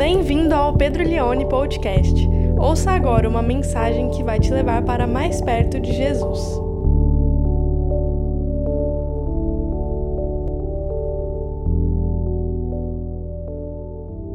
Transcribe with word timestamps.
Bem-vindo 0.00 0.54
ao 0.54 0.72
Pedro 0.72 1.04
Leone 1.04 1.46
Podcast. 1.46 2.26
Ouça 2.58 2.90
agora 2.90 3.28
uma 3.28 3.42
mensagem 3.42 4.10
que 4.10 4.22
vai 4.22 4.40
te 4.40 4.50
levar 4.50 4.80
para 4.82 5.06
mais 5.06 5.42
perto 5.42 5.78
de 5.78 5.92
Jesus. 5.92 6.38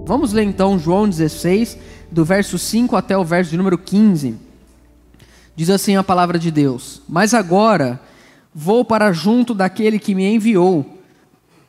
Vamos 0.05 0.33
ler 0.33 0.43
então 0.43 0.77
João 0.77 1.09
16, 1.09 1.79
do 2.11 2.23
verso 2.23 2.59
5 2.59 2.95
até 2.95 3.17
o 3.17 3.25
verso 3.25 3.49
de 3.49 3.57
número 3.57 3.79
15. 3.79 4.35
Diz 5.55 5.71
assim 5.71 5.95
a 5.95 6.03
palavra 6.03 6.37
de 6.37 6.51
Deus: 6.51 7.01
Mas 7.09 7.33
agora 7.33 7.99
vou 8.53 8.85
para 8.85 9.11
junto 9.11 9.51
daquele 9.55 9.97
que 9.97 10.13
me 10.13 10.31
enviou, 10.31 10.85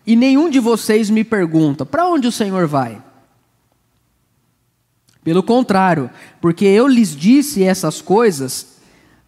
e 0.06 0.14
nenhum 0.14 0.50
de 0.50 0.60
vocês 0.60 1.08
me 1.08 1.24
pergunta: 1.24 1.86
Para 1.86 2.06
onde 2.06 2.28
o 2.28 2.32
Senhor 2.32 2.66
vai? 2.66 3.05
Pelo 5.26 5.42
contrário, 5.42 6.08
porque 6.40 6.64
eu 6.64 6.86
lhes 6.86 7.14
disse 7.14 7.62
essas 7.62 8.00
coisas, 8.00 8.78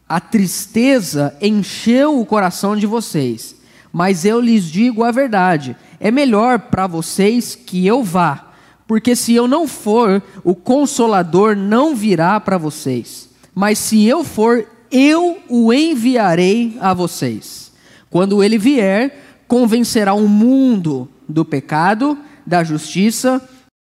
a 0.09 0.21
tristeza 0.21 1.37
encheu 1.43 2.19
o 2.19 2.25
coração 2.25 2.75
de 2.75 2.87
vocês. 2.87 3.55
Mas 3.93 4.25
eu 4.25 4.41
lhes 4.41 4.65
digo 4.65 5.03
a 5.03 5.11
verdade: 5.11 5.77
é 5.99 6.11
melhor 6.11 6.59
para 6.59 6.87
vocês 6.87 7.55
que 7.55 7.87
eu 7.87 8.03
vá, 8.03 8.53
porque 8.87 9.15
se 9.15 9.35
eu 9.35 9.49
não 9.49 9.67
for, 9.67 10.23
o 10.45 10.55
consolador 10.55 11.57
não 11.57 11.95
virá 11.95 12.39
para 12.39 12.57
vocês 12.57 13.29
mas 13.59 13.81
se 13.81 14.05
eu 14.05 14.23
for, 14.23 14.69
eu 14.89 15.39
o 15.49 15.73
enviarei 15.73 16.79
a 16.81 16.95
vocês. 16.95 17.73
Quando 18.09 18.41
ele 18.41 18.57
vier, 18.57 19.21
convencerá 19.49 20.15
o 20.15 20.29
mundo 20.29 21.09
do 21.29 21.45
pecado, 21.45 22.17
da 22.47 22.63
justiça, 22.63 23.43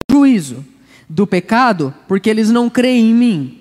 do 0.07 0.17
juízo. 0.19 0.63
Do 1.15 1.29
pecado, 1.29 1.95
porque 2.09 2.29
eles 2.29 2.51
não 2.51 2.69
creem 2.69 3.11
em 3.11 3.15
mim. 3.15 3.59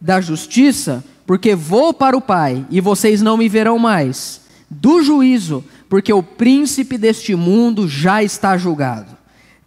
Da 0.00 0.20
justiça, 0.20 1.04
porque 1.24 1.54
vou 1.54 1.94
para 1.94 2.16
o 2.16 2.20
Pai 2.20 2.66
e 2.68 2.80
vocês 2.80 3.22
não 3.22 3.36
me 3.36 3.48
verão 3.48 3.78
mais. 3.78 4.40
Do 4.68 5.00
juízo, 5.04 5.64
porque 5.88 6.12
o 6.12 6.20
príncipe 6.20 6.98
deste 6.98 7.36
mundo 7.36 7.86
já 7.86 8.24
está 8.24 8.58
julgado. 8.58 9.16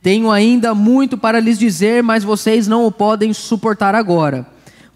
Tenho 0.02 0.30
ainda 0.30 0.76
muito 0.76 1.18
para 1.18 1.40
lhes 1.40 1.58
dizer, 1.58 2.04
mas 2.04 2.26
vocês 2.26 2.68
não 2.68 2.86
o 2.86 2.92
podem 2.92 3.32
suportar 3.32 3.96
agora. 3.96 4.46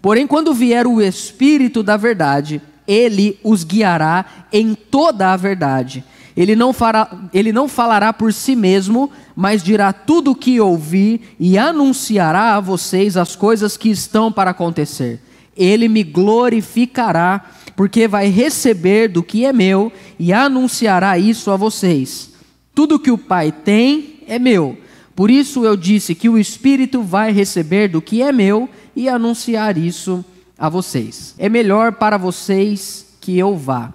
Porém, 0.02 0.26
quando 0.26 0.52
vier 0.52 0.86
o 0.86 1.00
Espírito 1.00 1.82
da 1.82 1.96
Verdade, 1.96 2.60
ele 2.86 3.40
os 3.42 3.64
guiará 3.64 4.26
em 4.52 4.74
toda 4.74 5.32
a 5.32 5.36
verdade. 5.38 6.04
Ele 6.36 6.56
não, 6.56 6.72
fará, 6.72 7.10
ele 7.32 7.52
não 7.52 7.68
falará 7.68 8.12
por 8.12 8.32
si 8.32 8.56
mesmo, 8.56 9.10
mas 9.36 9.62
dirá 9.62 9.92
tudo 9.92 10.32
o 10.32 10.34
que 10.34 10.60
ouvir 10.60 11.36
e 11.38 11.56
anunciará 11.56 12.56
a 12.56 12.60
vocês 12.60 13.16
as 13.16 13.36
coisas 13.36 13.76
que 13.76 13.88
estão 13.88 14.32
para 14.32 14.50
acontecer. 14.50 15.20
Ele 15.56 15.88
me 15.88 16.02
glorificará, 16.02 17.44
porque 17.76 18.08
vai 18.08 18.28
receber 18.28 19.08
do 19.08 19.22
que 19.22 19.44
é 19.44 19.52
meu 19.52 19.92
e 20.18 20.32
anunciará 20.32 21.16
isso 21.16 21.52
a 21.52 21.56
vocês. 21.56 22.32
Tudo 22.74 22.98
que 22.98 23.12
o 23.12 23.18
Pai 23.18 23.52
tem 23.52 24.20
é 24.26 24.38
meu. 24.38 24.76
Por 25.14 25.30
isso 25.30 25.64
eu 25.64 25.76
disse 25.76 26.14
que 26.14 26.28
o 26.28 26.36
Espírito 26.36 27.00
vai 27.00 27.30
receber 27.30 27.88
do 27.88 28.02
que 28.02 28.20
é 28.20 28.32
meu 28.32 28.68
e 28.96 29.08
anunciar 29.08 29.78
isso 29.78 30.24
a 30.58 30.68
vocês. 30.68 31.34
É 31.38 31.48
melhor 31.48 31.92
para 31.92 32.16
vocês 32.16 33.06
que 33.20 33.38
eu 33.38 33.56
vá. 33.56 33.92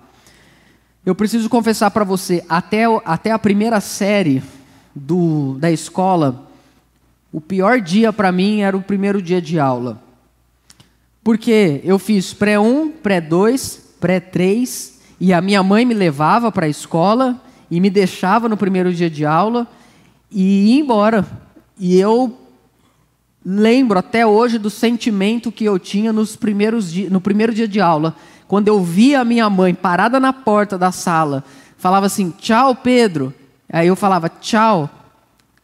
Eu 1.09 1.15
preciso 1.15 1.49
confessar 1.49 1.89
para 1.89 2.03
você, 2.03 2.45
até, 2.47 2.83
até 3.03 3.31
a 3.31 3.39
primeira 3.39 3.81
série 3.81 4.43
do, 4.93 5.57
da 5.57 5.71
escola, 5.71 6.47
o 7.33 7.41
pior 7.41 7.81
dia 7.81 8.13
para 8.13 8.31
mim 8.31 8.61
era 8.61 8.77
o 8.77 8.83
primeiro 8.83 9.19
dia 9.19 9.41
de 9.41 9.59
aula. 9.59 9.99
Porque 11.23 11.81
eu 11.83 11.97
fiz 11.97 12.31
pré-1, 12.31 12.91
pré-2, 13.01 13.79
pré-3, 13.99 14.99
e 15.19 15.33
a 15.33 15.41
minha 15.41 15.63
mãe 15.63 15.83
me 15.83 15.95
levava 15.95 16.51
para 16.51 16.67
a 16.67 16.69
escola 16.69 17.41
e 17.71 17.81
me 17.81 17.89
deixava 17.89 18.47
no 18.47 18.55
primeiro 18.55 18.93
dia 18.93 19.09
de 19.09 19.25
aula 19.25 19.67
e 20.29 20.75
ia 20.75 20.79
embora. 20.79 21.25
E 21.79 21.99
eu 21.99 22.37
lembro 23.43 23.97
até 23.97 24.27
hoje 24.27 24.59
do 24.59 24.69
sentimento 24.69 25.51
que 25.51 25.65
eu 25.65 25.79
tinha 25.79 26.13
nos 26.13 26.35
primeiros 26.35 26.93
no 27.09 27.19
primeiro 27.19 27.51
dia 27.51 27.67
de 27.67 27.81
aula, 27.81 28.15
quando 28.49 28.67
eu 28.67 28.83
via 28.83 29.21
a 29.21 29.23
minha 29.23 29.47
mãe 29.47 29.75
parada 29.75 30.19
na 30.19 30.33
porta 30.33 30.75
da 30.75 30.91
sala, 30.91 31.43
falava 31.77 32.07
assim: 32.07 32.31
"Tchau, 32.31 32.73
Pedro". 32.73 33.31
Aí 33.71 33.87
eu 33.87 33.95
falava: 33.95 34.27
"Tchau". 34.27 34.89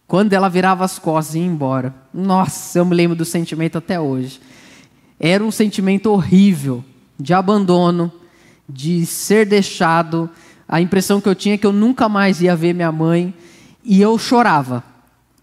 Quando 0.08 0.34
ela 0.34 0.48
virava 0.48 0.86
as 0.86 1.00
costas 1.00 1.34
e 1.34 1.40
ia 1.40 1.46
embora. 1.48 1.96
Nossa, 2.14 2.78
eu 2.78 2.86
me 2.86 2.96
lembro 2.96 3.18
do 3.18 3.26
sentimento 3.26 3.80
até 3.80 4.00
hoje. 4.00 4.40
Era 5.20 5.44
um 5.44 5.50
sentimento 5.50 6.12
horrível 6.12 6.86
de 7.20 7.34
abandono, 7.34 8.12
de 8.70 9.04
ser 9.08 9.48
deixado. 9.48 10.30
A 10.68 10.80
impressão 10.80 11.20
que 11.20 11.28
eu 11.28 11.34
tinha 11.34 11.56
é 11.56 11.58
que 11.58 11.66
eu 11.66 11.74
nunca 11.74 12.08
mais 12.08 12.40
ia 12.40 12.56
ver 12.56 12.76
minha 12.76 12.92
mãe 12.92 13.34
e 13.84 14.00
eu 14.00 14.16
chorava 14.20 14.84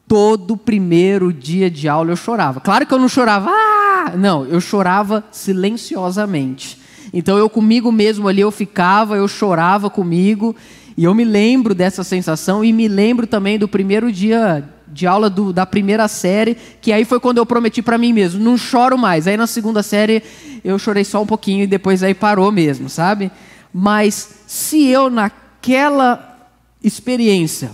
todo 0.06 0.56
primeiro 0.56 1.32
dia 1.32 1.69
de 1.69 1.88
aula 1.88 2.12
eu 2.12 2.16
chorava. 2.16 2.60
Claro 2.60 2.86
que 2.86 2.94
eu 2.94 3.00
não 3.00 3.09
chorava, 3.09 3.50
ah! 3.50 4.12
não, 4.16 4.44
eu 4.44 4.60
chorava 4.60 5.24
silenciosamente. 5.32 6.81
Então 7.12 7.36
eu 7.36 7.48
comigo 7.48 7.92
mesmo 7.92 8.28
ali 8.28 8.40
eu 8.40 8.50
ficava, 8.50 9.16
eu 9.16 9.28
chorava 9.28 9.90
comigo, 9.90 10.56
e 10.96 11.04
eu 11.04 11.14
me 11.14 11.24
lembro 11.24 11.74
dessa 11.74 12.04
sensação 12.04 12.64
e 12.64 12.72
me 12.72 12.88
lembro 12.88 13.26
também 13.26 13.58
do 13.58 13.68
primeiro 13.68 14.10
dia 14.10 14.68
de 14.88 15.06
aula 15.06 15.30
do, 15.30 15.52
da 15.52 15.64
primeira 15.64 16.06
série, 16.06 16.56
que 16.80 16.92
aí 16.92 17.04
foi 17.04 17.18
quando 17.18 17.38
eu 17.38 17.46
prometi 17.46 17.80
para 17.80 17.96
mim 17.96 18.12
mesmo, 18.12 18.42
não 18.42 18.58
choro 18.58 18.98
mais. 18.98 19.26
Aí 19.26 19.36
na 19.36 19.46
segunda 19.46 19.82
série 19.82 20.22
eu 20.62 20.78
chorei 20.78 21.04
só 21.04 21.22
um 21.22 21.26
pouquinho 21.26 21.64
e 21.64 21.66
depois 21.66 22.02
aí 22.02 22.12
parou 22.12 22.52
mesmo, 22.52 22.88
sabe? 22.88 23.30
Mas 23.72 24.42
se 24.46 24.86
eu 24.86 25.08
naquela 25.08 26.50
experiência 26.84 27.70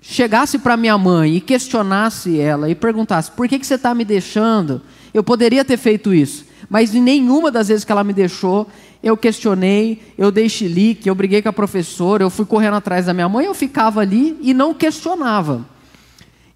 chegasse 0.00 0.58
para 0.58 0.76
minha 0.76 0.98
mãe 0.98 1.36
e 1.36 1.40
questionasse 1.40 2.38
ela 2.38 2.68
e 2.68 2.74
perguntasse: 2.74 3.30
por 3.30 3.48
que, 3.48 3.58
que 3.58 3.66
você 3.66 3.74
está 3.74 3.94
me 3.94 4.04
deixando? 4.04 4.82
Eu 5.14 5.24
poderia 5.24 5.64
ter 5.64 5.78
feito 5.78 6.12
isso, 6.12 6.44
mas 6.68 6.94
em 6.94 7.00
nenhuma 7.00 7.50
das 7.50 7.68
vezes 7.68 7.84
que 7.84 7.92
ela 7.92 8.04
me 8.04 8.12
deixou, 8.12 8.66
eu 9.02 9.16
questionei, 9.16 10.00
eu 10.16 10.30
dei 10.30 10.48
chilique, 10.48 11.08
eu 11.08 11.14
briguei 11.14 11.42
com 11.42 11.48
a 11.48 11.52
professora, 11.52 12.22
eu 12.22 12.30
fui 12.30 12.46
correndo 12.46 12.74
atrás 12.74 13.06
da 13.06 13.14
minha 13.14 13.28
mãe, 13.28 13.46
eu 13.46 13.54
ficava 13.54 14.00
ali 14.00 14.36
e 14.40 14.54
não 14.54 14.72
questionava. 14.72 15.66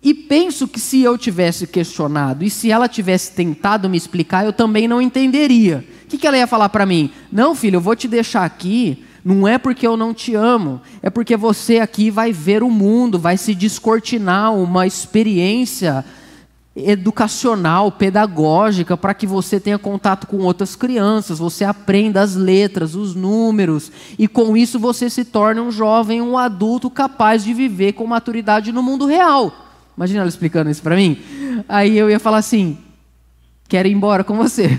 E 0.02 0.14
penso 0.14 0.68
que 0.68 0.78
se 0.78 1.02
eu 1.02 1.18
tivesse 1.18 1.66
questionado 1.66 2.44
e 2.44 2.50
se 2.50 2.70
ela 2.70 2.88
tivesse 2.88 3.32
tentado 3.32 3.88
me 3.88 3.96
explicar, 3.96 4.44
eu 4.44 4.52
também 4.52 4.86
não 4.86 5.02
entenderia. 5.02 5.84
O 6.04 6.08
que, 6.08 6.18
que 6.18 6.26
ela 6.26 6.38
ia 6.38 6.46
falar 6.46 6.68
para 6.68 6.86
mim? 6.86 7.10
Não, 7.32 7.54
filho, 7.54 7.76
eu 7.76 7.80
vou 7.80 7.96
te 7.96 8.06
deixar 8.06 8.44
aqui 8.44 9.02
não 9.26 9.48
é 9.48 9.58
porque 9.58 9.84
eu 9.84 9.96
não 9.96 10.14
te 10.14 10.36
amo, 10.36 10.80
é 11.02 11.10
porque 11.10 11.36
você 11.36 11.80
aqui 11.80 12.12
vai 12.12 12.30
ver 12.30 12.62
o 12.62 12.70
mundo, 12.70 13.18
vai 13.18 13.36
se 13.36 13.56
descortinar 13.56 14.54
uma 14.54 14.86
experiência 14.86 16.04
educacional, 16.76 17.90
pedagógica, 17.90 18.96
para 18.98 19.14
que 19.14 19.26
você 19.26 19.58
tenha 19.58 19.78
contato 19.78 20.26
com 20.26 20.38
outras 20.38 20.76
crianças, 20.76 21.38
você 21.38 21.64
aprenda 21.64 22.20
as 22.20 22.34
letras, 22.34 22.94
os 22.94 23.14
números, 23.14 23.90
e 24.18 24.28
com 24.28 24.54
isso 24.54 24.78
você 24.78 25.08
se 25.08 25.24
torne 25.24 25.58
um 25.58 25.70
jovem, 25.70 26.20
um 26.20 26.36
adulto 26.36 26.90
capaz 26.90 27.42
de 27.42 27.54
viver 27.54 27.94
com 27.94 28.06
maturidade 28.06 28.72
no 28.72 28.82
mundo 28.82 29.06
real. 29.06 29.50
Imagina 29.96 30.20
ela 30.20 30.28
explicando 30.28 30.70
isso 30.70 30.82
para 30.82 30.94
mim. 30.94 31.18
Aí 31.66 31.96
eu 31.96 32.10
ia 32.10 32.20
falar 32.20 32.38
assim: 32.38 32.76
quero 33.66 33.88
ir 33.88 33.92
embora 33.92 34.22
com 34.22 34.36
você. 34.36 34.78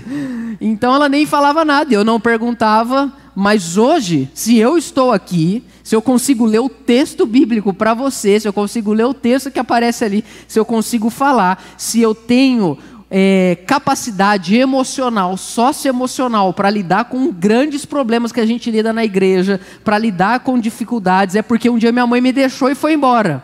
Então 0.60 0.94
ela 0.94 1.08
nem 1.08 1.26
falava 1.26 1.64
nada, 1.64 1.92
eu 1.92 2.04
não 2.04 2.20
perguntava, 2.20 3.12
mas 3.34 3.76
hoje, 3.76 4.28
se 4.34 4.56
eu 4.58 4.76
estou 4.76 5.12
aqui, 5.12 5.64
se 5.88 5.96
eu 5.96 6.02
consigo 6.02 6.44
ler 6.44 6.58
o 6.58 6.68
texto 6.68 7.24
bíblico 7.24 7.72
para 7.72 7.94
você, 7.94 8.38
se 8.38 8.46
eu 8.46 8.52
consigo 8.52 8.92
ler 8.92 9.06
o 9.06 9.14
texto 9.14 9.50
que 9.50 9.58
aparece 9.58 10.04
ali, 10.04 10.22
se 10.46 10.60
eu 10.60 10.64
consigo 10.66 11.08
falar, 11.08 11.64
se 11.78 11.98
eu 11.98 12.14
tenho 12.14 12.76
é, 13.10 13.56
capacidade 13.66 14.54
emocional, 14.54 15.38
socioemocional, 15.38 16.52
para 16.52 16.68
lidar 16.68 17.06
com 17.06 17.32
grandes 17.32 17.86
problemas 17.86 18.32
que 18.32 18.38
a 18.38 18.44
gente 18.44 18.70
lida 18.70 18.92
na 18.92 19.02
igreja, 19.02 19.58
para 19.82 19.96
lidar 19.96 20.40
com 20.40 20.58
dificuldades, 20.58 21.36
é 21.36 21.40
porque 21.40 21.70
um 21.70 21.78
dia 21.78 21.90
minha 21.90 22.06
mãe 22.06 22.20
me 22.20 22.32
deixou 22.32 22.68
e 22.68 22.74
foi 22.74 22.92
embora. 22.92 23.42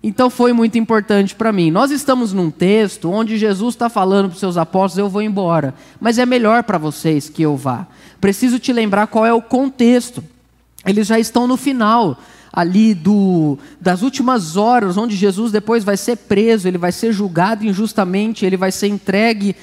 Então 0.00 0.30
foi 0.30 0.52
muito 0.52 0.78
importante 0.78 1.34
para 1.34 1.50
mim. 1.50 1.72
Nós 1.72 1.90
estamos 1.90 2.32
num 2.32 2.52
texto 2.52 3.10
onde 3.10 3.36
Jesus 3.36 3.74
está 3.74 3.88
falando 3.88 4.28
para 4.28 4.34
os 4.34 4.38
seus 4.38 4.56
apóstolos: 4.56 4.98
eu 4.98 5.08
vou 5.08 5.22
embora, 5.22 5.74
mas 6.00 6.18
é 6.18 6.24
melhor 6.24 6.62
para 6.62 6.78
vocês 6.78 7.28
que 7.28 7.42
eu 7.42 7.56
vá. 7.56 7.84
Preciso 8.20 8.60
te 8.60 8.72
lembrar 8.72 9.08
qual 9.08 9.26
é 9.26 9.32
o 9.32 9.42
contexto. 9.42 10.22
Eles 10.86 11.06
já 11.06 11.18
estão 11.18 11.46
no 11.46 11.56
final 11.56 12.18
ali 12.52 12.94
do, 12.94 13.58
das 13.80 14.02
últimas 14.02 14.56
horas, 14.56 14.96
onde 14.96 15.16
Jesus 15.16 15.50
depois 15.50 15.82
vai 15.82 15.96
ser 15.96 16.16
preso, 16.16 16.68
ele 16.68 16.78
vai 16.78 16.92
ser 16.92 17.12
julgado 17.12 17.66
injustamente, 17.66 18.46
ele 18.46 18.56
vai 18.56 18.70
ser 18.70 18.86
entregue 18.86 19.56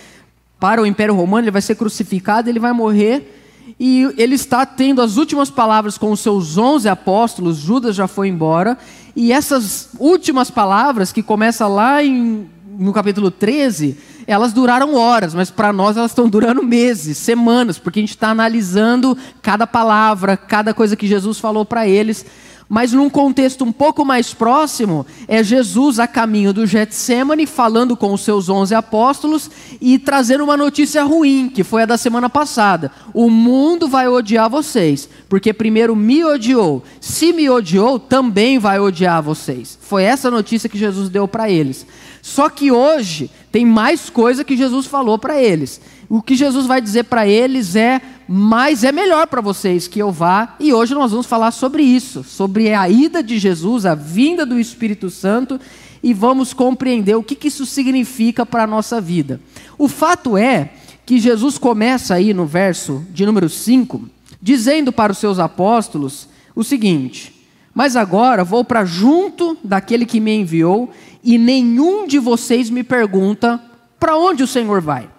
para 0.60 0.82
o 0.82 0.86
Império 0.86 1.16
Romano, 1.16 1.46
ele 1.46 1.52
vai 1.52 1.62
ser 1.62 1.76
crucificado, 1.76 2.50
ele 2.50 2.60
vai 2.60 2.74
morrer. 2.74 3.38
E 3.80 4.14
ele 4.18 4.36
está 4.36 4.66
tendo 4.66 5.02
as 5.02 5.18
últimas 5.18 5.50
palavras 5.50 5.98
com 5.98 6.12
os 6.12 6.20
seus 6.20 6.58
onze 6.58 6.90
apóstolos, 6.90 7.58
Judas 7.58 7.96
já 7.96 8.08
foi 8.08 8.28
embora, 8.28 8.78
e 9.16 9.32
essas 9.32 9.90
últimas 9.98 10.52
palavras, 10.52 11.12
que 11.12 11.24
começa 11.24 11.68
lá 11.68 12.04
em 12.04 12.50
no 12.78 12.94
capítulo 12.94 13.30
13, 13.30 13.98
elas 14.28 14.54
duraram 14.54 14.96
horas, 14.96 15.34
mas 15.34 15.50
para 15.50 15.74
nós 15.74 15.98
elas 15.98 16.12
estão 16.12 16.28
durando 16.28 16.64
meses, 16.64 17.18
semanas, 17.18 17.78
porque 17.78 18.00
a 18.00 18.04
gente 18.04 18.12
está 18.12 18.30
analisando 18.30 19.18
cada 19.42 19.66
palavra, 19.66 20.38
cada 20.38 20.74
coisa 20.74 20.96
que 20.96 21.08
Jesus 21.08 21.40
falou 21.40 21.66
para 21.66 21.88
eles. 21.88 22.26
Mas 22.74 22.94
num 22.94 23.10
contexto 23.10 23.66
um 23.66 23.72
pouco 23.74 24.06
mais 24.06 24.34
próximo, 24.34 25.06
é 25.28 25.44
Jesus 25.44 26.00
a 26.00 26.08
caminho 26.08 26.54
do 26.54 26.66
Getsemane, 26.66 27.46
falando 27.46 27.98
com 27.98 28.14
os 28.14 28.22
seus 28.22 28.48
onze 28.48 28.74
apóstolos 28.74 29.52
e 29.82 30.00
trazendo 30.00 30.46
uma 30.46 30.56
notícia 30.56 31.04
ruim, 31.04 31.52
que 31.54 31.66
foi 31.66 31.84
a 31.84 31.86
da 31.86 31.98
semana 31.98 32.30
passada. 32.30 32.90
O 33.14 33.30
mundo 33.30 33.90
vai 33.90 34.08
odiar 34.08 34.50
vocês, 34.50 35.10
porque 35.28 35.52
primeiro 35.52 35.98
me 35.98 36.24
odiou. 36.24 36.82
Se 37.02 37.34
me 37.34 37.50
odiou, 37.50 38.00
também 38.00 38.58
vai 38.58 38.80
odiar 38.80 39.22
vocês. 39.22 39.78
Foi 39.82 40.04
essa 40.04 40.32
notícia 40.32 40.70
que 40.70 40.78
Jesus 40.78 41.10
deu 41.10 41.28
para 41.28 41.50
eles. 41.50 41.86
Só 42.22 42.50
que 42.50 42.72
hoje 42.72 43.30
tem 43.52 43.66
mais 43.66 44.10
coisa 44.10 44.44
que 44.44 44.56
Jesus 44.56 44.86
falou 44.86 45.18
para 45.18 45.42
eles. 45.42 45.82
O 46.08 46.22
que 46.22 46.36
Jesus 46.36 46.66
vai 46.66 46.80
dizer 46.82 47.06
para 47.06 47.28
eles 47.28 47.76
é: 47.76 48.02
mas 48.28 48.84
é 48.84 48.92
melhor 48.92 49.28
para 49.28 49.42
vocês 49.42 49.88
que 49.88 50.00
eu 50.00 50.12
vá. 50.12 50.56
E 50.60 50.74
hoje 50.74 50.94
nós 50.94 51.12
vamos 51.12 51.26
falar 51.26 51.52
sobre 51.52 51.84
isso, 51.84 52.24
sobre 52.24 52.74
a 52.74 52.88
ida 52.88 53.24
de 53.24 53.40
Jesus, 53.40 53.86
a 53.86 53.96
vinda 53.96 54.46
do 54.46 54.60
Espírito 54.60 55.10
Santo, 55.10 55.60
e 56.04 56.14
vamos 56.14 56.54
compreender 56.54 57.16
o 57.16 57.24
que, 57.24 57.36
que 57.36 57.48
isso 57.48 57.66
significa 57.66 58.46
para 58.46 58.64
a 58.64 58.68
nossa 58.68 59.02
vida. 59.02 59.40
O 59.78 59.88
fato 59.88 60.38
é 60.38 60.72
que 61.06 61.20
Jesus 61.20 61.58
começa 61.58 62.14
aí 62.14 62.34
no 62.34 62.46
verso 62.46 63.06
de 63.12 63.26
número 63.26 63.50
5, 63.50 64.02
dizendo 64.42 64.92
para 64.92 65.12
os 65.12 65.18
seus 65.18 65.40
apóstolos 65.40 66.28
o 66.56 66.64
seguinte: 66.64 67.41
Mas 67.74 67.96
agora 67.96 68.44
vou 68.44 68.64
para 68.64 68.86
junto 68.86 69.58
daquele 69.64 70.06
que 70.06 70.20
me 70.20 70.36
enviou, 70.36 70.92
e 71.24 71.38
nenhum 71.38 72.08
de 72.08 72.20
vocês 72.20 72.70
me 72.70 72.84
pergunta 72.84 73.62
para 74.00 74.18
onde 74.18 74.44
o 74.44 74.48
Senhor 74.48 74.82
vai. 74.82 75.10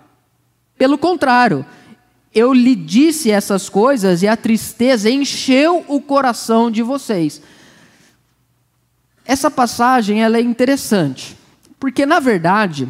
Pelo 0.76 0.98
contrário, 0.98 1.64
eu 2.34 2.52
lhe 2.52 2.74
disse 2.74 3.30
essas 3.30 3.68
coisas 3.68 4.22
e 4.22 4.28
a 4.28 4.36
tristeza 4.36 5.10
encheu 5.10 5.84
o 5.86 6.00
coração 6.00 6.70
de 6.70 6.82
vocês. 6.82 7.40
Essa 9.24 9.50
passagem 9.50 10.22
ela 10.22 10.38
é 10.38 10.40
interessante, 10.40 11.36
porque 11.78 12.04
na 12.04 12.18
verdade, 12.18 12.88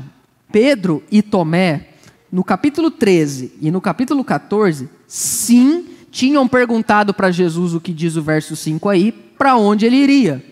Pedro 0.50 1.03
e 1.11 1.20
Tomé, 1.20 1.88
no 2.31 2.43
capítulo 2.43 2.91
13 2.91 3.53
e 3.61 3.70
no 3.70 3.81
capítulo 3.81 4.25
14, 4.25 4.88
sim, 5.06 5.87
tinham 6.12 6.47
perguntado 6.47 7.14
para 7.14 7.31
Jesus 7.31 7.73
o 7.73 7.81
que 7.81 7.93
diz 7.93 8.17
o 8.17 8.23
verso 8.23 8.55
5 8.55 8.87
aí, 8.91 9.11
para 9.11 9.56
onde 9.56 9.87
ele 9.87 9.97
iria. 9.97 10.44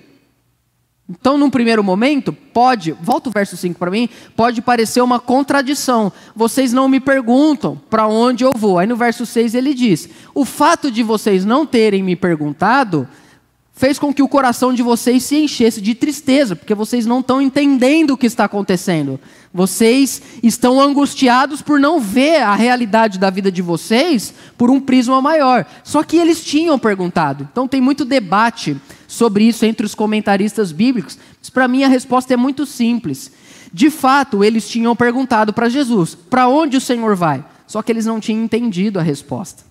Então, 1.06 1.36
num 1.36 1.50
primeiro 1.50 1.84
momento, 1.84 2.32
pode, 2.32 2.92
volta 2.92 3.28
o 3.28 3.32
verso 3.32 3.56
5 3.56 3.78
para 3.78 3.90
mim, 3.90 4.08
pode 4.34 4.62
parecer 4.62 5.02
uma 5.02 5.20
contradição. 5.20 6.10
Vocês 6.34 6.72
não 6.72 6.88
me 6.88 6.98
perguntam 6.98 7.78
para 7.90 8.06
onde 8.06 8.42
eu 8.42 8.52
vou. 8.56 8.78
Aí 8.78 8.86
no 8.86 8.96
verso 8.96 9.26
6 9.26 9.54
ele 9.54 9.74
diz: 9.74 10.08
O 10.34 10.44
fato 10.46 10.90
de 10.90 11.02
vocês 11.02 11.44
não 11.44 11.66
terem 11.66 12.02
me 12.02 12.16
perguntado 12.16 13.06
fez 13.80 13.98
com 13.98 14.12
que 14.12 14.22
o 14.22 14.28
coração 14.28 14.74
de 14.74 14.82
vocês 14.82 15.22
se 15.24 15.36
enchesse 15.36 15.80
de 15.80 15.94
tristeza, 15.94 16.54
porque 16.54 16.74
vocês 16.74 17.06
não 17.06 17.20
estão 17.20 17.40
entendendo 17.40 18.10
o 18.10 18.16
que 18.16 18.26
está 18.26 18.44
acontecendo. 18.44 19.18
Vocês 19.54 20.20
estão 20.42 20.78
angustiados 20.78 21.62
por 21.62 21.80
não 21.80 21.98
ver 21.98 22.42
a 22.42 22.54
realidade 22.54 23.18
da 23.18 23.30
vida 23.30 23.50
de 23.50 23.62
vocês 23.62 24.34
por 24.58 24.68
um 24.70 24.78
prisma 24.78 25.22
maior. 25.22 25.64
Só 25.82 26.02
que 26.02 26.18
eles 26.18 26.44
tinham 26.44 26.78
perguntado. 26.78 27.48
Então 27.50 27.66
tem 27.66 27.80
muito 27.80 28.04
debate 28.04 28.76
sobre 29.08 29.44
isso 29.44 29.64
entre 29.64 29.86
os 29.86 29.94
comentaristas 29.94 30.72
bíblicos. 30.72 31.18
Mas 31.40 31.48
para 31.48 31.66
mim 31.66 31.82
a 31.82 31.88
resposta 31.88 32.34
é 32.34 32.36
muito 32.36 32.66
simples. 32.66 33.32
De 33.72 33.88
fato, 33.88 34.44
eles 34.44 34.68
tinham 34.68 34.94
perguntado 34.94 35.54
para 35.54 35.70
Jesus: 35.70 36.14
para 36.14 36.48
onde 36.48 36.76
o 36.76 36.82
Senhor 36.82 37.16
vai? 37.16 37.42
Só 37.66 37.80
que 37.80 37.90
eles 37.90 38.04
não 38.04 38.20
tinham 38.20 38.44
entendido 38.44 38.98
a 38.98 39.02
resposta. 39.02 39.69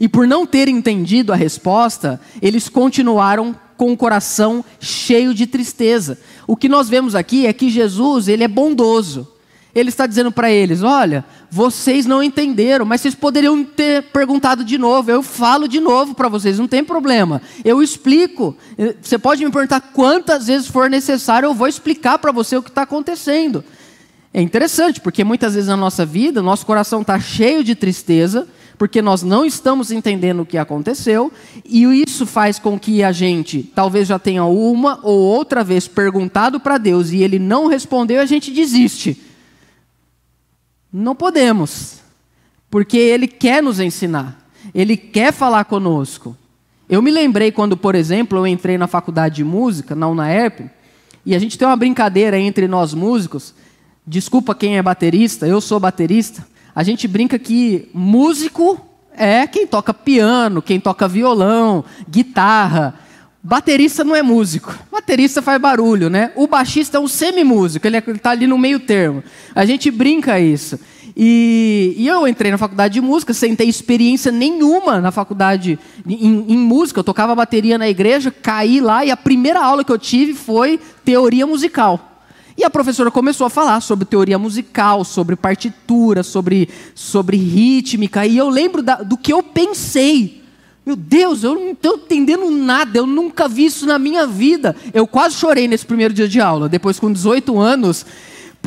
E 0.00 0.08
por 0.08 0.26
não 0.26 0.46
ter 0.46 0.68
entendido 0.68 1.32
a 1.32 1.36
resposta, 1.36 2.20
eles 2.42 2.68
continuaram 2.68 3.54
com 3.76 3.92
o 3.92 3.96
coração 3.96 4.64
cheio 4.80 5.32
de 5.32 5.46
tristeza. 5.46 6.18
O 6.46 6.56
que 6.56 6.68
nós 6.68 6.88
vemos 6.88 7.14
aqui 7.14 7.46
é 7.46 7.52
que 7.52 7.70
Jesus, 7.70 8.28
ele 8.28 8.44
é 8.44 8.48
bondoso. 8.48 9.26
Ele 9.74 9.90
está 9.90 10.06
dizendo 10.06 10.32
para 10.32 10.50
eles: 10.50 10.82
"Olha, 10.82 11.24
vocês 11.50 12.04
não 12.04 12.22
entenderam, 12.22 12.84
mas 12.84 13.00
vocês 13.00 13.14
poderiam 13.14 13.62
ter 13.62 14.04
perguntado 14.04 14.64
de 14.64 14.76
novo. 14.76 15.10
Eu 15.10 15.22
falo 15.22 15.68
de 15.68 15.78
novo 15.78 16.14
para 16.14 16.28
vocês, 16.28 16.58
não 16.58 16.66
tem 16.66 16.82
problema. 16.82 17.40
Eu 17.64 17.82
explico. 17.82 18.56
Você 19.00 19.18
pode 19.18 19.44
me 19.44 19.50
perguntar 19.50 19.80
quantas 19.80 20.48
vezes 20.48 20.66
for 20.66 20.90
necessário, 20.90 21.46
eu 21.46 21.54
vou 21.54 21.68
explicar 21.68 22.18
para 22.18 22.32
você 22.32 22.56
o 22.56 22.62
que 22.62 22.70
está 22.70 22.82
acontecendo." 22.82 23.62
É 24.32 24.42
interessante, 24.42 25.00
porque 25.00 25.24
muitas 25.24 25.54
vezes 25.54 25.68
na 25.68 25.76
nossa 25.76 26.04
vida, 26.04 26.42
nosso 26.42 26.66
coração 26.66 27.00
está 27.00 27.18
cheio 27.18 27.64
de 27.64 27.74
tristeza, 27.74 28.46
porque 28.78 29.02
nós 29.02 29.24
não 29.24 29.44
estamos 29.44 29.90
entendendo 29.90 30.40
o 30.40 30.46
que 30.46 30.56
aconteceu, 30.56 31.32
e 31.64 31.82
isso 32.06 32.24
faz 32.24 32.60
com 32.60 32.78
que 32.78 33.02
a 33.02 33.10
gente 33.10 33.64
talvez 33.74 34.06
já 34.06 34.18
tenha 34.18 34.44
uma 34.44 35.00
ou 35.02 35.18
outra 35.18 35.64
vez 35.64 35.88
perguntado 35.88 36.60
para 36.60 36.78
Deus 36.78 37.10
e 37.10 37.22
ele 37.22 37.40
não 37.40 37.66
respondeu, 37.66 38.20
a 38.20 38.26
gente 38.26 38.52
desiste. 38.52 39.20
Não 40.92 41.14
podemos, 41.14 41.98
porque 42.70 42.96
ele 42.96 43.26
quer 43.26 43.62
nos 43.62 43.80
ensinar, 43.80 44.48
ele 44.72 44.96
quer 44.96 45.32
falar 45.32 45.64
conosco. 45.64 46.36
Eu 46.88 47.02
me 47.02 47.10
lembrei 47.10 47.50
quando, 47.50 47.76
por 47.76 47.94
exemplo, 47.94 48.38
eu 48.38 48.46
entrei 48.46 48.78
na 48.78 48.86
faculdade 48.86 49.36
de 49.36 49.44
música, 49.44 49.94
na 49.94 50.08
UNAERP, 50.08 50.70
e 51.26 51.34
a 51.34 51.38
gente 51.38 51.58
tem 51.58 51.66
uma 51.68 51.76
brincadeira 51.76 52.38
entre 52.38 52.66
nós 52.68 52.94
músicos. 52.94 53.54
Desculpa 54.06 54.54
quem 54.54 54.78
é 54.78 54.82
baterista, 54.82 55.46
eu 55.46 55.60
sou 55.60 55.78
baterista. 55.78 56.46
A 56.78 56.84
gente 56.84 57.08
brinca 57.08 57.40
que 57.40 57.88
músico 57.92 58.80
é 59.12 59.48
quem 59.48 59.66
toca 59.66 59.92
piano, 59.92 60.62
quem 60.62 60.78
toca 60.78 61.08
violão, 61.08 61.84
guitarra. 62.08 62.94
Baterista 63.42 64.04
não 64.04 64.14
é 64.14 64.22
músico. 64.22 64.72
Baterista 64.88 65.42
faz 65.42 65.60
barulho, 65.60 66.08
né? 66.08 66.30
O 66.36 66.46
baixista 66.46 66.96
é 66.96 67.00
um 67.00 67.08
semimúsico, 67.08 67.84
ele 67.84 67.96
é, 67.96 68.04
está 68.14 68.30
ali 68.30 68.46
no 68.46 68.56
meio 68.56 68.78
termo. 68.78 69.24
A 69.56 69.64
gente 69.64 69.90
brinca 69.90 70.38
isso. 70.38 70.78
E, 71.16 71.94
e, 71.96 72.06
eu 72.06 72.28
entrei 72.28 72.52
na 72.52 72.58
faculdade 72.58 72.94
de 72.94 73.00
música 73.00 73.34
sem 73.34 73.56
ter 73.56 73.64
experiência 73.64 74.30
nenhuma 74.30 75.00
na 75.00 75.10
faculdade 75.10 75.80
em, 76.06 76.44
em, 76.48 76.56
música. 76.56 77.00
Eu 77.00 77.04
tocava 77.04 77.34
bateria 77.34 77.76
na 77.76 77.88
igreja, 77.88 78.30
caí 78.30 78.80
lá 78.80 79.04
e 79.04 79.10
a 79.10 79.16
primeira 79.16 79.60
aula 79.60 79.82
que 79.82 79.90
eu 79.90 79.98
tive 79.98 80.32
foi 80.32 80.78
teoria 81.04 81.44
musical. 81.44 82.07
E 82.58 82.64
a 82.64 82.70
professora 82.70 83.08
começou 83.08 83.46
a 83.46 83.50
falar 83.50 83.80
sobre 83.80 84.04
teoria 84.04 84.36
musical, 84.36 85.04
sobre 85.04 85.36
partitura, 85.36 86.24
sobre, 86.24 86.68
sobre 86.92 87.36
rítmica, 87.36 88.26
e 88.26 88.36
eu 88.36 88.48
lembro 88.48 88.82
da, 88.82 88.96
do 88.96 89.16
que 89.16 89.32
eu 89.32 89.44
pensei. 89.44 90.42
Meu 90.84 90.96
Deus, 90.96 91.44
eu 91.44 91.54
não 91.54 91.70
estou 91.70 91.94
entendendo 91.94 92.50
nada, 92.50 92.98
eu 92.98 93.06
nunca 93.06 93.46
vi 93.46 93.66
isso 93.66 93.86
na 93.86 93.96
minha 93.96 94.26
vida. 94.26 94.74
Eu 94.92 95.06
quase 95.06 95.36
chorei 95.36 95.68
nesse 95.68 95.86
primeiro 95.86 96.12
dia 96.12 96.26
de 96.26 96.40
aula. 96.40 96.68
Depois, 96.68 96.98
com 96.98 97.12
18 97.12 97.60
anos, 97.60 98.04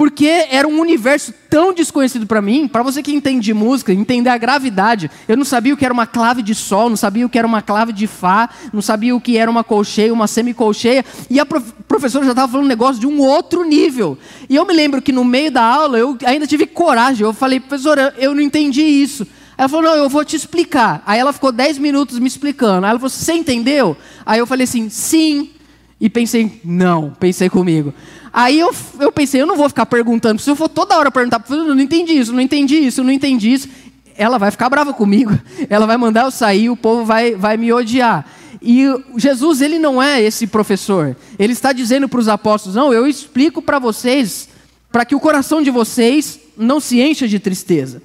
porque 0.01 0.47
era 0.49 0.67
um 0.67 0.79
universo 0.79 1.31
tão 1.47 1.71
desconhecido 1.71 2.25
para 2.25 2.41
mim, 2.41 2.67
para 2.67 2.81
você 2.81 3.03
que 3.03 3.13
entende 3.13 3.41
de 3.41 3.53
música, 3.53 3.93
entender 3.93 4.31
a 4.31 4.37
gravidade. 4.39 5.11
Eu 5.27 5.37
não 5.37 5.45
sabia 5.45 5.75
o 5.75 5.77
que 5.77 5.85
era 5.85 5.93
uma 5.93 6.07
clave 6.07 6.41
de 6.41 6.55
sol, 6.55 6.89
não 6.89 6.97
sabia 6.97 7.23
o 7.23 7.29
que 7.29 7.37
era 7.37 7.45
uma 7.45 7.61
clave 7.61 7.93
de 7.93 8.07
fá, 8.07 8.49
não 8.73 8.81
sabia 8.81 9.15
o 9.15 9.21
que 9.21 9.37
era 9.37 9.51
uma 9.51 9.63
colcheia, 9.63 10.11
uma 10.11 10.25
semicolcheia, 10.25 11.05
e 11.29 11.39
a 11.39 11.45
prof 11.45 11.71
professora 11.87 12.25
já 12.25 12.31
estava 12.31 12.51
falando 12.51 12.65
um 12.65 12.69
negócio 12.69 12.99
de 12.99 13.05
um 13.05 13.19
outro 13.19 13.63
nível. 13.63 14.17
E 14.49 14.55
eu 14.55 14.65
me 14.65 14.73
lembro 14.73 15.03
que 15.03 15.11
no 15.11 15.23
meio 15.23 15.51
da 15.51 15.61
aula 15.61 15.99
eu 15.99 16.17
ainda 16.25 16.47
tive 16.47 16.65
coragem, 16.65 17.23
eu 17.23 17.31
falei, 17.31 17.59
professora, 17.59 18.11
eu 18.17 18.33
não 18.33 18.41
entendi 18.41 18.81
isso. 18.81 19.27
Ela 19.55 19.69
falou, 19.69 19.85
não, 19.85 19.95
eu 19.95 20.09
vou 20.09 20.25
te 20.25 20.35
explicar. 20.35 21.03
Aí 21.05 21.19
ela 21.19 21.31
ficou 21.31 21.51
10 21.51 21.77
minutos 21.77 22.17
me 22.17 22.27
explicando. 22.27 22.87
Aí 22.87 22.89
ela 22.89 22.97
falou, 22.97 23.11
você 23.11 23.33
entendeu? 23.33 23.95
Aí 24.25 24.39
eu 24.39 24.47
falei 24.47 24.63
assim, 24.63 24.89
sim. 24.89 25.51
E 25.99 26.09
pensei, 26.09 26.59
não, 26.65 27.11
pensei 27.19 27.47
comigo. 27.47 27.93
Aí 28.33 28.59
eu, 28.59 28.73
eu 28.99 29.11
pensei, 29.11 29.41
eu 29.41 29.45
não 29.45 29.57
vou 29.57 29.67
ficar 29.67 29.85
perguntando, 29.85 30.41
se 30.41 30.49
eu 30.49 30.55
for 30.55 30.69
toda 30.69 30.97
hora 30.97 31.11
perguntar, 31.11 31.43
eu 31.49 31.75
não 31.75 31.81
entendi 31.81 32.13
isso, 32.13 32.31
não 32.31 32.39
entendi 32.39 32.75
isso, 32.75 33.03
não 33.03 33.11
entendi 33.11 33.51
isso, 33.51 33.67
ela 34.15 34.37
vai 34.37 34.51
ficar 34.51 34.69
brava 34.69 34.93
comigo, 34.93 35.37
ela 35.69 35.85
vai 35.85 35.97
mandar 35.97 36.25
eu 36.25 36.31
sair, 36.31 36.69
o 36.69 36.77
povo 36.77 37.03
vai, 37.03 37.35
vai 37.35 37.57
me 37.57 37.73
odiar. 37.73 38.25
E 38.61 38.85
Jesus, 39.17 39.59
ele 39.61 39.79
não 39.79 40.01
é 40.01 40.21
esse 40.21 40.45
professor. 40.45 41.17
Ele 41.39 41.51
está 41.51 41.73
dizendo 41.73 42.07
para 42.07 42.19
os 42.19 42.27
apóstolos: 42.27 42.75
não, 42.75 42.93
eu 42.93 43.07
explico 43.07 43.59
para 43.59 43.79
vocês, 43.79 44.47
para 44.91 45.03
que 45.03 45.15
o 45.15 45.19
coração 45.19 45.63
de 45.63 45.71
vocês 45.71 46.39
não 46.55 46.79
se 46.79 47.01
encha 47.01 47.27
de 47.27 47.39
tristeza. 47.39 48.03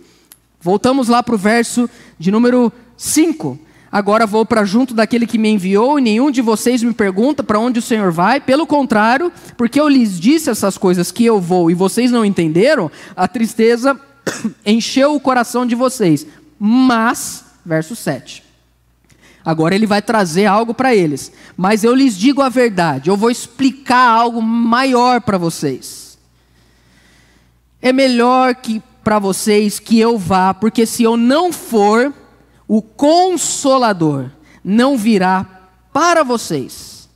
Voltamos 0.58 1.08
lá 1.08 1.22
para 1.22 1.34
o 1.34 1.38
verso 1.38 1.90
de 2.18 2.30
número 2.30 2.72
5. 2.96 3.65
Agora 3.96 4.26
vou 4.26 4.44
para 4.44 4.62
junto 4.62 4.92
daquele 4.92 5.26
que 5.26 5.38
me 5.38 5.48
enviou, 5.48 5.98
e 5.98 6.02
nenhum 6.02 6.30
de 6.30 6.42
vocês 6.42 6.82
me 6.82 6.92
pergunta 6.92 7.42
para 7.42 7.58
onde 7.58 7.78
o 7.78 7.82
Senhor 7.82 8.12
vai. 8.12 8.38
Pelo 8.38 8.66
contrário, 8.66 9.32
porque 9.56 9.80
eu 9.80 9.88
lhes 9.88 10.20
disse 10.20 10.50
essas 10.50 10.76
coisas 10.76 11.10
que 11.10 11.24
eu 11.24 11.40
vou 11.40 11.70
e 11.70 11.74
vocês 11.74 12.10
não 12.10 12.22
entenderam, 12.22 12.90
a 13.16 13.26
tristeza 13.26 13.98
encheu 14.66 15.14
o 15.14 15.18
coração 15.18 15.64
de 15.64 15.74
vocês. 15.74 16.26
Mas, 16.58 17.42
verso 17.64 17.96
7. 17.96 18.44
Agora 19.42 19.74
ele 19.74 19.86
vai 19.86 20.02
trazer 20.02 20.44
algo 20.44 20.74
para 20.74 20.94
eles. 20.94 21.32
Mas 21.56 21.82
eu 21.82 21.94
lhes 21.94 22.18
digo 22.18 22.42
a 22.42 22.50
verdade, 22.50 23.08
eu 23.08 23.16
vou 23.16 23.30
explicar 23.30 24.10
algo 24.10 24.42
maior 24.42 25.22
para 25.22 25.38
vocês. 25.38 26.18
é 27.80 27.94
melhor 27.94 28.56
que 28.56 28.82
para 29.02 29.18
vocês 29.18 29.78
que 29.78 29.98
eu 29.98 30.18
vá, 30.18 30.52
porque 30.52 30.84
se 30.84 31.02
eu 31.02 31.16
não 31.16 31.50
for, 31.50 32.12
o 32.68 32.82
consolador 32.82 34.30
não 34.64 34.96
virá 34.98 35.46
para 35.92 36.22
vocês. 36.22 37.08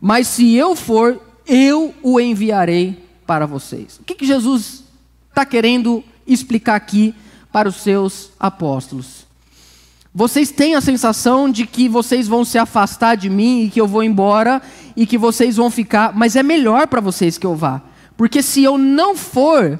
Mas 0.00 0.28
se 0.28 0.54
eu 0.54 0.76
for, 0.76 1.20
eu 1.46 1.94
o 2.02 2.20
enviarei 2.20 3.04
para 3.26 3.46
vocês. 3.46 3.98
O 3.98 4.04
que, 4.04 4.14
que 4.14 4.26
Jesus 4.26 4.84
está 5.28 5.44
querendo 5.44 6.04
explicar 6.26 6.76
aqui 6.76 7.14
para 7.50 7.68
os 7.68 7.76
seus 7.76 8.30
apóstolos? 8.38 9.26
Vocês 10.14 10.50
têm 10.50 10.74
a 10.74 10.80
sensação 10.80 11.50
de 11.50 11.66
que 11.66 11.88
vocês 11.88 12.26
vão 12.26 12.44
se 12.44 12.58
afastar 12.58 13.16
de 13.16 13.30
mim 13.30 13.62
e 13.62 13.70
que 13.70 13.80
eu 13.80 13.86
vou 13.86 14.02
embora 14.02 14.60
e 14.96 15.06
que 15.06 15.18
vocês 15.18 15.56
vão 15.56 15.70
ficar, 15.70 16.12
mas 16.14 16.36
é 16.36 16.42
melhor 16.42 16.86
para 16.86 17.00
vocês 17.00 17.38
que 17.38 17.46
eu 17.46 17.54
vá. 17.54 17.82
Porque 18.16 18.42
se 18.42 18.64
eu 18.64 18.76
não 18.76 19.14
for, 19.14 19.78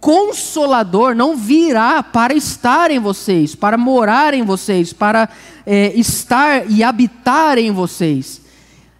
consolador 0.00 1.14
não 1.14 1.36
virá 1.36 2.02
para 2.02 2.34
estar 2.34 2.90
em 2.90 2.98
vocês, 2.98 3.54
para 3.54 3.76
morar 3.76 4.32
em 4.32 4.42
vocês, 4.42 4.92
para 4.92 5.28
é, 5.66 5.92
estar 5.94 6.68
e 6.70 6.82
habitar 6.82 7.58
em 7.58 7.70
vocês. 7.70 8.40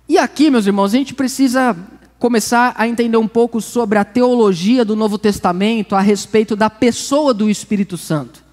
E 0.09 0.19
aqui, 0.19 0.51
meus 0.51 0.67
irmãos, 0.67 0.93
a 0.93 0.99
gente 0.99 1.15
precisa 1.15 1.75
começar 2.19 2.75
a 2.77 2.87
entender 2.87 3.17
um 3.17 3.27
pouco 3.27 3.63
sobre 3.63 3.99
a 3.99 4.05
teologia 4.05 4.85
do 4.85 4.95
Novo 4.95 5.17
Testamento 5.17 5.97
a 5.97 6.01
respeito 6.01 6.55
da 6.55 6.69
pessoa 6.69 7.33
do 7.33 7.49
Espírito 7.49 7.97
Santo, 7.97 8.45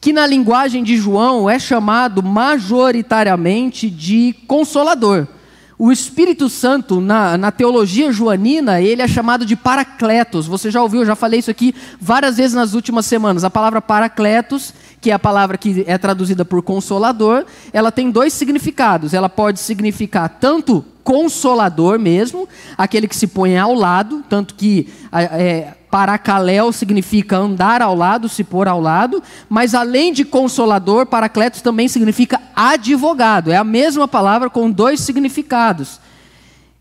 que 0.00 0.12
na 0.12 0.26
linguagem 0.26 0.82
de 0.82 0.96
João 0.96 1.48
é 1.48 1.58
chamado 1.60 2.22
majoritariamente 2.24 3.88
de 3.88 4.34
consolador. 4.48 5.28
O 5.76 5.90
Espírito 5.90 6.48
Santo, 6.48 7.00
na, 7.00 7.36
na, 7.36 7.50
teologia 7.50 8.12
joanina, 8.12 8.80
ele 8.80 9.02
é 9.02 9.08
chamado 9.08 9.44
de 9.44 9.56
paracletos. 9.56 10.46
Você 10.46 10.70
já 10.70 10.80
ouviu, 10.80 11.00
eu 11.00 11.06
já 11.06 11.16
falei 11.16 11.40
isso 11.40 11.50
aqui 11.50 11.74
várias 12.00 12.36
vezes 12.36 12.54
nas 12.54 12.74
últimas 12.74 13.06
semanas. 13.06 13.42
A 13.42 13.50
palavra 13.50 13.82
paracletos, 13.82 14.72
que 15.00 15.10
é 15.10 15.14
a 15.14 15.18
palavra 15.18 15.58
que 15.58 15.84
é 15.86 15.98
traduzida 15.98 16.44
por 16.44 16.62
consolador, 16.62 17.44
ela 17.72 17.90
tem 17.90 18.10
dois 18.10 18.32
significados. 18.32 19.12
Ela 19.12 19.28
pode 19.28 19.58
significar 19.58 20.28
tanto 20.40 20.84
consolador 21.02 21.98
mesmo, 21.98 22.48
aquele 22.78 23.06
que 23.06 23.16
se 23.16 23.26
põe 23.26 23.58
ao 23.58 23.74
lado, 23.74 24.24
tanto 24.28 24.54
que 24.54 24.88
é, 25.12 25.74
Paracaléu 25.94 26.72
significa 26.72 27.36
andar 27.36 27.80
ao 27.80 27.94
lado, 27.94 28.28
se 28.28 28.42
pôr 28.42 28.66
ao 28.66 28.80
lado, 28.80 29.22
mas 29.48 29.76
além 29.76 30.12
de 30.12 30.24
consolador, 30.24 31.06
paracletos 31.06 31.62
também 31.62 31.86
significa 31.86 32.42
advogado. 32.52 33.52
É 33.52 33.56
a 33.56 33.62
mesma 33.62 34.08
palavra 34.08 34.50
com 34.50 34.68
dois 34.68 34.98
significados. 34.98 36.00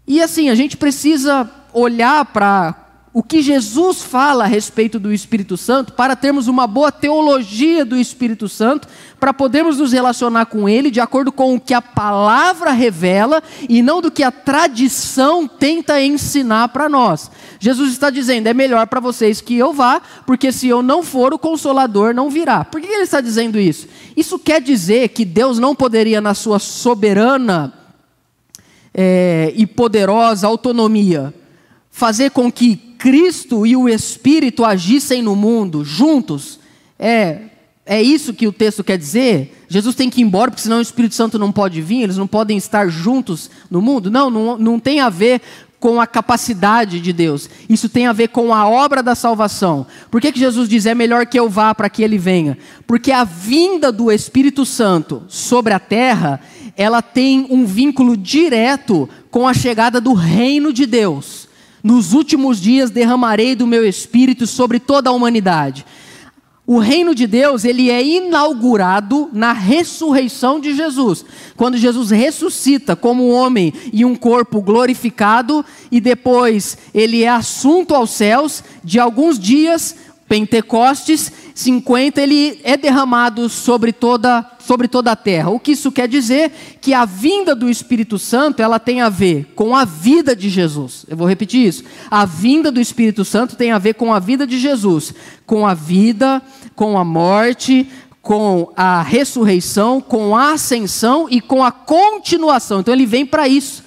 E 0.08 0.20
assim, 0.20 0.50
a 0.50 0.56
gente 0.56 0.76
precisa 0.76 1.48
olhar 1.72 2.26
para 2.26 2.83
o 3.14 3.22
que 3.22 3.44
Jesus 3.44 4.02
fala 4.02 4.46
a 4.46 4.48
respeito 4.48 5.00
do 5.00 5.14
Espírito 5.14 5.56
Santo, 5.56 5.94
para 5.94 6.16
termos 6.16 6.48
uma 6.48 6.66
boa 6.66 6.92
teologia 6.92 7.86
do 7.86 7.96
Espírito 7.96 8.50
Santo, 8.50 8.88
para 9.20 9.32
podermos 9.32 9.78
nos 9.78 9.94
relacionar 9.94 10.48
com 10.48 10.68
Ele 10.68 10.90
de 10.90 11.00
acordo 11.00 11.32
com 11.32 11.54
o 11.54 11.60
que 11.60 11.76
a 11.76 11.82
palavra 11.82 12.72
revela 12.72 13.44
e 13.70 13.84
não 13.84 14.02
do 14.02 14.10
que 14.10 14.24
a 14.24 14.32
tradição 14.32 15.48
tenta 15.48 16.02
ensinar 16.02 16.70
para 16.70 16.90
nós. 16.90 17.30
Jesus 17.60 17.92
está 17.92 18.10
dizendo: 18.10 18.48
é 18.48 18.54
melhor 18.54 18.88
para 18.88 19.00
vocês 19.00 19.40
que 19.40 19.56
eu 19.56 19.72
vá, 19.72 20.02
porque 20.26 20.52
se 20.52 20.68
eu 20.68 20.82
não 20.82 21.04
for, 21.04 21.36
o 21.36 21.40
Consolador 21.40 22.16
não 22.16 22.32
virá. 22.32 22.66
Por 22.66 22.82
que 22.82 22.88
ele 22.88 23.04
está 23.04 23.22
dizendo 23.22 23.60
isso? 23.60 23.88
Isso 24.18 24.40
quer 24.40 24.60
dizer 24.60 25.10
que 25.10 25.24
Deus 25.24 25.60
não 25.60 25.76
poderia, 25.76 26.20
na 26.20 26.34
sua 26.34 26.58
soberana 26.58 27.72
é, 28.94 29.54
e 29.56 29.68
poderosa 29.68 30.48
autonomia, 30.48 31.34
fazer 31.94 32.32
com 32.32 32.52
que 32.52 32.76
Cristo 32.76 33.68
e 33.68 33.76
o 33.76 33.88
Espírito 33.88 34.66
agissem 34.66 35.22
no 35.22 35.36
mundo 35.36 35.86
juntos. 35.86 36.60
É, 36.98 37.42
é 37.86 38.02
isso 38.02 38.34
que 38.34 38.48
o 38.48 38.52
texto 38.52 38.84
quer 38.84 38.98
dizer? 38.98 39.64
Jesus 39.70 39.96
tem 39.96 40.10
que 40.10 40.20
ir 40.20 40.24
embora, 40.24 40.50
porque 40.50 40.64
senão 40.64 40.80
o 40.80 40.82
Espírito 40.82 41.14
Santo 41.14 41.38
não 41.38 41.52
pode 41.52 41.80
vir, 41.82 42.02
eles 42.02 42.18
não 42.18 42.26
podem 42.26 42.58
estar 42.58 42.90
juntos 42.90 43.50
no 43.70 43.80
mundo? 43.80 44.10
Não, 44.10 44.32
não, 44.32 44.58
não 44.58 44.80
tem 44.80 45.02
a 45.02 45.10
ver 45.10 45.40
com 45.80 46.02
a 46.02 46.08
capacidade 46.08 47.00
de 47.00 47.14
Deus. 47.14 47.48
Isso 47.70 47.88
tem 47.88 48.08
a 48.08 48.14
ver 48.14 48.30
com 48.30 48.54
a 48.56 48.68
obra 48.68 49.04
da 49.04 49.14
salvação. 49.14 49.86
Por 50.10 50.20
que, 50.20 50.32
que 50.32 50.40
Jesus 50.40 50.68
diz 50.68 50.88
é 50.88 50.96
melhor 50.96 51.28
que 51.28 51.40
eu 51.40 51.48
vá 51.48 51.76
para 51.76 51.90
que 51.92 52.02
ele 52.02 52.18
venha? 52.18 52.58
Porque 52.88 53.12
a 53.12 53.24
vinda 53.24 53.92
do 53.92 54.12
Espírito 54.12 54.66
Santo 54.66 55.24
sobre 55.28 55.74
a 55.74 55.80
terra, 55.80 56.40
ela 56.76 57.04
tem 57.04 57.46
um 57.52 57.68
vínculo 57.68 58.18
direto 58.18 59.08
com 59.30 59.48
a 59.48 59.54
chegada 59.54 60.02
do 60.02 60.14
reino 60.14 60.74
de 60.74 60.88
Deus. 60.88 61.43
Nos 61.84 62.14
últimos 62.14 62.62
dias 62.62 62.90
derramarei 62.90 63.56
do 63.56 63.68
meu 63.68 63.86
espírito 63.86 64.48
sobre 64.48 64.80
toda 64.80 65.10
a 65.10 65.14
humanidade. 65.14 65.86
O 66.66 66.80
reino 66.80 67.14
de 67.14 67.28
Deus, 67.28 67.66
ele 67.66 67.90
é 67.90 68.02
inaugurado 68.02 69.30
na 69.34 69.52
ressurreição 69.52 70.62
de 70.62 70.74
Jesus. 70.74 71.26
Quando 71.58 71.76
Jesus 71.76 72.10
ressuscita 72.10 72.96
como 72.96 73.28
um 73.28 73.34
homem 73.34 73.74
e 73.92 74.06
um 74.06 74.16
corpo 74.16 74.62
glorificado 74.62 75.66
e 75.92 76.00
depois 76.00 76.78
ele 76.94 77.22
é 77.22 77.28
assunto 77.28 77.94
aos 77.94 78.12
céus, 78.12 78.64
de 78.82 78.98
alguns 78.98 79.38
dias 79.38 79.94
Pentecostes 80.28 81.32
50 81.54 82.22
ele 82.22 82.60
é 82.64 82.76
derramado 82.76 83.48
sobre 83.50 83.92
toda, 83.92 84.46
sobre 84.60 84.88
toda 84.88 85.12
a 85.12 85.16
terra. 85.16 85.50
O 85.50 85.60
que 85.60 85.74
isso 85.74 85.92
quer 85.92 86.08
dizer? 86.08 86.52
Que 86.82 86.94
a 86.94 87.06
vinda 87.06 87.54
do 87.54 87.70
Espírito 87.70 88.18
Santo 88.18 88.62
ela 88.62 88.80
tem 88.80 89.02
a 89.02 89.10
ver 89.10 89.52
com 89.56 89.76
a 89.76 89.86
vida 89.86 90.36
de 90.36 90.50
Jesus. 90.50 91.06
Eu 91.08 91.18
vou 91.18 91.28
repetir 91.28 91.68
isso. 91.68 91.84
A 92.10 92.26
vinda 92.26 92.72
do 92.72 92.80
Espírito 92.80 93.24
Santo 93.24 93.56
tem 93.56 93.72
a 93.72 93.78
ver 93.78 93.94
com 93.94 94.14
a 94.14 94.20
vida 94.20 94.48
de 94.48 94.58
Jesus, 94.58 95.14
com 95.46 95.68
a 95.68 95.74
vida, 95.74 96.42
com 96.76 96.98
a 96.98 97.04
morte, 97.04 97.88
com 98.22 98.72
a 98.78 99.02
ressurreição, 99.02 100.00
com 100.00 100.36
a 100.36 100.54
ascensão 100.54 101.28
e 101.30 101.42
com 101.42 101.64
a 101.64 101.72
continuação. 101.72 102.80
Então 102.80 102.94
ele 102.94 103.06
vem 103.06 103.26
para 103.26 103.48
isso. 103.48 103.83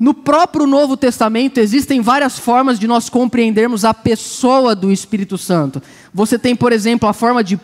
No 0.00 0.14
próprio 0.14 0.66
Novo 0.66 0.96
Testamento 0.96 1.58
existem 1.58 2.00
várias 2.00 2.38
formas 2.38 2.78
de 2.78 2.86
nós 2.86 3.10
compreendermos 3.10 3.84
a 3.84 3.92
pessoa 3.92 4.74
do 4.74 4.90
Espírito 4.90 5.36
Santo. 5.36 5.82
Você 6.14 6.38
tem, 6.38 6.56
por 6.56 6.72
exemplo, 6.72 7.06
a 7.06 7.12
forma 7.12 7.44
de 7.44 7.60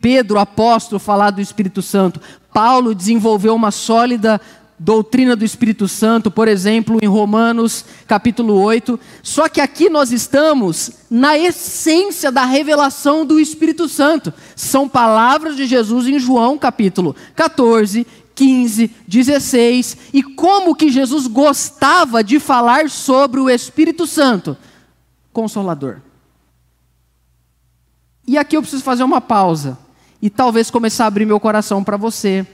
Pedro, 0.00 0.38
apóstolo, 0.38 0.98
falar 0.98 1.32
do 1.32 1.40
Espírito 1.42 1.82
Santo. 1.82 2.18
Paulo 2.50 2.94
desenvolveu 2.94 3.54
uma 3.54 3.70
sólida 3.70 4.40
doutrina 4.78 5.36
do 5.36 5.44
Espírito 5.44 5.86
Santo, 5.86 6.30
por 6.30 6.48
exemplo, 6.48 6.98
em 7.02 7.06
Romanos 7.06 7.84
capítulo 8.06 8.58
8. 8.58 8.98
Só 9.22 9.46
que 9.46 9.60
aqui 9.60 9.90
nós 9.90 10.12
estamos 10.12 10.92
na 11.10 11.36
essência 11.38 12.32
da 12.32 12.46
revelação 12.46 13.26
do 13.26 13.38
Espírito 13.38 13.86
Santo. 13.86 14.32
São 14.54 14.88
palavras 14.88 15.56
de 15.56 15.66
Jesus 15.66 16.06
em 16.06 16.18
João 16.18 16.56
capítulo 16.56 17.14
14, 17.34 18.06
15, 18.36 18.90
16, 19.08 19.96
e 20.12 20.22
como 20.22 20.74
que 20.76 20.90
Jesus 20.90 21.26
gostava 21.26 22.22
de 22.22 22.38
falar 22.38 22.90
sobre 22.90 23.40
o 23.40 23.48
Espírito 23.48 24.06
Santo? 24.06 24.56
Consolador. 25.32 26.02
E 28.28 28.36
aqui 28.36 28.54
eu 28.54 28.60
preciso 28.60 28.84
fazer 28.84 29.04
uma 29.04 29.22
pausa 29.22 29.78
e 30.20 30.28
talvez 30.28 30.70
começar 30.70 31.04
a 31.04 31.06
abrir 31.06 31.24
meu 31.24 31.40
coração 31.40 31.82
para 31.82 31.96
você, 31.96 32.46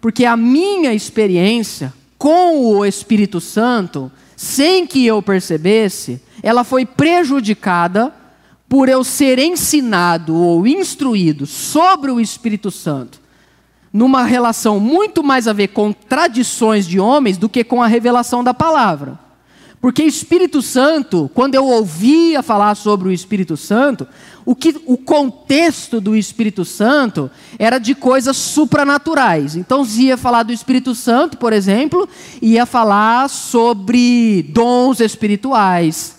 porque 0.00 0.24
a 0.24 0.36
minha 0.36 0.92
experiência 0.92 1.94
com 2.18 2.74
o 2.74 2.84
Espírito 2.84 3.40
Santo, 3.40 4.10
sem 4.36 4.88
que 4.88 5.06
eu 5.06 5.22
percebesse, 5.22 6.20
ela 6.42 6.64
foi 6.64 6.84
prejudicada 6.84 8.12
por 8.68 8.88
eu 8.88 9.04
ser 9.04 9.38
ensinado 9.38 10.34
ou 10.34 10.66
instruído 10.66 11.46
sobre 11.46 12.10
o 12.10 12.18
Espírito 12.18 12.72
Santo 12.72 13.27
numa 13.92 14.24
relação 14.24 14.78
muito 14.78 15.22
mais 15.22 15.48
a 15.48 15.52
ver 15.52 15.68
com 15.68 15.92
tradições 15.92 16.86
de 16.86 17.00
homens 17.00 17.38
do 17.38 17.48
que 17.48 17.64
com 17.64 17.82
a 17.82 17.86
revelação 17.86 18.44
da 18.44 18.52
palavra. 18.52 19.18
Porque 19.80 20.02
Espírito 20.02 20.60
Santo, 20.60 21.30
quando 21.32 21.54
eu 21.54 21.64
ouvia 21.64 22.42
falar 22.42 22.74
sobre 22.74 23.08
o 23.08 23.12
Espírito 23.12 23.56
Santo, 23.56 24.08
o, 24.44 24.54
que, 24.54 24.74
o 24.86 24.96
contexto 24.96 26.00
do 26.00 26.16
Espírito 26.16 26.64
Santo 26.64 27.30
era 27.58 27.78
de 27.78 27.94
coisas 27.94 28.36
supranaturais. 28.36 29.54
Então, 29.54 29.84
se 29.84 30.04
ia 30.04 30.16
falar 30.16 30.42
do 30.42 30.52
Espírito 30.52 30.96
Santo, 30.96 31.38
por 31.38 31.52
exemplo, 31.52 32.08
ia 32.42 32.66
falar 32.66 33.28
sobre 33.28 34.42
dons 34.50 34.98
espirituais, 34.98 36.17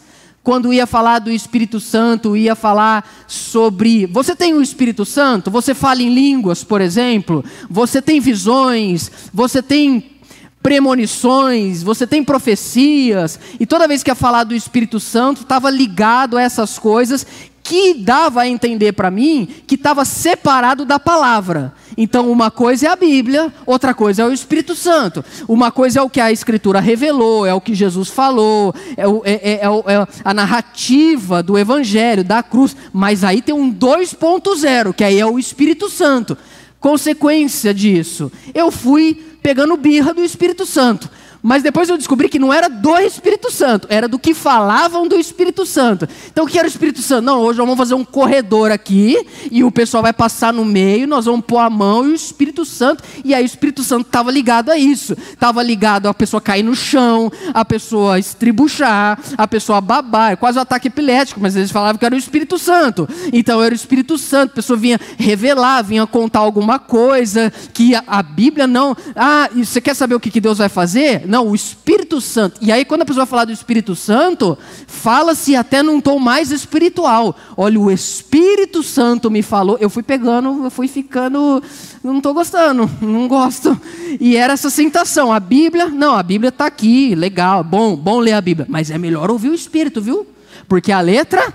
quando 0.50 0.74
ia 0.74 0.88
falar 0.88 1.20
do 1.20 1.30
Espírito 1.30 1.80
Santo, 1.80 2.36
ia 2.36 2.56
falar 2.56 3.08
sobre. 3.28 4.08
Você 4.08 4.36
tem 4.36 4.56
o 4.56 4.64
Espírito 4.64 5.06
Santo? 5.06 5.52
Você 5.52 5.76
fala 5.76 6.02
em 6.02 6.12
línguas, 6.12 6.64
por 6.64 6.82
exemplo? 6.82 7.46
Você 7.70 8.02
tem 8.02 8.20
visões? 8.20 9.12
Você 9.32 9.62
tem 9.62 10.18
premonições? 10.60 11.84
Você 11.84 12.08
tem 12.08 12.24
profecias? 12.24 13.40
E 13.60 13.66
toda 13.68 13.88
vez 13.88 14.02
que 14.02 14.10
ia 14.10 14.16
falar 14.16 14.44
do 14.44 14.56
Espírito 14.56 15.00
Santo, 15.00 15.42
estava 15.42 15.70
ligado 15.70 16.36
a 16.36 16.42
essas 16.42 16.80
coisas 16.80 17.28
que 17.70 17.94
dava 17.94 18.42
a 18.42 18.48
entender 18.48 18.94
para 18.94 19.12
mim 19.12 19.48
que 19.68 19.76
estava 19.76 20.04
separado 20.04 20.86
da 20.86 20.98
palavra. 20.98 21.72
Então, 21.96 22.32
uma 22.32 22.50
coisa 22.50 22.88
é 22.88 22.90
a 22.90 22.96
Bíblia, 22.96 23.54
outra 23.64 23.94
coisa 23.94 24.24
é 24.24 24.26
o 24.26 24.34
Espírito 24.34 24.74
Santo. 24.74 25.24
Uma 25.48 25.72
coisa 25.72 26.00
é 26.00 26.02
o 26.02 26.10
que 26.10 26.20
a 26.20 26.32
Escritura 26.32 26.80
revelou, 26.80 27.46
é 27.46 27.54
o 27.54 27.62
que 27.62 27.76
Jesus 27.76 28.10
falou, 28.10 28.74
é, 28.98 29.08
o, 29.08 29.22
é, 29.24 29.34
é, 29.34 29.54
é, 29.54 29.94
é 29.94 30.08
a 30.26 30.34
narrativa 30.34 31.44
do 31.44 31.60
Evangelho, 31.60 32.24
da 32.24 32.42
cruz. 32.42 32.76
Mas 32.92 33.24
aí 33.24 33.40
tem 33.40 33.54
um 33.54 33.72
2.0, 33.72 34.92
que 34.92 35.04
aí 35.04 35.20
é 35.20 35.26
o 35.28 35.38
Espírito 35.38 35.92
Santo. 35.92 36.36
Consequência 36.80 37.72
disso, 37.72 38.32
eu 38.52 38.72
fui 38.72 39.14
pegando 39.44 39.78
birra 39.78 40.12
do 40.12 40.24
Espírito 40.24 40.66
Santo. 40.66 41.08
Mas 41.42 41.64
depois 41.64 41.88
eu 41.88 41.98
descobri 41.98 42.28
que 42.28 42.40
não 42.40 42.54
era 42.54 42.68
do 42.68 42.98
Espírito 42.98 43.52
Santo, 43.52 43.88
era 43.90 44.08
do 44.08 44.20
que 44.20 44.34
falavam 44.34 45.08
do 45.08 45.16
Espírito 45.16 45.66
Santo. 45.66 46.08
Então 46.32 46.44
o 46.44 46.48
que 46.48 46.60
era 46.60 46.68
o 46.68 46.72
Espírito 46.72 47.02
Santo? 47.02 47.24
Não, 47.24 47.42
hoje 47.42 47.58
nós 47.58 47.66
vamos 47.66 47.78
fazer 47.78 47.94
um 47.94 48.04
corredor 48.04 48.72
aqui, 48.72 49.18
e 49.50 49.64
o 49.64 49.72
pessoal 49.72 50.04
vai 50.04 50.12
passar 50.12 50.52
no 50.52 50.66
meio, 50.66 51.08
nós 51.08 51.26
vamos 51.26 51.46
pôr 51.46 51.60
a 51.60 51.70
mão 51.70 52.06
e 52.06 52.12
o 52.12 52.16
Espírito 52.16 52.66
Santo. 52.66 53.04
E 53.24 53.34
aí 53.34 53.44
o 53.44 53.46
Espírito 53.46 53.84
Santo 53.84 54.06
estava 54.08 54.32
ligado 54.32 54.70
a 54.70 54.78
isso. 54.78 55.14
Estava 55.14 55.64
ligado 55.64 56.08
a 56.08 56.14
pessoa 56.14 56.42
cair 56.42 56.64
no 56.64 56.76
chão, 56.76 57.32
a 57.54 57.64
pessoa 57.64 58.20
estribuchar, 58.20 59.20
a 59.38 59.48
pessoa 59.48 59.80
babar. 59.80 60.34
É 60.34 60.36
quase 60.36 60.58
um 60.58 60.62
ataque 60.62 60.88
epilético, 60.88 61.40
mas 61.40 61.56
eles 61.56 61.72
falavam 61.72 61.98
que 61.98 62.06
era 62.06 62.16
o 62.16 62.18
Espírito 62.18 62.58
Santo. 62.58 63.08
Então 63.32 63.62
era 63.64 63.74
o 63.74 63.76
Espírito 63.76 64.18
Santo, 64.18 64.52
a 64.52 64.56
pessoa 64.56 64.78
vinha 64.78 65.00
revelar, 65.18 65.84
vinha 65.84 66.06
contar 66.06 66.40
alguma 66.40 66.80
coisa 66.80 67.52
que 67.74 67.96
a, 67.96 68.04
a 68.06 68.22
Bíblia 68.22 68.68
não. 68.68 68.96
Ah, 69.16 69.50
você 69.54 69.80
quer 69.80 69.96
saber 69.96 70.16
o 70.16 70.20
que, 70.20 70.30
que 70.30 70.42
Deus 70.42 70.58
vai 70.58 70.70
fazer? 70.70 71.29
Não, 71.30 71.48
o 71.48 71.54
Espírito 71.54 72.20
Santo. 72.20 72.60
E 72.60 72.72
aí, 72.72 72.84
quando 72.84 73.04
a 73.04 73.06
pessoa 73.06 73.28
fala 73.28 73.46
do 73.46 73.52
Espírito 73.52 73.96
Santo, 73.96 74.58
fala-se 74.88 75.56
até 75.56 75.84
num 75.84 76.02
tom 76.02 76.18
mais 76.18 76.52
espiritual. 76.52 77.36
Olha, 77.56 77.80
o 77.80 77.92
Espírito 77.92 78.82
Santo 78.82 79.30
me 79.30 79.44
falou. 79.44 79.78
Eu 79.80 79.92
fui 79.92 80.02
pegando, 80.02 80.64
eu 80.64 80.72
fui 80.72 80.88
ficando. 80.88 81.62
Não 82.04 82.18
estou 82.18 82.34
gostando, 82.34 82.90
não 83.00 83.28
gosto. 83.28 83.80
E 84.20 84.36
era 84.36 84.54
essa 84.54 84.72
sensação. 84.72 85.32
A 85.32 85.40
Bíblia, 85.40 85.86
não, 85.86 86.16
a 86.16 86.24
Bíblia 86.24 86.50
está 86.50 86.66
aqui, 86.66 87.14
legal, 87.14 87.64
bom, 87.64 87.96
bom 87.96 88.18
ler 88.18 88.34
a 88.34 88.42
Bíblia. 88.42 88.66
Mas 88.68 88.90
é 88.90 88.98
melhor 88.98 89.30
ouvir 89.30 89.50
o 89.50 89.54
Espírito, 89.54 90.02
viu? 90.02 90.26
Porque 90.68 90.92
a 90.92 91.00
letra 91.00 91.54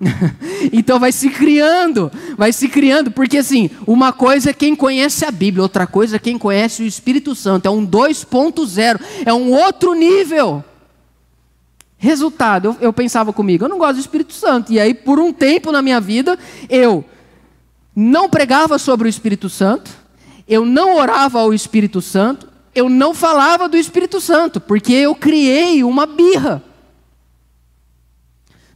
então 0.72 0.98
vai 0.98 1.10
se 1.10 1.28
criando, 1.28 2.10
vai 2.36 2.52
se 2.52 2.68
criando, 2.68 3.10
porque 3.10 3.38
assim, 3.38 3.70
uma 3.86 4.12
coisa 4.12 4.50
é 4.50 4.52
quem 4.52 4.74
conhece 4.76 5.24
a 5.24 5.30
Bíblia, 5.30 5.62
outra 5.62 5.86
coisa 5.86 6.16
é 6.16 6.18
quem 6.18 6.38
conhece 6.38 6.82
o 6.82 6.86
Espírito 6.86 7.34
Santo, 7.34 7.66
é 7.66 7.70
um 7.70 7.86
2.0, 7.86 9.00
é 9.26 9.34
um 9.34 9.52
outro 9.52 9.94
nível. 9.94 10.64
Resultado, 11.96 12.68
eu, 12.68 12.76
eu, 12.80 12.92
pensava 12.92 13.32
comigo, 13.32 13.64
eu 13.64 13.68
não 13.68 13.78
gosto 13.78 13.94
do 13.94 14.00
Espírito 14.00 14.32
Santo, 14.32 14.72
e 14.72 14.78
aí 14.78 14.94
por 14.94 15.18
um 15.18 15.32
tempo 15.32 15.72
na 15.72 15.82
minha 15.82 16.00
vida, 16.00 16.38
eu 16.68 17.04
não 17.94 18.28
pregava 18.28 18.78
sobre 18.78 19.08
o 19.08 19.10
Espírito 19.10 19.48
Santo, 19.48 19.90
eu 20.46 20.64
não 20.64 20.96
orava 20.96 21.40
ao 21.40 21.52
Espírito 21.52 22.00
Santo, 22.00 22.48
eu 22.72 22.88
não 22.88 23.12
falava 23.12 23.68
do 23.68 23.76
Espírito 23.76 24.20
Santo, 24.20 24.60
porque 24.60 24.92
eu 24.92 25.14
criei 25.14 25.82
uma 25.82 26.06
birra. 26.06 26.62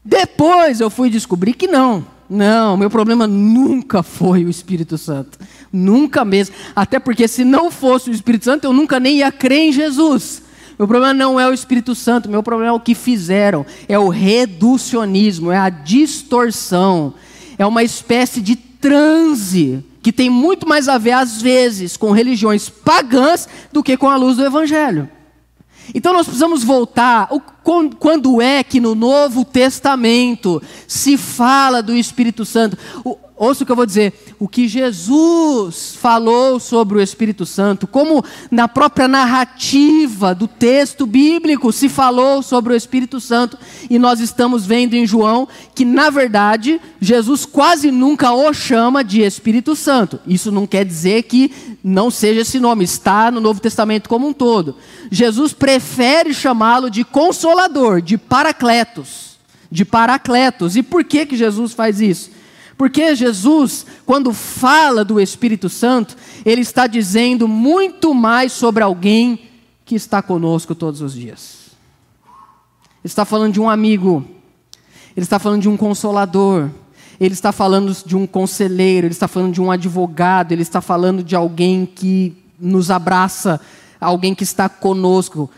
Depois 0.04 0.80
eu 0.80 0.90
fui 0.90 1.08
descobrir 1.08 1.54
que 1.54 1.66
não. 1.66 2.04
Não, 2.28 2.76
meu 2.76 2.88
problema 2.88 3.26
nunca 3.26 4.02
foi 4.02 4.44
o 4.44 4.48
Espírito 4.48 4.96
Santo. 4.96 5.38
Nunca 5.72 6.24
mesmo. 6.24 6.54
Até 6.74 6.98
porque 6.98 7.28
se 7.28 7.44
não 7.44 7.70
fosse 7.70 8.10
o 8.10 8.12
Espírito 8.12 8.46
Santo, 8.46 8.64
eu 8.64 8.72
nunca 8.72 8.98
nem 8.98 9.18
ia 9.18 9.30
crer 9.30 9.68
em 9.68 9.72
Jesus. 9.72 10.42
Meu 10.78 10.88
problema 10.88 11.12
não 11.12 11.38
é 11.38 11.48
o 11.48 11.52
Espírito 11.52 11.94
Santo, 11.94 12.30
meu 12.30 12.42
problema 12.42 12.72
é 12.72 12.74
o 12.74 12.80
que 12.80 12.94
fizeram. 12.94 13.66
É 13.88 13.98
o 13.98 14.08
reducionismo, 14.08 15.52
é 15.52 15.58
a 15.58 15.68
distorção. 15.68 17.14
É 17.58 17.66
uma 17.66 17.82
espécie 17.82 18.40
de 18.40 18.56
transe 18.56 19.84
que 20.02 20.10
tem 20.10 20.28
muito 20.28 20.66
mais 20.66 20.88
a 20.88 20.98
ver, 20.98 21.12
às 21.12 21.40
vezes, 21.40 21.96
com 21.96 22.10
religiões 22.10 22.68
pagãs 22.68 23.48
do 23.72 23.82
que 23.82 23.96
com 23.96 24.08
a 24.08 24.16
luz 24.16 24.36
do 24.36 24.44
Evangelho. 24.44 25.08
Então 25.94 26.12
nós 26.12 26.26
precisamos 26.26 26.64
voltar. 26.64 27.28
Quando 27.62 28.42
é 28.42 28.62
que 28.62 28.80
no 28.80 28.94
Novo 28.94 29.44
Testamento 29.44 30.62
se 30.86 31.16
fala 31.16 31.82
do 31.82 31.94
Espírito 31.94 32.44
Santo? 32.44 32.76
Ouça 33.42 33.64
o 33.64 33.66
que 33.66 33.72
eu 33.72 33.76
vou 33.76 33.86
dizer. 33.86 34.12
O 34.38 34.46
que 34.46 34.68
Jesus 34.68 35.96
falou 36.00 36.60
sobre 36.60 36.98
o 36.98 37.00
Espírito 37.00 37.44
Santo, 37.44 37.88
como 37.88 38.24
na 38.50 38.68
própria 38.68 39.08
narrativa 39.08 40.32
do 40.32 40.46
texto 40.46 41.06
bíblico 41.06 41.72
se 41.72 41.88
falou 41.88 42.40
sobre 42.40 42.72
o 42.72 42.76
Espírito 42.76 43.18
Santo, 43.20 43.58
e 43.90 43.98
nós 43.98 44.20
estamos 44.20 44.64
vendo 44.64 44.94
em 44.94 45.06
João 45.06 45.48
que, 45.74 45.84
na 45.84 46.08
verdade, 46.08 46.80
Jesus 47.00 47.44
quase 47.44 47.90
nunca 47.90 48.32
o 48.32 48.52
chama 48.52 49.02
de 49.02 49.22
Espírito 49.22 49.74
Santo. 49.74 50.20
Isso 50.24 50.52
não 50.52 50.66
quer 50.66 50.84
dizer 50.84 51.24
que 51.24 51.52
não 51.82 52.10
seja 52.10 52.42
esse 52.42 52.60
nome, 52.60 52.84
está 52.84 53.30
no 53.30 53.40
Novo 53.40 53.60
Testamento 53.60 54.08
como 54.08 54.28
um 54.28 54.32
todo. 54.32 54.76
Jesus 55.10 55.52
prefere 55.52 56.32
chamá-lo 56.32 56.88
de 56.88 57.02
consolador, 57.02 58.00
de 58.00 58.16
paracletos, 58.16 59.36
de 59.70 59.84
paracletos. 59.84 60.76
E 60.76 60.82
por 60.82 61.02
que 61.02 61.26
que 61.26 61.36
Jesus 61.36 61.72
faz 61.72 62.00
isso? 62.00 62.41
Porque 62.82 63.14
Jesus, 63.14 63.86
quando 64.04 64.32
fala 64.32 65.04
do 65.04 65.20
Espírito 65.20 65.68
Santo, 65.68 66.16
ele 66.44 66.62
está 66.62 66.88
dizendo 66.88 67.46
muito 67.46 68.12
mais 68.12 68.50
sobre 68.50 68.82
alguém 68.82 69.38
que 69.84 69.94
está 69.94 70.20
conosco 70.20 70.74
todos 70.74 71.00
os 71.00 71.14
dias. 71.14 71.70
Ele 72.24 73.04
está 73.04 73.24
falando 73.24 73.52
de 73.52 73.60
um 73.60 73.70
amigo, 73.70 74.26
ele 75.16 75.22
está 75.22 75.38
falando 75.38 75.62
de 75.62 75.68
um 75.68 75.76
consolador, 75.76 76.70
ele 77.20 77.34
está 77.34 77.52
falando 77.52 77.94
de 78.04 78.16
um 78.16 78.26
conselheiro, 78.26 79.06
ele 79.06 79.14
está 79.14 79.28
falando 79.28 79.52
de 79.52 79.62
um 79.62 79.70
advogado, 79.70 80.50
ele 80.50 80.62
está 80.62 80.80
falando 80.80 81.22
de 81.22 81.36
alguém 81.36 81.86
que 81.86 82.36
nos 82.58 82.90
abraça, 82.90 83.60
alguém 84.00 84.34
que 84.34 84.42
está 84.42 84.68
conosco. 84.68 85.48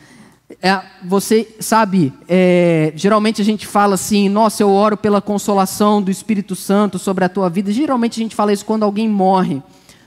É, 0.63 0.81
você 1.03 1.49
sabe, 1.59 2.13
é, 2.29 2.93
geralmente 2.95 3.41
a 3.41 3.45
gente 3.45 3.67
fala 3.67 3.95
assim, 3.95 4.29
nossa, 4.29 4.63
eu 4.63 4.71
oro 4.71 4.97
pela 4.97 5.21
consolação 5.21 6.03
do 6.03 6.11
Espírito 6.11 6.55
Santo 6.55 6.99
sobre 6.99 7.25
a 7.25 7.29
tua 7.29 7.49
vida. 7.49 7.73
Geralmente 7.73 8.21
a 8.21 8.23
gente 8.23 8.37
fala 8.37 8.53
isso 8.53 8.65
quando 8.65 8.83
alguém 8.83 9.09
morre. 9.09 9.63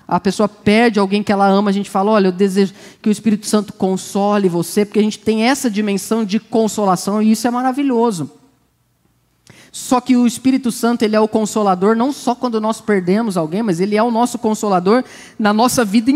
A 0.07 0.19
pessoa 0.19 0.47
perde 0.47 0.99
alguém 0.99 1.21
que 1.21 1.31
ela 1.31 1.47
ama, 1.47 1.69
a 1.69 1.73
gente 1.73 1.89
fala, 1.89 2.11
olha, 2.11 2.27
eu 2.27 2.31
desejo 2.31 2.73
que 3.01 3.09
o 3.09 3.11
Espírito 3.11 3.45
Santo 3.45 3.73
console 3.73 4.47
você, 4.47 4.85
porque 4.85 4.99
a 4.99 5.03
gente 5.03 5.19
tem 5.19 5.43
essa 5.43 5.69
dimensão 5.69 6.23
de 6.23 6.39
consolação 6.39 7.21
e 7.21 7.31
isso 7.31 7.45
é 7.45 7.51
maravilhoso. 7.51 8.31
Só 9.69 9.99
que 9.99 10.15
o 10.15 10.25
Espírito 10.25 10.71
Santo, 10.71 11.03
ele 11.03 11.15
é 11.15 11.19
o 11.19 11.27
consolador 11.27 11.95
não 11.95 12.11
só 12.13 12.33
quando 12.33 12.61
nós 12.61 12.79
perdemos 12.79 13.35
alguém, 13.35 13.61
mas 13.61 13.79
ele 13.79 13.97
é 13.97 14.03
o 14.03 14.09
nosso 14.09 14.39
consolador 14.39 15.03
na 15.37 15.51
nossa 15.51 15.83
vida 15.83 16.09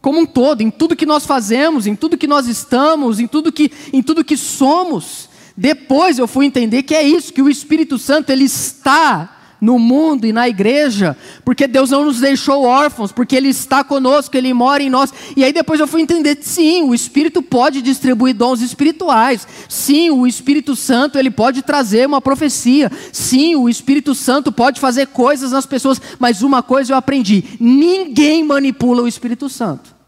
como 0.00 0.20
um 0.20 0.26
todo, 0.26 0.62
em 0.62 0.70
tudo 0.70 0.96
que 0.96 1.06
nós 1.06 1.26
fazemos, 1.26 1.86
em 1.86 1.94
tudo 1.94 2.16
que 2.16 2.26
nós 2.26 2.46
estamos, 2.46 3.20
em 3.20 3.26
tudo 3.26 3.52
que, 3.52 3.70
em 3.92 4.02
tudo 4.02 4.24
que 4.24 4.36
somos. 4.36 5.28
Depois 5.56 6.18
eu 6.18 6.26
fui 6.26 6.46
entender 6.46 6.82
que 6.82 6.94
é 6.94 7.02
isso, 7.02 7.32
que 7.32 7.42
o 7.42 7.48
Espírito 7.48 7.98
Santo 7.98 8.30
ele 8.30 8.44
está 8.44 9.39
no 9.60 9.78
mundo 9.78 10.26
e 10.26 10.32
na 10.32 10.48
igreja, 10.48 11.16
porque 11.44 11.66
Deus 11.66 11.90
não 11.90 12.04
nos 12.04 12.20
deixou 12.20 12.64
órfãos, 12.64 13.12
porque 13.12 13.36
Ele 13.36 13.48
está 13.48 13.84
conosco, 13.84 14.36
Ele 14.36 14.54
mora 14.54 14.82
em 14.82 14.90
nós. 14.90 15.12
E 15.36 15.44
aí 15.44 15.52
depois 15.52 15.78
eu 15.80 15.86
fui 15.86 16.00
entender, 16.00 16.38
sim, 16.40 16.82
o 16.82 16.94
Espírito 16.94 17.42
pode 17.42 17.82
distribuir 17.82 18.34
dons 18.34 18.60
espirituais. 18.60 19.46
Sim, 19.68 20.10
o 20.10 20.26
Espírito 20.26 20.74
Santo 20.74 21.18
ele 21.18 21.30
pode 21.30 21.62
trazer 21.62 22.06
uma 22.06 22.20
profecia. 22.20 22.90
Sim, 23.12 23.56
o 23.56 23.68
Espírito 23.68 24.14
Santo 24.14 24.50
pode 24.50 24.80
fazer 24.80 25.08
coisas 25.08 25.52
nas 25.52 25.66
pessoas. 25.66 26.00
Mas 26.18 26.42
uma 26.42 26.62
coisa 26.62 26.92
eu 26.92 26.96
aprendi: 26.96 27.44
ninguém 27.60 28.42
manipula 28.44 29.02
o 29.02 29.08
Espírito 29.08 29.48
Santo. 29.48 29.99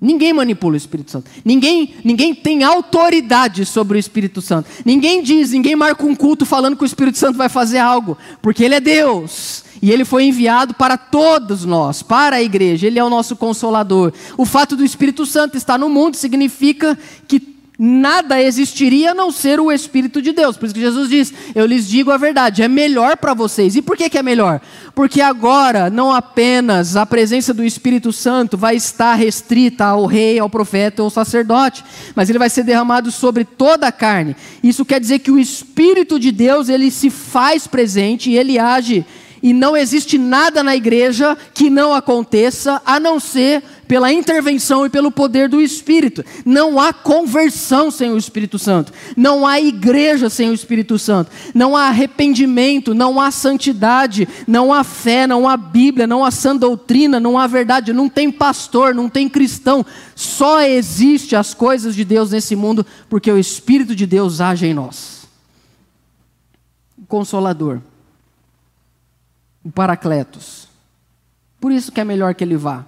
Ninguém 0.00 0.32
manipula 0.32 0.74
o 0.74 0.76
Espírito 0.76 1.10
Santo. 1.10 1.28
Ninguém, 1.44 1.94
ninguém 2.04 2.32
tem 2.32 2.62
autoridade 2.62 3.64
sobre 3.64 3.98
o 3.98 4.00
Espírito 4.00 4.40
Santo. 4.40 4.68
Ninguém 4.84 5.22
diz, 5.22 5.50
ninguém 5.50 5.74
marca 5.74 6.06
um 6.06 6.14
culto 6.14 6.46
falando 6.46 6.76
que 6.76 6.84
o 6.84 6.86
Espírito 6.86 7.18
Santo 7.18 7.36
vai 7.36 7.48
fazer 7.48 7.78
algo, 7.78 8.16
porque 8.40 8.62
ele 8.62 8.76
é 8.76 8.80
Deus. 8.80 9.64
E 9.82 9.90
ele 9.90 10.04
foi 10.04 10.24
enviado 10.24 10.74
para 10.74 10.96
todos 10.96 11.64
nós, 11.64 12.02
para 12.02 12.36
a 12.36 12.42
igreja. 12.42 12.86
Ele 12.86 12.98
é 12.98 13.04
o 13.04 13.10
nosso 13.10 13.34
consolador. 13.36 14.12
O 14.36 14.44
fato 14.44 14.76
do 14.76 14.84
Espírito 14.84 15.26
Santo 15.26 15.56
estar 15.56 15.78
no 15.78 15.88
mundo 15.88 16.16
significa 16.16 16.96
que 17.26 17.57
nada 17.78 18.42
existiria 18.42 19.12
a 19.12 19.14
não 19.14 19.30
ser 19.30 19.60
o 19.60 19.70
Espírito 19.70 20.20
de 20.20 20.32
Deus. 20.32 20.56
Por 20.56 20.66
isso 20.66 20.74
que 20.74 20.80
Jesus 20.80 21.08
diz: 21.08 21.32
Eu 21.54 21.64
lhes 21.64 21.88
digo 21.88 22.10
a 22.10 22.16
verdade, 22.16 22.62
é 22.62 22.68
melhor 22.68 23.16
para 23.16 23.34
vocês. 23.34 23.76
E 23.76 23.82
por 23.82 23.96
que, 23.96 24.10
que 24.10 24.18
é 24.18 24.22
melhor? 24.22 24.60
Porque 24.94 25.20
agora 25.20 25.88
não 25.88 26.12
apenas 26.12 26.96
a 26.96 27.06
presença 27.06 27.54
do 27.54 27.64
Espírito 27.64 28.12
Santo 28.12 28.58
vai 28.58 28.74
estar 28.74 29.14
restrita 29.14 29.84
ao 29.84 30.06
rei, 30.06 30.40
ao 30.40 30.50
profeta 30.50 31.02
ou 31.02 31.06
ao 31.06 31.10
sacerdote, 31.10 31.84
mas 32.16 32.28
ele 32.28 32.38
vai 32.38 32.50
ser 32.50 32.64
derramado 32.64 33.12
sobre 33.12 33.44
toda 33.44 33.86
a 33.86 33.92
carne. 33.92 34.34
Isso 34.62 34.84
quer 34.84 34.98
dizer 34.98 35.20
que 35.20 35.30
o 35.30 35.38
Espírito 35.38 36.18
de 36.18 36.32
Deus 36.32 36.68
ele 36.68 36.90
se 36.90 37.10
faz 37.10 37.68
presente 37.68 38.30
e 38.30 38.36
ele 38.36 38.58
age. 38.58 39.06
E 39.40 39.52
não 39.52 39.76
existe 39.76 40.18
nada 40.18 40.64
na 40.64 40.74
igreja 40.74 41.38
que 41.54 41.70
não 41.70 41.94
aconteça, 41.94 42.82
a 42.84 42.98
não 42.98 43.20
ser 43.20 43.62
pela 43.88 44.12
intervenção 44.12 44.84
e 44.84 44.90
pelo 44.90 45.10
poder 45.10 45.48
do 45.48 45.60
Espírito. 45.60 46.22
Não 46.44 46.78
há 46.78 46.92
conversão 46.92 47.90
sem 47.90 48.12
o 48.12 48.18
Espírito 48.18 48.58
Santo. 48.58 48.92
Não 49.16 49.46
há 49.46 49.58
igreja 49.58 50.28
sem 50.28 50.50
o 50.50 50.54
Espírito 50.54 50.98
Santo. 50.98 51.32
Não 51.54 51.74
há 51.74 51.88
arrependimento, 51.88 52.94
não 52.94 53.18
há 53.18 53.30
santidade, 53.30 54.28
não 54.46 54.72
há 54.72 54.84
fé, 54.84 55.26
não 55.26 55.48
há 55.48 55.56
Bíblia, 55.56 56.06
não 56.06 56.22
há 56.22 56.30
sã 56.30 56.54
doutrina, 56.54 57.18
não 57.18 57.38
há 57.38 57.46
verdade, 57.46 57.94
não 57.94 58.10
tem 58.10 58.30
pastor, 58.30 58.94
não 58.94 59.08
tem 59.08 59.26
cristão. 59.26 59.84
Só 60.14 60.60
existe 60.60 61.34
as 61.34 61.54
coisas 61.54 61.96
de 61.96 62.04
Deus 62.04 62.30
nesse 62.30 62.54
mundo 62.54 62.84
porque 63.08 63.32
o 63.32 63.38
Espírito 63.38 63.96
de 63.96 64.06
Deus 64.06 64.42
age 64.42 64.66
em 64.66 64.74
nós. 64.74 65.26
O 66.98 67.06
Consolador. 67.06 67.80
O 69.64 69.72
Paracletos. 69.72 70.68
Por 71.58 71.72
isso 71.72 71.90
que 71.90 72.00
é 72.00 72.04
melhor 72.04 72.34
que 72.34 72.44
ele 72.44 72.56
vá 72.56 72.84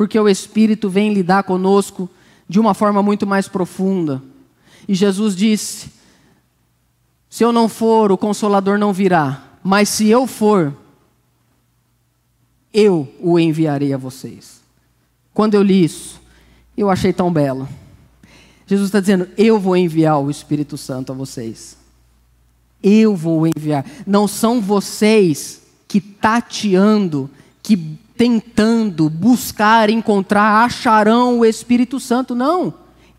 porque 0.00 0.18
o 0.18 0.30
Espírito 0.30 0.88
vem 0.88 1.12
lidar 1.12 1.42
conosco 1.42 2.08
de 2.48 2.58
uma 2.58 2.72
forma 2.72 3.02
muito 3.02 3.26
mais 3.26 3.46
profunda. 3.46 4.22
E 4.88 4.94
Jesus 4.94 5.36
disse: 5.36 5.90
Se 7.28 7.44
eu 7.44 7.52
não 7.52 7.68
for, 7.68 8.10
o 8.10 8.16
Consolador 8.16 8.78
não 8.78 8.94
virá, 8.94 9.58
mas 9.62 9.90
se 9.90 10.08
eu 10.08 10.26
for, 10.26 10.74
eu 12.72 13.12
o 13.20 13.38
enviarei 13.38 13.92
a 13.92 13.98
vocês. 13.98 14.62
Quando 15.34 15.52
eu 15.52 15.62
li 15.62 15.84
isso, 15.84 16.18
eu 16.74 16.88
achei 16.88 17.12
tão 17.12 17.30
belo. 17.30 17.68
Jesus 18.66 18.88
está 18.88 19.00
dizendo: 19.00 19.28
Eu 19.36 19.60
vou 19.60 19.76
enviar 19.76 20.18
o 20.18 20.30
Espírito 20.30 20.78
Santo 20.78 21.12
a 21.12 21.14
vocês. 21.14 21.76
Eu 22.82 23.14
vou 23.14 23.46
enviar. 23.46 23.84
Não 24.06 24.26
são 24.26 24.62
vocês 24.62 25.60
que 25.86 26.00
tateando, 26.00 27.28
que 27.62 27.98
tentando 28.20 29.08
buscar, 29.08 29.88
encontrar, 29.88 30.66
acharão 30.66 31.38
o 31.38 31.46
Espírito 31.46 31.98
Santo. 31.98 32.34
Não. 32.34 32.74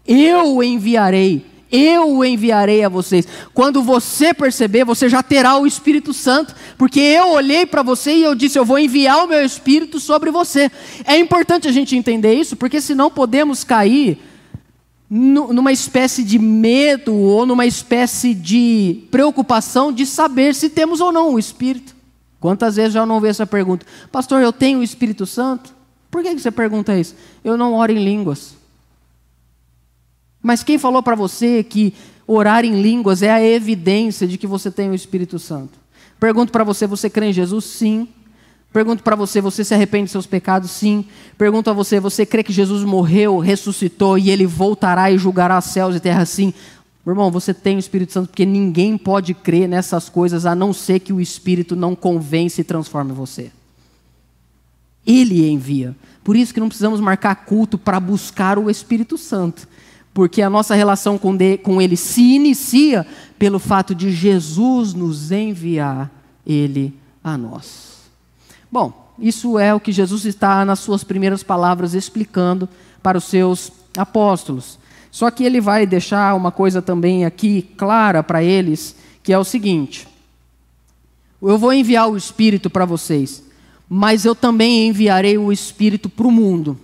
Eu 0.06 0.58
o 0.58 0.64
enviarei. 0.64 1.44
Eu 1.72 2.18
o 2.18 2.24
enviarei 2.24 2.84
a 2.84 2.90
vocês. 2.90 3.28
Quando 3.52 3.82
você 3.82 4.32
perceber, 4.32 4.86
você 4.86 5.10
já 5.10 5.24
terá 5.24 5.58
o 5.58 5.66
Espírito 5.66 6.14
Santo, 6.14 6.54
porque 6.78 7.00
eu 7.00 7.32
olhei 7.32 7.66
para 7.66 7.82
você 7.82 8.14
e 8.14 8.22
eu 8.22 8.36
disse: 8.36 8.60
Eu 8.60 8.64
vou 8.64 8.78
enviar 8.78 9.26
o 9.26 9.28
meu 9.28 9.44
Espírito 9.44 10.00
sobre 10.00 10.30
você. 10.30 10.70
É 11.04 11.18
importante 11.18 11.68
a 11.68 11.72
gente 11.72 11.96
entender 11.96 12.36
isso, 12.36 12.56
porque 12.56 12.80
senão 12.80 13.10
podemos 13.10 13.64
cair 13.64 14.22
numa 15.10 15.72
espécie 15.72 16.24
de 16.24 16.38
medo 16.38 17.16
ou 17.16 17.48
numa 17.48 17.66
espécie 17.66 18.36
de 18.36 19.02
preocupação 19.10 19.92
de 19.92 20.06
saber 20.06 20.54
se 20.54 20.70
temos 20.70 21.02
ou 21.02 21.12
não 21.12 21.34
o 21.34 21.40
Espírito. 21.40 22.01
Quantas 22.42 22.76
vezes 22.76 22.94
já 22.94 23.06
não 23.06 23.22
vi 23.22 23.28
essa 23.28 23.46
pergunta? 23.46 23.86
Pastor, 24.12 24.42
eu 24.42 24.52
tenho 24.52 24.80
o 24.80 24.84
Espírito 24.84 25.28
Santo? 25.28 25.74
Por 26.10 26.24
que 26.24 26.38
você 26.38 26.50
pergunta 26.50 26.98
isso? 26.98 27.16
Eu 27.44 27.56
não 27.56 27.76
oro 27.76 27.92
em 27.92 28.04
línguas. 28.04 28.56
Mas 30.42 30.64
quem 30.64 30.80
falou 30.80 31.04
para 31.04 31.16
você 31.16 31.64
que 31.64 31.94
orar 32.26 32.66
em 32.66 32.82
línguas 32.82 33.22
é 33.22 33.32
a 33.32 33.42
evidência 33.42 34.28
de 34.28 34.40
que 34.40 34.48
você 34.48 34.72
tem 34.72 34.90
o 34.90 34.96
Espírito 34.96 35.38
Santo? 35.38 35.80
Pergunto 36.20 36.52
para 36.52 36.64
você, 36.64 36.88
você 36.88 37.12
crê 37.12 37.28
em 37.28 37.34
Jesus? 37.34 37.64
Sim. 37.64 38.08
Pergunto 38.74 39.04
para 39.04 39.16
você, 39.16 39.40
você 39.40 39.64
se 39.64 39.76
arrepende 39.76 40.06
de 40.06 40.12
seus 40.12 40.26
pecados? 40.26 40.72
Sim. 40.72 41.06
Pergunto 41.38 41.70
a 41.70 41.74
você, 41.74 42.00
você 42.00 42.26
crê 42.26 42.42
que 42.42 42.52
Jesus 42.52 42.84
morreu, 42.84 43.38
ressuscitou 43.38 44.18
e 44.18 44.32
ele 44.32 44.48
voltará 44.48 45.12
e 45.12 45.18
julgará 45.18 45.62
céus 45.62 45.96
e 45.96 46.00
terra? 46.00 46.26
Sim. 46.26 46.56
Meu 47.06 47.14
irmão, 47.14 47.32
você 47.32 47.54
tem 47.54 47.78
o 47.78 47.80
Espírito 47.80 48.14
Santo 48.14 48.28
porque 48.28 48.46
ninguém 48.46 48.98
pode 48.98 49.34
crer 49.34 49.68
nessas 49.68 50.08
coisas 50.08 50.46
a 50.46 50.54
não 50.54 50.72
ser 50.72 51.00
que 51.00 51.12
o 51.12 51.20
Espírito 51.20 51.76
não 51.76 51.96
convence 51.96 52.62
e 52.62 52.64
transforme 52.64 53.12
você. 53.12 53.52
Ele 55.06 55.50
envia. 55.50 55.96
Por 56.24 56.36
isso 56.36 56.54
que 56.54 56.60
não 56.60 56.68
precisamos 56.68 57.00
marcar 57.00 57.34
culto 57.36 57.78
para 57.78 58.00
buscar 58.00 58.60
o 58.60 58.70
Espírito 58.70 59.18
Santo. 59.18 59.68
Porque 60.14 60.42
a 60.42 60.50
nossa 60.50 60.76
relação 60.76 61.18
com, 61.18 61.82
Ele 61.82 61.98
se 61.98 62.36
inicia 62.36 63.08
pelo 63.40 63.58
fato 63.58 63.96
de 63.96 64.12
Jesus 64.12 64.94
nos 64.94 65.32
enviar 65.32 66.12
Ele 66.46 66.94
a 67.24 67.38
nós. 67.38 68.02
Bom, 68.72 69.14
isso 69.18 69.58
é 69.58 69.74
o 69.74 69.80
que 69.80 69.92
Jesus 69.92 70.26
está 70.26 70.64
nas 70.66 70.80
suas 70.80 71.04
primeiras 71.04 71.42
palavras 71.42 71.94
explicando 71.94 72.70
para 73.02 73.18
os 73.18 73.24
seus 73.24 73.72
apóstolos. 73.98 74.78
Só 75.12 75.30
que 75.30 75.44
ele 75.44 75.60
vai 75.60 75.86
deixar 75.86 76.34
uma 76.36 76.52
coisa 76.52 76.82
também 76.82 77.26
aqui 77.26 77.64
clara 77.76 78.24
para 78.24 78.42
eles, 78.42 78.96
que 79.22 79.34
é 79.34 79.38
o 79.38 79.44
seguinte: 79.44 80.08
eu 81.42 81.58
vou 81.58 81.74
enviar 81.74 82.10
o 82.10 82.16
Espírito 82.16 82.70
para 82.70 82.86
vocês, 82.86 83.44
mas 83.90 84.24
eu 84.24 84.34
também 84.34 84.88
enviarei 84.88 85.38
o 85.38 85.52
Espírito 85.52 86.10
para 86.10 86.26
o 86.26 86.32
mundo. 86.32 86.80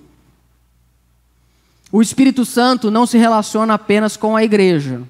O 1.90 2.02
Espírito 2.02 2.44
Santo 2.44 2.92
não 2.92 3.06
se 3.06 3.18
relaciona 3.18 3.76
apenas 3.76 4.18
com 4.18 4.36
a 4.36 4.44
igreja. 4.44 5.02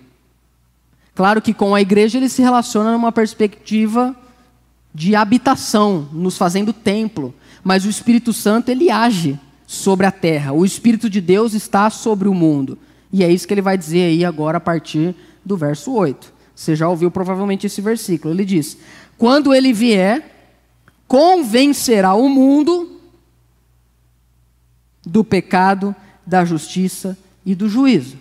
Claro 1.16 1.42
que 1.42 1.56
com 1.56 1.74
a 1.74 1.82
igreja 1.82 2.20
ele 2.20 2.30
se 2.30 2.44
relaciona 2.44 2.92
numa 2.92 3.12
perspectiva 3.12 4.16
de 4.94 5.16
habitação, 5.16 6.08
nos 6.14 6.38
fazendo 6.38 6.72
templo, 6.72 7.34
mas 7.64 7.84
o 7.86 7.90
Espírito 7.90 8.32
Santo 8.32 8.70
ele 8.70 8.92
age 8.92 9.40
sobre 9.66 10.06
a 10.06 10.12
terra. 10.12 10.54
O 10.54 10.64
Espírito 10.64 11.10
de 11.10 11.20
Deus 11.20 11.54
está 11.54 11.90
sobre 11.90 12.28
o 12.28 12.34
mundo. 12.36 12.78
E 13.12 13.24
é 13.24 13.32
isso 13.32 13.48
que 13.48 13.54
ele 13.54 13.62
vai 13.62 13.78
dizer 13.78 14.04
aí 14.04 14.26
agora 14.26 14.58
a 14.58 14.62
partir 14.62 15.16
do 15.44 15.56
verso 15.56 15.94
8. 15.94 16.34
Você 16.54 16.76
já 16.76 16.90
ouviu 16.90 17.12
provavelmente 17.12 17.68
esse 17.68 17.82
versículo. 17.82 18.34
Ele 18.34 18.44
diz: 18.44 18.78
Quando 19.18 19.54
ele 19.54 19.72
vier, 19.72 20.54
convencerá 21.08 22.14
o 22.14 22.28
mundo 22.28 23.00
do 25.06 25.24
pecado, 25.24 25.96
da 26.26 26.44
justiça 26.44 27.18
e 27.46 27.56
do 27.56 27.70
juízo. 27.70 28.18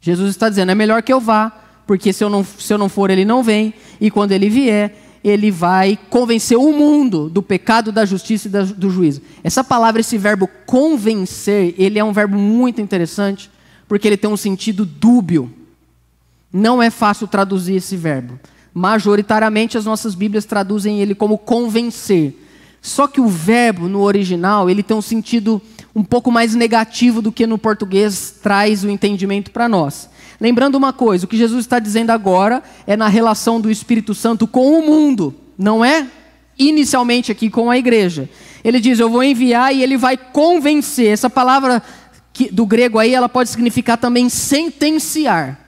Jesus 0.00 0.30
está 0.30 0.48
dizendo: 0.48 0.72
é 0.72 0.74
melhor 0.74 1.02
que 1.02 1.12
eu 1.12 1.20
vá, 1.20 1.50
porque 1.86 2.12
se 2.12 2.24
eu 2.24 2.30
não, 2.30 2.42
se 2.44 2.72
eu 2.72 2.78
não 2.78 2.88
for, 2.88 3.10
ele 3.10 3.24
não 3.24 3.42
vem, 3.42 3.74
e 4.00 4.10
quando 4.10 4.32
ele 4.32 4.48
vier, 4.48 4.96
ele 5.22 5.50
vai 5.50 5.98
convencer 6.08 6.56
o 6.56 6.72
mundo 6.72 7.28
do 7.28 7.42
pecado, 7.42 7.92
da 7.92 8.06
justiça 8.06 8.48
e 8.48 8.50
do 8.50 8.88
juízo. 8.88 9.20
Essa 9.44 9.62
palavra, 9.62 10.00
esse 10.00 10.16
verbo 10.16 10.48
convencer, 10.64 11.74
ele 11.76 11.98
é 11.98 12.04
um 12.04 12.12
verbo 12.12 12.38
muito 12.38 12.80
interessante 12.80 13.50
porque 13.88 14.06
ele 14.06 14.16
tem 14.16 14.30
um 14.30 14.36
sentido 14.36 14.84
dúbio. 14.84 15.50
Não 16.52 16.82
é 16.82 16.90
fácil 16.90 17.26
traduzir 17.26 17.76
esse 17.76 17.96
verbo. 17.96 18.38
Majoritariamente 18.72 19.76
as 19.78 19.86
nossas 19.86 20.14
Bíblias 20.14 20.44
traduzem 20.44 21.00
ele 21.00 21.14
como 21.14 21.38
convencer. 21.38 22.34
Só 22.80 23.08
que 23.08 23.20
o 23.20 23.26
verbo 23.26 23.88
no 23.88 24.02
original, 24.02 24.70
ele 24.70 24.82
tem 24.82 24.96
um 24.96 25.02
sentido 25.02 25.60
um 25.94 26.04
pouco 26.04 26.30
mais 26.30 26.54
negativo 26.54 27.20
do 27.20 27.32
que 27.32 27.46
no 27.46 27.58
português 27.58 28.38
traz 28.42 28.84
o 28.84 28.90
entendimento 28.90 29.50
para 29.50 29.68
nós. 29.68 30.08
Lembrando 30.40 30.76
uma 30.76 30.92
coisa, 30.92 31.24
o 31.24 31.28
que 31.28 31.36
Jesus 31.36 31.64
está 31.64 31.80
dizendo 31.80 32.10
agora 32.10 32.62
é 32.86 32.96
na 32.96 33.08
relação 33.08 33.60
do 33.60 33.70
Espírito 33.70 34.14
Santo 34.14 34.46
com 34.46 34.78
o 34.78 34.86
mundo, 34.86 35.34
não 35.58 35.84
é 35.84 36.06
inicialmente 36.56 37.32
aqui 37.32 37.50
com 37.50 37.70
a 37.70 37.76
igreja. 37.76 38.28
Ele 38.62 38.80
diz: 38.80 38.98
Eu 39.00 39.10
vou 39.10 39.24
enviar 39.24 39.74
e 39.74 39.82
ele 39.82 39.96
vai 39.96 40.16
convencer. 40.16 41.08
Essa 41.08 41.28
palavra 41.28 41.82
que, 42.38 42.52
do 42.52 42.64
grego 42.64 43.00
aí, 43.00 43.12
ela 43.12 43.28
pode 43.28 43.50
significar 43.50 43.98
também 43.98 44.28
sentenciar. 44.28 45.58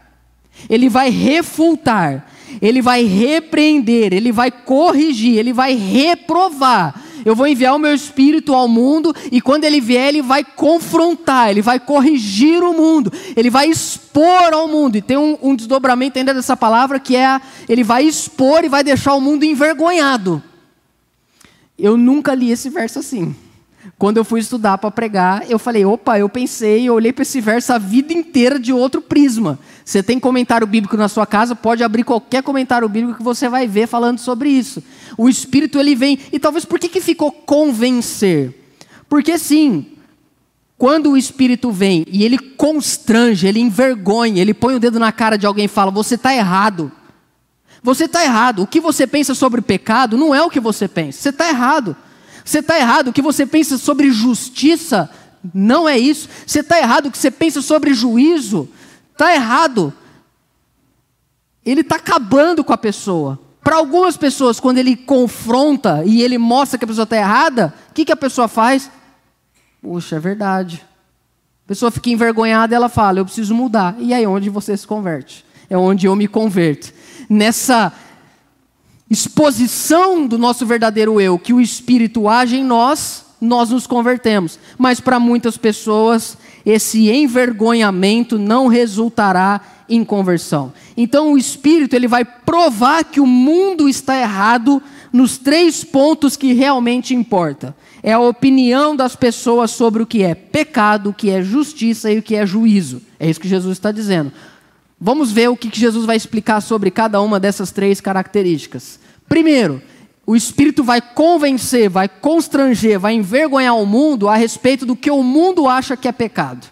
Ele 0.68 0.88
vai 0.88 1.10
refutar, 1.10 2.30
ele 2.62 2.80
vai 2.80 3.02
repreender, 3.02 4.12
ele 4.12 4.30
vai 4.30 4.52
corrigir, 4.52 5.36
ele 5.36 5.52
vai 5.52 5.74
reprovar. 5.74 7.02
Eu 7.24 7.34
vou 7.34 7.48
enviar 7.48 7.74
o 7.74 7.78
meu 7.78 7.92
espírito 7.92 8.54
ao 8.54 8.68
mundo 8.68 9.12
e 9.32 9.40
quando 9.40 9.64
ele 9.64 9.80
vier, 9.80 10.10
ele 10.10 10.22
vai 10.22 10.44
confrontar, 10.44 11.50
ele 11.50 11.60
vai 11.60 11.80
corrigir 11.80 12.62
o 12.62 12.72
mundo, 12.72 13.12
ele 13.36 13.50
vai 13.50 13.68
expor 13.68 14.52
ao 14.52 14.68
mundo. 14.68 14.94
E 14.94 15.02
tem 15.02 15.16
um, 15.16 15.36
um 15.42 15.56
desdobramento 15.56 16.20
ainda 16.20 16.32
dessa 16.32 16.56
palavra 16.56 17.00
que 17.00 17.16
é: 17.16 17.26
a, 17.26 17.42
ele 17.68 17.82
vai 17.82 18.04
expor 18.04 18.64
e 18.64 18.68
vai 18.68 18.84
deixar 18.84 19.14
o 19.14 19.20
mundo 19.20 19.44
envergonhado. 19.44 20.40
Eu 21.76 21.96
nunca 21.96 22.32
li 22.32 22.52
esse 22.52 22.70
verso 22.70 23.00
assim. 23.00 23.34
Quando 23.98 24.16
eu 24.18 24.24
fui 24.24 24.40
estudar 24.40 24.78
para 24.78 24.90
pregar, 24.90 25.50
eu 25.50 25.58
falei: 25.58 25.84
opa, 25.84 26.18
eu 26.18 26.28
pensei, 26.28 26.88
eu 26.88 26.94
olhei 26.94 27.12
para 27.12 27.22
esse 27.22 27.40
verso 27.40 27.72
a 27.72 27.78
vida 27.78 28.12
inteira 28.12 28.58
de 28.58 28.72
outro 28.72 29.00
prisma. 29.00 29.58
Você 29.84 30.02
tem 30.02 30.18
comentário 30.18 30.66
bíblico 30.66 30.96
na 30.96 31.08
sua 31.08 31.26
casa, 31.26 31.54
pode 31.54 31.82
abrir 31.82 32.04
qualquer 32.04 32.42
comentário 32.42 32.88
bíblico 32.88 33.18
que 33.18 33.22
você 33.22 33.48
vai 33.48 33.66
ver 33.66 33.86
falando 33.86 34.18
sobre 34.18 34.50
isso. 34.50 34.82
O 35.16 35.28
Espírito 35.28 35.78
ele 35.78 35.94
vem, 35.94 36.18
e 36.32 36.38
talvez 36.38 36.64
por 36.64 36.78
que, 36.78 36.88
que 36.88 37.00
ficou 37.00 37.32
convencer? 37.32 38.54
Porque 39.08 39.36
sim, 39.38 39.86
quando 40.78 41.10
o 41.10 41.16
Espírito 41.16 41.70
vem 41.70 42.04
e 42.08 42.24
ele 42.24 42.38
constrange, 42.38 43.46
ele 43.46 43.60
envergonha, 43.60 44.40
ele 44.40 44.54
põe 44.54 44.74
o 44.74 44.80
dedo 44.80 44.98
na 44.98 45.12
cara 45.12 45.36
de 45.36 45.46
alguém 45.46 45.64
e 45.64 45.68
fala: 45.68 45.90
você 45.90 46.14
está 46.14 46.34
errado. 46.34 46.92
Você 47.82 48.04
está 48.04 48.22
errado. 48.22 48.62
O 48.62 48.66
que 48.66 48.80
você 48.80 49.06
pensa 49.06 49.34
sobre 49.34 49.62
pecado 49.62 50.18
não 50.18 50.34
é 50.34 50.42
o 50.42 50.50
que 50.50 50.60
você 50.60 50.86
pensa. 50.86 51.20
Você 51.20 51.28
está 51.30 51.48
errado. 51.48 51.96
Você 52.50 52.58
está 52.58 52.76
errado. 52.76 53.08
O 53.08 53.12
que 53.12 53.22
você 53.22 53.46
pensa 53.46 53.78
sobre 53.78 54.10
justiça 54.10 55.08
não 55.54 55.88
é 55.88 55.96
isso. 55.96 56.28
Você 56.44 56.60
está 56.60 56.80
errado. 56.80 57.06
O 57.06 57.10
que 57.12 57.16
você 57.16 57.30
pensa 57.30 57.62
sobre 57.62 57.94
juízo 57.94 58.68
está 59.12 59.32
errado. 59.32 59.94
Ele 61.64 61.82
está 61.82 61.94
acabando 61.94 62.64
com 62.64 62.72
a 62.72 62.76
pessoa. 62.76 63.38
Para 63.62 63.76
algumas 63.76 64.16
pessoas, 64.16 64.58
quando 64.58 64.78
ele 64.78 64.96
confronta 64.96 66.02
e 66.04 66.22
ele 66.22 66.38
mostra 66.38 66.76
que 66.76 66.84
a 66.84 66.88
pessoa 66.88 67.04
está 67.04 67.16
errada, 67.16 67.72
o 67.88 67.94
que, 67.94 68.04
que 68.04 68.10
a 68.10 68.16
pessoa 68.16 68.48
faz? 68.48 68.90
Puxa, 69.80 70.16
é 70.16 70.18
verdade. 70.18 70.84
A 71.66 71.68
pessoa 71.68 71.92
fica 71.92 72.10
envergonhada 72.10 72.74
e 72.74 72.76
ela 72.76 72.88
fala: 72.88 73.20
Eu 73.20 73.24
preciso 73.24 73.54
mudar. 73.54 73.94
E 74.00 74.12
aí, 74.12 74.26
onde 74.26 74.50
você 74.50 74.76
se 74.76 74.84
converte? 74.88 75.44
É 75.68 75.78
onde 75.78 76.06
eu 76.06 76.16
me 76.16 76.26
converto. 76.26 76.92
Nessa 77.28 77.92
exposição 79.10 80.26
do 80.26 80.38
nosso 80.38 80.64
verdadeiro 80.64 81.20
eu, 81.20 81.38
que 81.38 81.52
o 81.52 81.60
Espírito 81.60 82.28
age 82.28 82.56
em 82.56 82.64
nós, 82.64 83.24
nós 83.40 83.70
nos 83.70 83.86
convertemos. 83.86 84.58
Mas 84.78 85.00
para 85.00 85.18
muitas 85.18 85.56
pessoas, 85.56 86.38
esse 86.64 87.10
envergonhamento 87.10 88.38
não 88.38 88.68
resultará 88.68 89.60
em 89.88 90.04
conversão. 90.04 90.72
Então 90.96 91.32
o 91.32 91.38
Espírito 91.38 91.96
ele 91.96 92.06
vai 92.06 92.24
provar 92.24 93.04
que 93.04 93.20
o 93.20 93.26
mundo 93.26 93.88
está 93.88 94.16
errado 94.16 94.80
nos 95.12 95.36
três 95.36 95.82
pontos 95.82 96.36
que 96.36 96.52
realmente 96.52 97.14
importa. 97.14 97.74
É 98.02 98.12
a 98.12 98.20
opinião 98.20 98.94
das 98.94 99.16
pessoas 99.16 99.72
sobre 99.72 100.02
o 100.02 100.06
que 100.06 100.22
é 100.22 100.34
pecado, 100.34 101.10
o 101.10 101.12
que 101.12 101.30
é 101.30 101.42
justiça 101.42 102.10
e 102.12 102.18
o 102.18 102.22
que 102.22 102.36
é 102.36 102.46
juízo. 102.46 103.02
É 103.18 103.28
isso 103.28 103.40
que 103.40 103.48
Jesus 103.48 103.76
está 103.76 103.90
dizendo. 103.90 104.32
Vamos 105.00 105.32
ver 105.32 105.48
o 105.48 105.56
que 105.56 105.70
Jesus 105.72 106.04
vai 106.04 106.16
explicar 106.16 106.60
sobre 106.60 106.90
cada 106.90 107.22
uma 107.22 107.40
dessas 107.40 107.70
três 107.70 108.02
características. 108.02 109.00
Primeiro, 109.26 109.80
o 110.26 110.36
Espírito 110.36 110.84
vai 110.84 111.00
convencer, 111.00 111.88
vai 111.88 112.06
constranger, 112.06 113.00
vai 113.00 113.14
envergonhar 113.14 113.76
o 113.76 113.86
mundo 113.86 114.28
a 114.28 114.36
respeito 114.36 114.84
do 114.84 114.94
que 114.94 115.10
o 115.10 115.22
mundo 115.22 115.66
acha 115.66 115.96
que 115.96 116.06
é 116.06 116.12
pecado. 116.12 116.66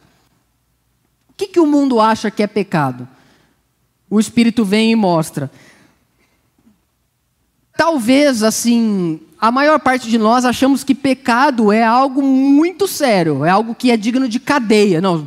O 1.31 1.33
que, 1.35 1.47
que 1.47 1.61
o 1.61 1.67
mundo 1.67 2.01
acha 2.01 2.31
que 2.31 2.43
é 2.43 2.47
pecado? 2.47 3.09
O 4.11 4.21
Espírito 4.21 4.64
vem 4.64 4.93
e 4.93 4.97
mostra. 4.97 5.51
Talvez, 7.77 8.43
assim, 8.43 9.21
a 9.40 9.53
maior 9.53 9.79
parte 9.79 10.09
de 10.09 10.18
nós 10.18 10.44
achamos 10.44 10.83
que 10.83 10.94
pecado 10.94 11.70
é 11.70 11.85
algo 11.85 12.22
muito 12.22 12.88
sério, 12.88 13.44
é 13.44 13.51
algo 13.51 13.74
que 13.74 13.90
é 13.90 13.96
digno 13.96 14.29
de 14.29 14.40
cadeia. 14.40 15.01
Não, 15.01 15.27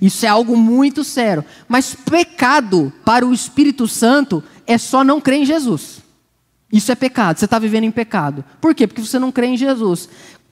isso 0.00 0.26
é 0.26 0.28
algo 0.28 0.56
muito 0.56 1.04
sério. 1.04 1.44
Mas 1.68 1.94
pecado 1.94 2.92
para 3.04 3.24
o 3.24 3.32
Espírito 3.32 3.86
Santo 3.86 4.42
é 4.66 4.76
só 4.76 5.04
não 5.04 5.20
crer 5.20 5.40
em 5.40 5.44
Jesus. 5.44 6.02
Isso 6.72 6.90
é 6.90 6.96
pecado, 6.96 7.38
você 7.38 7.44
está 7.44 7.58
vivendo 7.58 7.84
em 7.84 7.90
pecado. 7.92 8.44
Por 8.60 8.74
quê? 8.74 8.86
Porque 8.86 9.02
você 9.02 9.18
não 9.18 9.30
crê 9.30 9.46
em 9.46 9.56
Jesus. 9.56 10.08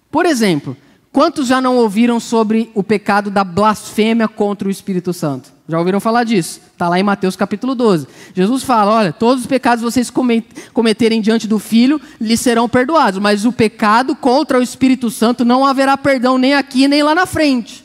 Por 0.09 0.25
exemplo, 0.25 0.77
quantos 1.13 1.47
já 1.47 1.61
não 1.61 1.77
ouviram 1.77 2.19
sobre 2.19 2.71
o 2.75 2.83
pecado 2.83 3.31
da 3.31 3.45
blasfêmia 3.45 4.27
contra 4.27 4.67
o 4.67 4.71
Espírito 4.71 5.13
Santo? 5.13 5.53
Já 5.69 5.79
ouviram 5.79 6.01
falar 6.01 6.25
disso? 6.25 6.61
Está 6.73 6.89
lá 6.89 6.99
em 6.99 7.03
Mateus 7.03 7.37
capítulo 7.37 7.75
12. 7.75 8.09
Jesus 8.35 8.63
fala: 8.63 8.93
olha, 8.93 9.13
todos 9.13 9.43
os 9.43 9.47
pecados 9.47 9.85
vocês 9.85 10.11
cometerem 10.73 11.21
diante 11.21 11.47
do 11.47 11.59
Filho 11.59 12.01
lhes 12.21 12.41
serão 12.41 12.69
perdoados, 12.69 13.21
mas 13.21 13.45
o 13.45 13.53
pecado 13.53 14.17
contra 14.17 14.59
o 14.59 14.63
Espírito 14.63 15.11
Santo 15.11 15.45
não 15.45 15.65
haverá 15.65 15.97
perdão 15.97 16.39
nem 16.39 16.55
aqui 16.55 16.89
nem 16.89 17.03
lá 17.03 17.15
na 17.15 17.27
frente. 17.27 17.85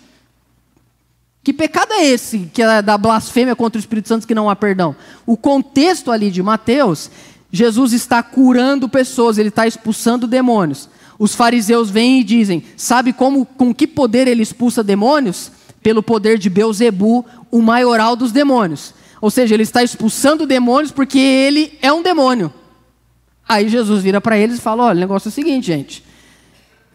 Que 1.44 1.54
pecado 1.54 1.94
é 1.94 2.06
esse 2.06 2.50
que 2.54 2.62
é 2.62 2.82
da 2.82 2.98
blasfêmia 2.98 3.56
contra 3.56 3.78
o 3.78 3.80
Espírito 3.80 4.08
Santo 4.08 4.28
que 4.28 4.36
não 4.36 4.50
há 4.50 4.56
perdão? 4.56 4.96
O 5.26 5.38
contexto 5.38 6.12
ali 6.12 6.32
de 6.32 6.42
Mateus 6.42 7.10
Jesus 7.52 7.94
está 7.94 8.22
curando 8.22 8.90
pessoas, 8.90 9.38
ele 9.38 9.50
está 9.50 9.66
expulsando 9.66 10.28
demônios. 10.28 10.90
Os 11.20 11.36
fariseus 11.36 11.90
vêm 11.90 12.20
e 12.20 12.24
dizem: 12.24 12.64
Sabe 12.76 13.14
como, 13.14 13.46
com 13.46 13.74
que 13.74 13.88
poder 13.88 14.28
ele 14.28 14.44
expulsa 14.44 14.84
demônios? 14.84 15.52
Pelo 15.82 16.04
poder 16.04 16.38
de 16.38 16.50
Beuzebu, 16.50 17.26
o 17.50 17.62
maioral 17.62 18.16
dos 18.16 18.32
demônios. 18.32 18.94
Ou 19.22 19.32
seja, 19.32 19.54
ele 19.54 19.64
está 19.64 19.84
expulsando 19.84 20.46
demônios 20.46 20.92
porque 20.92 21.18
ele 21.18 21.78
é 21.82 21.92
um 21.92 22.04
demônio. 22.04 22.54
Aí 23.48 23.70
Jesus 23.70 24.04
vira 24.04 24.20
para 24.20 24.38
eles 24.38 24.58
e 24.58 24.62
fala: 24.62 24.86
Olha, 24.86 24.98
o 24.98 25.00
negócio 25.00 25.28
é 25.28 25.32
o 25.32 25.34
seguinte, 25.34 25.68
gente. 25.68 26.04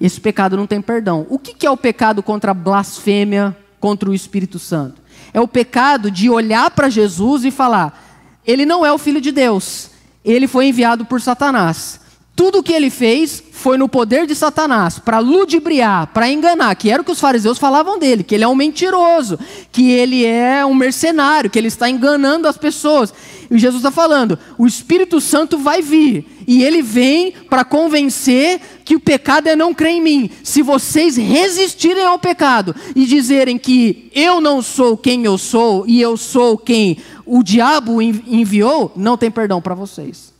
Esse 0.00 0.20
pecado 0.20 0.56
não 0.56 0.66
tem 0.66 0.80
perdão. 0.80 1.26
O 1.28 1.38
que 1.38 1.66
é 1.66 1.70
o 1.70 1.76
pecado 1.76 2.22
contra 2.22 2.50
a 2.50 2.54
blasfêmia 2.54 3.56
contra 3.78 4.10
o 4.10 4.14
Espírito 4.14 4.58
Santo? 4.58 5.00
É 5.32 5.40
o 5.40 5.48
pecado 5.48 6.10
de 6.10 6.28
olhar 6.28 6.70
para 6.70 6.88
Jesus 6.88 7.44
e 7.44 7.50
falar: 7.50 8.38
Ele 8.46 8.66
não 8.66 8.84
é 8.84 8.92
o 8.92 8.98
filho 8.98 9.20
de 9.20 9.32
Deus 9.32 9.92
ele 10.24 10.46
foi 10.46 10.66
enviado 10.66 11.04
por 11.04 11.20
Satanás. 11.20 12.00
Tudo 12.34 12.58
o 12.60 12.62
que 12.62 12.72
ele 12.72 12.88
fez 12.88 13.42
foi 13.52 13.76
no 13.76 13.88
poder 13.88 14.26
de 14.26 14.34
Satanás, 14.34 14.98
para 14.98 15.18
ludibriar, 15.18 16.08
para 16.08 16.30
enganar, 16.30 16.74
que 16.74 16.90
era 16.90 17.02
o 17.02 17.04
que 17.04 17.12
os 17.12 17.20
fariseus 17.20 17.58
falavam 17.58 17.98
dele, 17.98 18.24
que 18.24 18.34
ele 18.34 18.42
é 18.42 18.48
um 18.48 18.54
mentiroso, 18.54 19.38
que 19.70 19.90
ele 19.90 20.24
é 20.24 20.64
um 20.64 20.74
mercenário, 20.74 21.50
que 21.50 21.58
ele 21.58 21.68
está 21.68 21.90
enganando 21.90 22.48
as 22.48 22.56
pessoas. 22.56 23.12
E 23.50 23.58
Jesus 23.58 23.80
está 23.80 23.90
falando: 23.90 24.38
o 24.56 24.66
Espírito 24.66 25.20
Santo 25.20 25.58
vai 25.58 25.82
vir, 25.82 26.26
e 26.48 26.64
ele 26.64 26.80
vem 26.80 27.32
para 27.50 27.64
convencer 27.64 28.60
que 28.82 28.96
o 28.96 29.00
pecado 29.00 29.48
é 29.48 29.54
não 29.54 29.74
crer 29.74 29.92
em 29.92 30.00
mim. 30.00 30.30
Se 30.42 30.62
vocês 30.62 31.18
resistirem 31.18 32.04
ao 32.04 32.18
pecado 32.18 32.74
e 32.96 33.04
dizerem 33.04 33.58
que 33.58 34.10
eu 34.14 34.40
não 34.40 34.62
sou 34.62 34.96
quem 34.96 35.24
eu 35.26 35.36
sou 35.36 35.84
e 35.86 36.00
eu 36.00 36.16
sou 36.16 36.56
quem 36.56 36.96
o 37.26 37.42
diabo 37.42 38.00
enviou, 38.00 38.90
não 38.96 39.18
tem 39.18 39.30
perdão 39.30 39.60
para 39.60 39.74
vocês. 39.74 40.31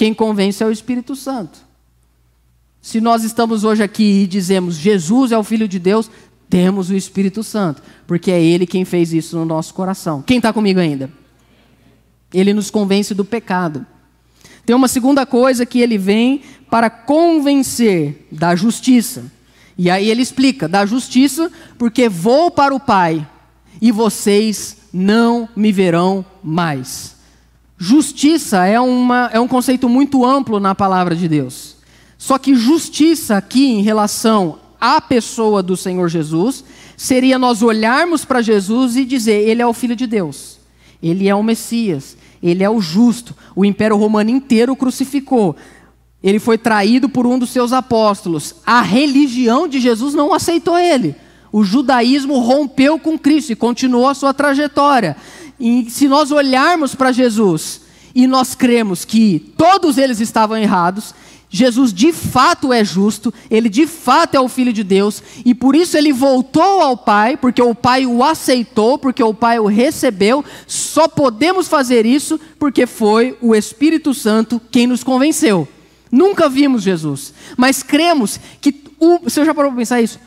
Quem 0.00 0.14
convence 0.14 0.62
é 0.62 0.66
o 0.66 0.70
Espírito 0.70 1.14
Santo. 1.14 1.58
Se 2.80 3.02
nós 3.02 3.22
estamos 3.22 3.64
hoje 3.64 3.82
aqui 3.82 4.22
e 4.22 4.26
dizemos 4.26 4.76
Jesus 4.76 5.30
é 5.30 5.36
o 5.36 5.44
Filho 5.44 5.68
de 5.68 5.78
Deus, 5.78 6.10
temos 6.48 6.88
o 6.88 6.96
Espírito 6.96 7.42
Santo, 7.44 7.82
porque 8.06 8.30
é 8.30 8.42
Ele 8.42 8.66
quem 8.66 8.86
fez 8.86 9.12
isso 9.12 9.36
no 9.36 9.44
nosso 9.44 9.74
coração. 9.74 10.22
Quem 10.22 10.38
está 10.38 10.54
comigo 10.54 10.80
ainda? 10.80 11.10
Ele 12.32 12.54
nos 12.54 12.70
convence 12.70 13.12
do 13.12 13.26
pecado. 13.26 13.84
Tem 14.64 14.74
uma 14.74 14.88
segunda 14.88 15.26
coisa 15.26 15.66
que 15.66 15.82
ele 15.82 15.98
vem 15.98 16.40
para 16.70 16.88
convencer 16.88 18.26
da 18.32 18.56
justiça. 18.56 19.30
E 19.76 19.90
aí 19.90 20.08
ele 20.08 20.22
explica: 20.22 20.66
da 20.66 20.86
justiça, 20.86 21.52
porque 21.76 22.08
vou 22.08 22.50
para 22.50 22.74
o 22.74 22.80
Pai 22.80 23.28
e 23.82 23.92
vocês 23.92 24.78
não 24.94 25.46
me 25.54 25.70
verão 25.70 26.24
mais. 26.42 27.19
Justiça 27.82 28.66
é, 28.66 28.78
uma, 28.78 29.30
é 29.32 29.40
um 29.40 29.48
conceito 29.48 29.88
muito 29.88 30.22
amplo 30.22 30.60
na 30.60 30.74
palavra 30.74 31.16
de 31.16 31.26
Deus. 31.26 31.76
Só 32.18 32.36
que 32.36 32.54
justiça 32.54 33.38
aqui 33.38 33.68
em 33.68 33.80
relação 33.80 34.58
à 34.78 35.00
pessoa 35.00 35.62
do 35.62 35.74
Senhor 35.78 36.06
Jesus 36.10 36.62
seria 36.94 37.38
nós 37.38 37.62
olharmos 37.62 38.22
para 38.22 38.42
Jesus 38.42 38.96
e 38.96 39.04
dizer: 39.06 39.48
Ele 39.48 39.62
é 39.62 39.66
o 39.66 39.72
Filho 39.72 39.96
de 39.96 40.06
Deus, 40.06 40.58
Ele 41.02 41.26
é 41.26 41.34
o 41.34 41.42
Messias, 41.42 42.18
Ele 42.42 42.62
é 42.62 42.68
o 42.68 42.82
justo. 42.82 43.34
O 43.56 43.64
Império 43.64 43.96
Romano 43.96 44.28
inteiro 44.28 44.74
o 44.74 44.76
crucificou. 44.76 45.56
Ele 46.22 46.38
foi 46.38 46.58
traído 46.58 47.08
por 47.08 47.26
um 47.26 47.38
dos 47.38 47.48
seus 47.48 47.72
apóstolos. 47.72 48.56
A 48.66 48.82
religião 48.82 49.66
de 49.66 49.80
Jesus 49.80 50.12
não 50.12 50.34
aceitou 50.34 50.76
ele. 50.76 51.16
O 51.50 51.64
judaísmo 51.64 52.38
rompeu 52.40 52.98
com 52.98 53.18
Cristo 53.18 53.52
e 53.52 53.56
continuou 53.56 54.06
a 54.06 54.14
sua 54.14 54.34
trajetória. 54.34 55.16
E 55.60 55.90
se 55.90 56.08
nós 56.08 56.30
olharmos 56.30 56.94
para 56.94 57.12
Jesus 57.12 57.82
e 58.14 58.26
nós 58.26 58.54
cremos 58.54 59.04
que 59.04 59.52
todos 59.56 59.98
eles 59.98 60.18
estavam 60.18 60.56
errados, 60.56 61.14
Jesus 61.50 61.92
de 61.92 62.12
fato 62.12 62.72
é 62.72 62.84
justo, 62.84 63.34
ele 63.50 63.68
de 63.68 63.86
fato 63.86 64.36
é 64.36 64.40
o 64.40 64.48
Filho 64.48 64.72
de 64.72 64.84
Deus, 64.84 65.20
e 65.44 65.52
por 65.52 65.74
isso 65.74 65.98
ele 65.98 66.12
voltou 66.12 66.80
ao 66.80 66.96
Pai, 66.96 67.36
porque 67.36 67.60
o 67.60 67.74
Pai 67.74 68.06
o 68.06 68.22
aceitou, 68.22 68.96
porque 68.96 69.22
o 69.22 69.34
Pai 69.34 69.58
o 69.58 69.66
recebeu. 69.66 70.44
Só 70.66 71.08
podemos 71.08 71.66
fazer 71.66 72.06
isso 72.06 72.40
porque 72.58 72.86
foi 72.86 73.36
o 73.42 73.54
Espírito 73.54 74.14
Santo 74.14 74.60
quem 74.70 74.86
nos 74.86 75.02
convenceu. 75.02 75.68
Nunca 76.10 76.48
vimos 76.48 76.82
Jesus, 76.82 77.34
mas 77.56 77.82
cremos 77.82 78.40
que. 78.60 78.88
O, 78.98 79.18
você 79.18 79.44
já 79.44 79.54
parou 79.54 79.70
para 79.70 79.78
pensar 79.78 80.00
isso? 80.00 80.18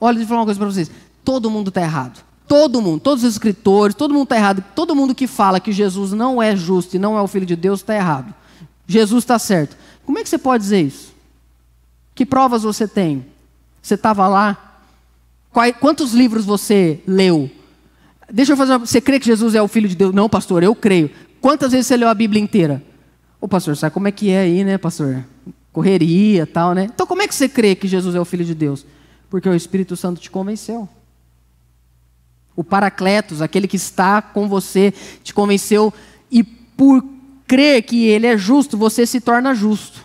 Olha, 0.00 0.14
deixa 0.14 0.24
eu 0.24 0.28
falar 0.28 0.40
uma 0.40 0.46
coisa 0.46 0.60
para 0.60 0.68
vocês. 0.68 0.90
Todo 1.24 1.50
mundo 1.50 1.68
está 1.68 1.80
errado. 1.80 2.29
Todo 2.50 2.82
mundo, 2.82 3.00
todos 3.00 3.22
os 3.22 3.30
escritores, 3.30 3.94
todo 3.94 4.12
mundo 4.12 4.24
está 4.24 4.34
errado. 4.34 4.64
Todo 4.74 4.92
mundo 4.92 5.14
que 5.14 5.28
fala 5.28 5.60
que 5.60 5.70
Jesus 5.70 6.10
não 6.10 6.42
é 6.42 6.56
justo 6.56 6.96
e 6.96 6.98
não 6.98 7.16
é 7.16 7.22
o 7.22 7.28
Filho 7.28 7.46
de 7.46 7.54
Deus 7.54 7.78
está 7.78 7.94
errado. 7.94 8.34
Jesus 8.88 9.22
está 9.22 9.38
certo. 9.38 9.76
Como 10.04 10.18
é 10.18 10.24
que 10.24 10.28
você 10.28 10.36
pode 10.36 10.64
dizer 10.64 10.80
isso? 10.80 11.14
Que 12.12 12.26
provas 12.26 12.64
você 12.64 12.88
tem? 12.88 13.24
Você 13.80 13.94
estava 13.94 14.26
lá? 14.26 14.82
Quantos 15.78 16.12
livros 16.12 16.44
você 16.44 17.00
leu? 17.06 17.48
Deixa 18.28 18.54
eu 18.54 18.56
fazer 18.56 18.72
uma... 18.72 18.78
Você 18.80 19.00
crê 19.00 19.20
que 19.20 19.26
Jesus 19.26 19.54
é 19.54 19.62
o 19.62 19.68
Filho 19.68 19.88
de 19.88 19.94
Deus? 19.94 20.12
Não, 20.12 20.28
pastor, 20.28 20.64
eu 20.64 20.74
creio. 20.74 21.08
Quantas 21.40 21.70
vezes 21.70 21.86
você 21.86 21.96
leu 21.96 22.08
a 22.08 22.14
Bíblia 22.14 22.42
inteira? 22.42 22.82
Ô, 23.40 23.46
pastor, 23.46 23.76
sabe 23.76 23.94
como 23.94 24.08
é 24.08 24.10
que 24.10 24.28
é 24.28 24.40
aí, 24.40 24.64
né, 24.64 24.76
pastor? 24.76 25.24
Correria 25.72 26.48
tal, 26.48 26.74
né? 26.74 26.88
Então, 26.92 27.06
como 27.06 27.22
é 27.22 27.28
que 27.28 27.34
você 27.34 27.48
crê 27.48 27.76
que 27.76 27.86
Jesus 27.86 28.16
é 28.16 28.20
o 28.20 28.24
Filho 28.24 28.44
de 28.44 28.56
Deus? 28.56 28.84
Porque 29.30 29.48
o 29.48 29.54
Espírito 29.54 29.96
Santo 29.96 30.20
te 30.20 30.28
convenceu. 30.28 30.88
O 32.60 32.64
Paracletos, 32.64 33.40
aquele 33.40 33.66
que 33.66 33.78
está 33.78 34.20
com 34.20 34.46
você, 34.46 34.92
te 35.24 35.32
convenceu 35.32 35.94
e 36.30 36.42
por 36.42 37.02
crer 37.46 37.82
que 37.84 38.04
ele 38.04 38.26
é 38.26 38.36
justo, 38.36 38.76
você 38.76 39.06
se 39.06 39.18
torna 39.18 39.54
justo. 39.54 40.04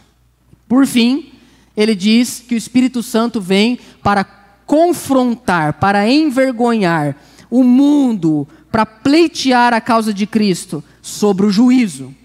Por 0.65 0.87
fim, 0.87 1.33
ele 1.75 1.93
diz 1.93 2.39
que 2.39 2.55
o 2.55 2.57
Espírito 2.57 3.03
Santo 3.03 3.41
vem 3.41 3.77
para 4.01 4.23
confrontar, 4.65 5.73
para 5.73 6.09
envergonhar 6.09 7.17
o 7.51 7.61
mundo, 7.61 8.47
para 8.71 8.85
pleitear 8.85 9.73
a 9.73 9.81
causa 9.81 10.13
de 10.13 10.25
Cristo 10.25 10.81
sobre 11.01 11.45
o 11.45 11.51
juízo. 11.51 12.15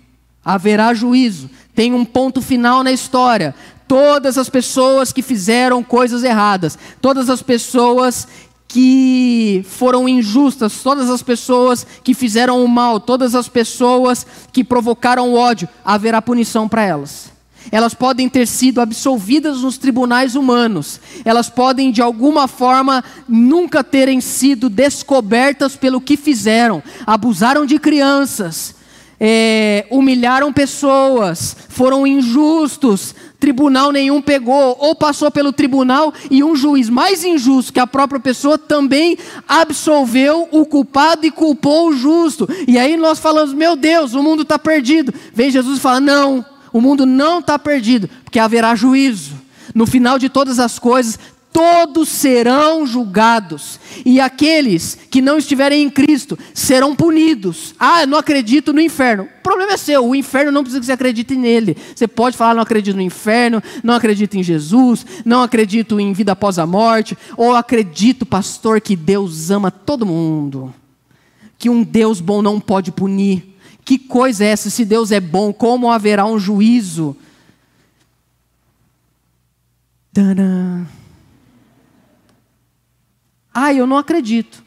Haverá 0.45 0.95
juízo. 0.95 1.51
Tem 1.75 1.93
um 1.93 2.05
ponto 2.05 2.41
final 2.41 2.85
na 2.85 2.93
história 2.93 3.53
todas 3.91 4.39
as 4.39 4.49
pessoas 4.49 5.13
que 5.13 5.21
fizeram 5.21 5.83
coisas 5.83 6.23
erradas, 6.23 6.79
todas 7.01 7.29
as 7.29 7.43
pessoas 7.43 8.29
que 8.73 9.65
foram 9.69 10.09
injustas, 10.09 10.81
todas 10.81 11.11
as 11.11 11.23
pessoas 11.23 11.85
que 12.05 12.15
fizeram 12.15 12.65
o 12.65 12.69
mal, 12.69 13.01
todas 13.01 13.35
as 13.35 13.49
pessoas 13.49 14.25
que 14.53 14.63
provocaram 14.63 15.35
ódio, 15.35 15.69
haverá 15.85 16.23
punição 16.23 16.69
para 16.69 16.85
elas. 16.85 17.33
Elas 17.73 17.95
podem 17.95 18.29
ter 18.29 18.47
sido 18.47 18.81
absolvidas 18.81 19.63
nos 19.63 19.77
tribunais 19.77 20.37
humanos, 20.37 21.01
elas 21.25 21.51
podem 21.51 21.91
de 21.91 22.01
alguma 22.01 22.47
forma 22.47 23.03
nunca 23.29 23.83
terem 23.83 24.21
sido 24.21 24.71
descobertas 24.71 25.75
pelo 25.75 26.01
que 26.01 26.17
fizeram, 26.17 26.81
abusaram 27.05 27.67
de 27.67 27.77
crianças, 27.77 28.77
é, 29.21 29.87
humilharam 29.91 30.51
pessoas, 30.51 31.55
foram 31.69 32.07
injustos, 32.07 33.15
tribunal 33.39 33.93
nenhum 33.93 34.23
pegou, 34.23 34.77
ou 34.79 34.95
passou 34.95 35.31
pelo 35.31 35.53
tribunal 35.53 36.13
e 36.31 36.43
um 36.43 36.57
juiz 36.57 36.89
mais 36.89 37.23
injusto 37.23 37.73
que 37.73 37.81
a 37.81 37.87
própria 37.87 38.19
pessoa 38.19 38.57
também 38.57 39.19
absolveu 39.47 40.49
o 40.51 40.65
culpado 40.65 41.27
e 41.27 41.31
culpou 41.31 41.89
o 41.89 41.93
justo. 41.93 42.49
E 42.67 42.79
aí 42.79 42.97
nós 42.97 43.19
falamos, 43.19 43.53
meu 43.53 43.77
Deus, 43.77 44.15
o 44.15 44.23
mundo 44.23 44.43
está 44.43 44.59
perdido. 44.59 45.13
Vem 45.35 45.51
Jesus 45.51 45.79
e 45.79 45.81
fala: 45.81 46.01
não, 46.01 46.45
o 46.73 46.81
mundo 46.81 47.05
não 47.05 47.41
está 47.41 47.59
perdido, 47.59 48.09
porque 48.25 48.39
haverá 48.39 48.75
juízo. 48.75 49.39
No 49.75 49.87
final 49.87 50.19
de 50.19 50.29
todas 50.29 50.59
as 50.59 50.79
coisas, 50.79 51.19
todos 51.53 52.09
serão 52.09 52.87
julgados, 52.87 53.79
e 54.05 54.21
aqueles 54.21 54.97
que 55.11 55.21
não 55.21 55.39
estiverem 55.39 55.83
em 55.83 55.91
Cristo 55.91 56.39
serão 56.55 56.95
punidos. 56.95 57.75
Ah, 57.79 58.03
eu 58.03 58.07
não 58.07 58.19
acredito 58.19 58.73
no 58.73 58.81
inferno. 58.81 59.25
O 59.25 59.43
problema 59.43 59.73
é 59.73 59.77
seu, 59.77 60.07
o 60.07 60.15
inferno 60.15 60.53
não 60.53 60.63
precisa 60.63 60.81
que 60.81 60.87
você 60.87 60.93
acredite 60.93 61.35
nele. 61.35 61.77
Você 61.95 62.07
pode 62.07 62.37
falar, 62.37 62.55
não 62.55 62.63
acredito 62.63 62.97
no 62.97 63.03
inferno, 63.03 63.63
não 63.83 63.95
acredito 63.95 64.37
em 64.37 64.43
Jesus, 64.43 65.05
não 65.25 65.43
acredito 65.43 65.99
em 65.99 66.13
vida 66.13 66.33
após 66.33 66.59
a 66.59 66.67
morte, 66.67 67.17
ou 67.37 67.55
acredito, 67.55 68.25
pastor, 68.25 68.81
que 68.81 68.95
Deus 68.95 69.51
ama 69.51 69.71
todo 69.71 70.07
mundo, 70.07 70.73
que 71.59 71.69
um 71.69 71.83
Deus 71.83 72.21
bom 72.21 72.43
não 72.43 72.61
pode 72.61 72.93
punir. 72.93 73.57
Que 73.85 73.99
coisa 73.99 74.45
é 74.45 74.49
essa? 74.49 74.71
Se 74.71 74.85
Deus 74.85 75.11
é 75.11 75.21
bom, 75.21 75.53
como 75.53 75.91
haverá 75.91 76.25
um 76.25 76.39
juízo? 76.39 77.17
Tadã. 80.13 80.87
Ah, 83.53 83.73
eu 83.75 83.87
não 83.87 83.97
acredito. 83.97 84.63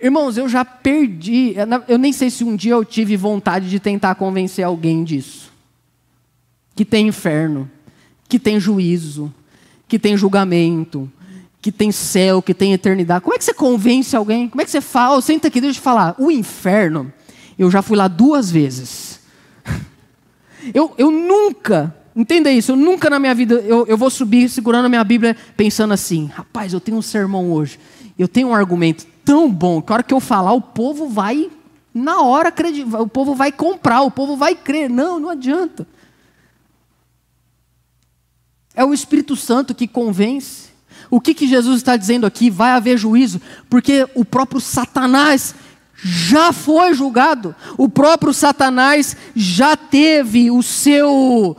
Irmãos, 0.00 0.38
eu 0.38 0.48
já 0.48 0.64
perdi. 0.64 1.54
Eu 1.86 1.98
nem 1.98 2.12
sei 2.12 2.30
se 2.30 2.42
um 2.42 2.56
dia 2.56 2.72
eu 2.72 2.84
tive 2.84 3.16
vontade 3.16 3.68
de 3.68 3.78
tentar 3.78 4.14
convencer 4.14 4.64
alguém 4.64 5.04
disso. 5.04 5.52
Que 6.74 6.84
tem 6.84 7.08
inferno, 7.08 7.70
que 8.28 8.38
tem 8.38 8.58
juízo, 8.58 9.32
que 9.86 9.98
tem 9.98 10.16
julgamento, 10.16 11.10
que 11.60 11.70
tem 11.70 11.92
céu, 11.92 12.40
que 12.40 12.54
tem 12.54 12.72
eternidade. 12.72 13.22
Como 13.22 13.34
é 13.34 13.38
que 13.38 13.44
você 13.44 13.52
convence 13.52 14.16
alguém? 14.16 14.48
Como 14.48 14.62
é 14.62 14.64
que 14.64 14.70
você 14.70 14.80
fala? 14.80 15.16
Oh, 15.16 15.20
senta 15.20 15.48
aqui, 15.48 15.60
deixa 15.60 15.78
eu 15.78 15.80
te 15.80 15.84
falar. 15.84 16.14
O 16.18 16.30
inferno, 16.30 17.12
eu 17.58 17.70
já 17.70 17.82
fui 17.82 17.96
lá 17.96 18.08
duas 18.08 18.50
vezes. 18.50 19.20
Eu, 20.74 20.94
eu 20.98 21.10
nunca 21.10 21.96
Entenda 22.14 22.50
isso, 22.50 22.72
eu 22.72 22.76
nunca 22.76 23.08
na 23.08 23.18
minha 23.18 23.34
vida, 23.34 23.54
eu, 23.54 23.86
eu 23.86 23.96
vou 23.96 24.10
subir 24.10 24.48
segurando 24.48 24.86
a 24.86 24.88
minha 24.88 25.04
Bíblia 25.04 25.36
pensando 25.56 25.94
assim, 25.94 26.26
rapaz, 26.26 26.72
eu 26.72 26.80
tenho 26.80 26.98
um 26.98 27.02
sermão 27.02 27.52
hoje, 27.52 27.78
eu 28.18 28.26
tenho 28.26 28.48
um 28.48 28.54
argumento 28.54 29.06
tão 29.24 29.50
bom, 29.50 29.80
que 29.80 29.92
a 29.92 29.94
hora 29.94 30.02
que 30.02 30.12
eu 30.12 30.18
falar, 30.18 30.52
o 30.52 30.60
povo 30.60 31.08
vai, 31.08 31.48
na 31.94 32.20
hora, 32.20 32.48
acreditar, 32.48 33.00
o 33.00 33.06
povo 33.06 33.34
vai 33.34 33.52
comprar, 33.52 34.02
o 34.02 34.10
povo 34.10 34.36
vai 34.36 34.54
crer. 34.54 34.90
Não, 34.90 35.18
não 35.20 35.30
adianta. 35.30 35.86
É 38.74 38.84
o 38.84 38.94
Espírito 38.94 39.36
Santo 39.36 39.74
que 39.74 39.86
convence. 39.86 40.70
O 41.10 41.20
que, 41.20 41.34
que 41.34 41.46
Jesus 41.46 41.78
está 41.78 41.96
dizendo 41.96 42.26
aqui? 42.26 42.50
Vai 42.50 42.70
haver 42.70 42.96
juízo, 42.96 43.40
porque 43.68 44.08
o 44.14 44.24
próprio 44.24 44.60
Satanás 44.60 45.54
já 46.02 46.52
foi 46.52 46.94
julgado, 46.94 47.54
o 47.76 47.88
próprio 47.88 48.32
Satanás 48.32 49.16
já 49.36 49.76
teve 49.76 50.50
o 50.50 50.62
seu 50.62 51.56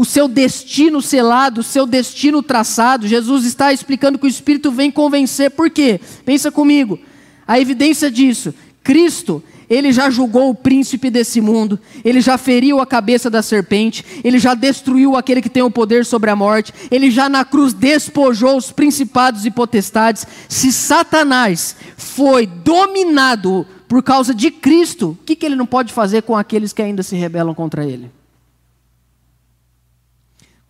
o 0.00 0.04
seu 0.06 0.26
destino 0.26 1.02
selado, 1.02 1.60
o 1.60 1.62
seu 1.62 1.84
destino 1.84 2.42
traçado. 2.42 3.06
Jesus 3.06 3.44
está 3.44 3.70
explicando 3.70 4.18
que 4.18 4.24
o 4.24 4.28
Espírito 4.28 4.72
vem 4.72 4.90
convencer. 4.90 5.50
Por 5.50 5.68
quê? 5.68 6.00
Pensa 6.24 6.50
comigo. 6.50 6.98
A 7.46 7.60
evidência 7.60 8.10
disso: 8.10 8.54
Cristo, 8.82 9.42
ele 9.68 9.92
já 9.92 10.08
julgou 10.08 10.48
o 10.48 10.54
príncipe 10.54 11.10
desse 11.10 11.38
mundo, 11.38 11.78
ele 12.02 12.22
já 12.22 12.38
feriu 12.38 12.80
a 12.80 12.86
cabeça 12.86 13.28
da 13.28 13.42
serpente, 13.42 14.02
ele 14.24 14.38
já 14.38 14.54
destruiu 14.54 15.16
aquele 15.16 15.42
que 15.42 15.50
tem 15.50 15.62
o 15.62 15.70
poder 15.70 16.06
sobre 16.06 16.30
a 16.30 16.36
morte, 16.36 16.72
ele 16.90 17.10
já 17.10 17.28
na 17.28 17.44
cruz 17.44 17.74
despojou 17.74 18.56
os 18.56 18.72
principados 18.72 19.44
e 19.44 19.50
potestades. 19.50 20.26
Se 20.48 20.72
Satanás 20.72 21.76
foi 21.98 22.46
dominado 22.46 23.66
por 23.86 24.02
causa 24.02 24.34
de 24.34 24.50
Cristo, 24.50 25.10
o 25.10 25.24
que, 25.26 25.36
que 25.36 25.44
ele 25.44 25.56
não 25.56 25.66
pode 25.66 25.92
fazer 25.92 26.22
com 26.22 26.34
aqueles 26.34 26.72
que 26.72 26.80
ainda 26.80 27.02
se 27.02 27.16
rebelam 27.16 27.54
contra 27.54 27.84
ele? 27.84 28.10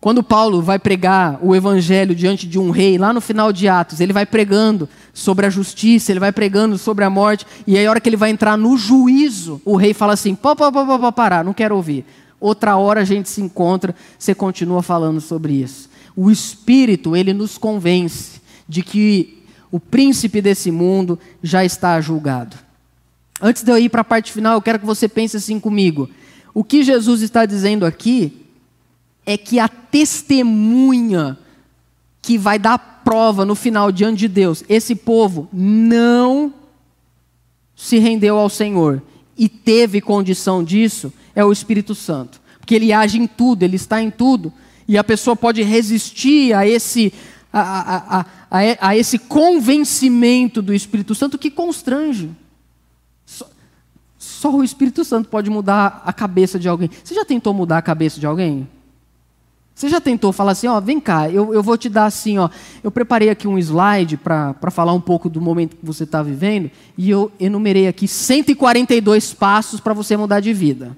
Quando 0.01 0.23
Paulo 0.23 0.63
vai 0.63 0.79
pregar 0.79 1.37
o 1.43 1.55
evangelho 1.55 2.15
diante 2.15 2.47
de 2.47 2.57
um 2.57 2.71
rei, 2.71 2.97
lá 2.97 3.13
no 3.13 3.21
final 3.21 3.53
de 3.53 3.67
Atos, 3.67 3.99
ele 3.99 4.11
vai 4.11 4.25
pregando 4.25 4.89
sobre 5.13 5.45
a 5.45 5.49
justiça, 5.49 6.11
ele 6.11 6.19
vai 6.19 6.31
pregando 6.31 6.75
sobre 6.75 7.05
a 7.05 7.09
morte, 7.09 7.45
e 7.67 7.77
aí 7.77 7.85
a 7.85 7.89
hora 7.91 8.01
que 8.01 8.09
ele 8.09 8.17
vai 8.17 8.31
entrar 8.31 8.57
no 8.57 8.75
juízo, 8.75 9.61
o 9.63 9.75
rei 9.75 9.93
fala 9.93 10.13
assim: 10.13 10.33
pô, 10.33 10.55
pô, 10.55 10.71
pô, 10.71 10.87
pô, 10.87 10.97
pô 10.97 11.11
parar, 11.11 11.45
não 11.45 11.53
quero 11.53 11.75
ouvir. 11.75 12.03
Outra 12.39 12.77
hora 12.77 13.01
a 13.01 13.05
gente 13.05 13.29
se 13.29 13.43
encontra, 13.43 13.95
você 14.17 14.33
continua 14.33 14.81
falando 14.81 15.21
sobre 15.21 15.53
isso. 15.53 15.87
O 16.15 16.31
Espírito, 16.31 17.15
ele 17.15 17.31
nos 17.31 17.59
convence 17.59 18.41
de 18.67 18.81
que 18.81 19.43
o 19.71 19.79
príncipe 19.79 20.41
desse 20.41 20.71
mundo 20.71 21.19
já 21.43 21.63
está 21.63 22.01
julgado. 22.01 22.57
Antes 23.39 23.61
de 23.61 23.71
eu 23.71 23.77
ir 23.77 23.89
para 23.89 24.01
a 24.01 24.03
parte 24.03 24.31
final, 24.31 24.55
eu 24.55 24.61
quero 24.63 24.79
que 24.79 24.85
você 24.85 25.07
pense 25.07 25.37
assim 25.37 25.59
comigo. 25.59 26.09
O 26.55 26.63
que 26.63 26.83
Jesus 26.83 27.21
está 27.21 27.45
dizendo 27.45 27.85
aqui 27.85 28.40
é 29.25 29.37
que 29.37 29.59
a 29.59 29.67
testemunha 29.67 31.37
que 32.21 32.37
vai 32.37 32.59
dar 32.59 32.77
prova 33.03 33.45
no 33.45 33.55
final 33.55 33.91
diante 33.91 34.19
de 34.19 34.27
Deus, 34.27 34.63
esse 34.69 34.95
povo 34.95 35.49
não 35.51 36.53
se 37.75 37.97
rendeu 37.97 38.37
ao 38.37 38.49
Senhor 38.49 39.01
e 39.37 39.49
teve 39.49 40.01
condição 40.01 40.63
disso, 40.63 41.11
é 41.33 41.43
o 41.43 41.51
Espírito 41.51 41.95
Santo. 41.95 42.39
Porque 42.59 42.75
ele 42.75 42.93
age 42.93 43.17
em 43.17 43.25
tudo, 43.25 43.63
ele 43.63 43.75
está 43.75 44.01
em 44.01 44.11
tudo, 44.11 44.53
e 44.87 44.97
a 44.97 45.03
pessoa 45.03 45.35
pode 45.35 45.63
resistir 45.63 46.53
a 46.53 46.67
esse, 46.67 47.11
a, 47.51 48.19
a, 48.19 48.19
a, 48.19 48.89
a 48.89 48.95
esse 48.95 49.17
convencimento 49.17 50.61
do 50.61 50.73
Espírito 50.73 51.15
Santo 51.15 51.39
que 51.39 51.49
constrange. 51.49 52.29
Só, 53.25 53.49
só 54.17 54.55
o 54.55 54.63
Espírito 54.63 55.03
Santo 55.03 55.27
pode 55.27 55.49
mudar 55.49 56.03
a 56.05 56.13
cabeça 56.13 56.59
de 56.59 56.69
alguém. 56.69 56.89
Você 57.03 57.15
já 57.15 57.25
tentou 57.25 57.53
mudar 57.53 57.79
a 57.79 57.81
cabeça 57.81 58.19
de 58.19 58.27
alguém? 58.27 58.67
Você 59.81 59.89
já 59.89 59.99
tentou 59.99 60.31
falar 60.31 60.51
assim, 60.51 60.67
ó, 60.67 60.79
vem 60.79 60.99
cá, 60.99 61.27
eu, 61.27 61.55
eu 61.55 61.63
vou 61.63 61.75
te 61.75 61.89
dar 61.89 62.05
assim, 62.05 62.37
ó, 62.37 62.51
eu 62.83 62.91
preparei 62.91 63.31
aqui 63.31 63.47
um 63.47 63.57
slide 63.57 64.15
para 64.15 64.69
falar 64.69 64.93
um 64.93 65.01
pouco 65.01 65.27
do 65.27 65.41
momento 65.41 65.75
que 65.75 65.83
você 65.83 66.03
está 66.03 66.21
vivendo, 66.21 66.69
e 66.95 67.09
eu 67.09 67.31
enumerei 67.39 67.87
aqui 67.87 68.07
142 68.07 69.33
passos 69.33 69.79
para 69.79 69.95
você 69.95 70.15
mudar 70.15 70.39
de 70.39 70.53
vida. 70.53 70.95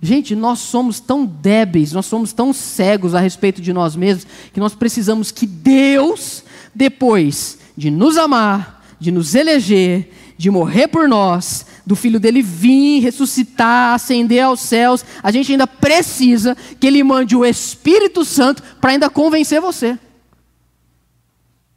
Gente, 0.00 0.36
nós 0.36 0.60
somos 0.60 1.00
tão 1.00 1.26
débeis, 1.26 1.90
nós 1.90 2.06
somos 2.06 2.32
tão 2.32 2.52
cegos 2.52 3.16
a 3.16 3.18
respeito 3.18 3.60
de 3.60 3.72
nós 3.72 3.96
mesmos, 3.96 4.24
que 4.52 4.60
nós 4.60 4.72
precisamos 4.72 5.32
que 5.32 5.48
Deus, 5.48 6.44
depois 6.72 7.58
de 7.76 7.90
nos 7.90 8.16
amar, 8.16 8.86
de 9.00 9.10
nos 9.10 9.34
eleger, 9.34 10.12
de 10.38 10.48
morrer 10.52 10.86
por 10.86 11.08
nós, 11.08 11.66
do 11.86 11.96
filho 11.96 12.20
dele 12.20 12.42
vir, 12.42 13.00
ressuscitar, 13.00 13.94
ascender 13.94 14.44
aos 14.44 14.60
céus, 14.60 15.04
a 15.22 15.30
gente 15.30 15.52
ainda 15.52 15.66
precisa 15.66 16.56
que 16.78 16.86
ele 16.86 17.02
mande 17.02 17.34
o 17.36 17.44
Espírito 17.44 18.24
Santo 18.24 18.62
para 18.80 18.90
ainda 18.90 19.10
convencer 19.10 19.60
você. 19.60 19.98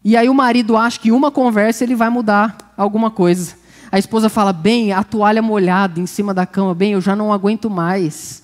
E 0.03 0.17
aí 0.17 0.27
o 0.27 0.33
marido 0.33 0.75
acha 0.75 0.99
que 0.99 1.11
uma 1.11 1.31
conversa 1.31 1.83
ele 1.83 1.95
vai 1.95 2.09
mudar 2.09 2.73
alguma 2.75 3.09
coisa. 3.09 3.55
A 3.91 3.97
esposa 3.97 4.27
fala: 4.27 4.51
"Bem, 4.51 4.91
a 4.91 5.03
toalha 5.03 5.41
molhada 5.41 5.99
em 5.99 6.05
cima 6.05 6.33
da 6.33 6.45
cama, 6.45 6.75
bem, 6.75 6.93
eu 6.93 7.01
já 7.01 7.15
não 7.15 7.31
aguento 7.31 7.69
mais". 7.69 8.43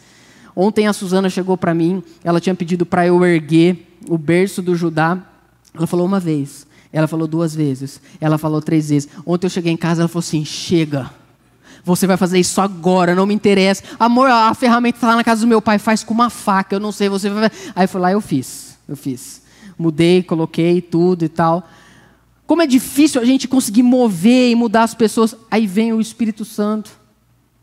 Ontem 0.55 0.87
a 0.87 0.93
Suzana 0.93 1.29
chegou 1.29 1.57
para 1.57 1.73
mim, 1.73 2.03
ela 2.23 2.39
tinha 2.39 2.55
pedido 2.55 2.85
para 2.85 3.05
eu 3.05 3.23
erguer 3.25 3.97
o 4.07 4.17
berço 4.17 4.61
do 4.61 4.75
Judá. 4.75 5.17
Ela 5.73 5.87
falou 5.87 6.05
uma 6.05 6.19
vez, 6.19 6.65
ela 6.91 7.07
falou 7.07 7.27
duas 7.27 7.53
vezes, 7.53 8.01
ela 8.19 8.37
falou 8.37 8.61
três 8.61 8.89
vezes. 8.89 9.09
Ontem 9.25 9.45
eu 9.47 9.51
cheguei 9.51 9.71
em 9.71 9.77
casa, 9.77 10.01
ela 10.01 10.07
falou 10.07 10.19
assim: 10.19 10.45
"Chega". 10.45 11.09
Você 11.89 12.05
vai 12.05 12.17
fazer 12.17 12.39
isso 12.39 12.61
agora, 12.61 13.15
não 13.15 13.25
me 13.25 13.33
interessa. 13.33 13.83
Amor, 13.99 14.29
a 14.29 14.53
ferramenta 14.53 14.97
está 14.97 15.07
lá 15.07 15.15
na 15.15 15.23
casa 15.23 15.41
do 15.41 15.47
meu 15.47 15.61
pai, 15.61 15.79
faz 15.79 16.03
com 16.03 16.13
uma 16.13 16.29
faca, 16.29 16.75
eu 16.75 16.79
não 16.79 16.91
sei, 16.91 17.09
você 17.09 17.29
vai. 17.29 17.49
Aí 17.75 17.87
foi 17.87 17.99
lá 17.99 18.11
eu 18.11 18.21
fiz, 18.21 18.77
eu 18.87 18.95
fiz. 18.95 19.41
Mudei, 19.77 20.21
coloquei 20.21 20.81
tudo 20.81 21.25
e 21.25 21.29
tal. 21.29 21.67
Como 22.45 22.61
é 22.61 22.67
difícil 22.67 23.19
a 23.19 23.25
gente 23.25 23.47
conseguir 23.47 23.83
mover 23.83 24.51
e 24.51 24.55
mudar 24.55 24.83
as 24.83 24.93
pessoas. 24.93 25.35
Aí 25.49 25.65
vem 25.65 25.91
o 25.91 25.99
Espírito 25.99 26.45
Santo. 26.45 26.91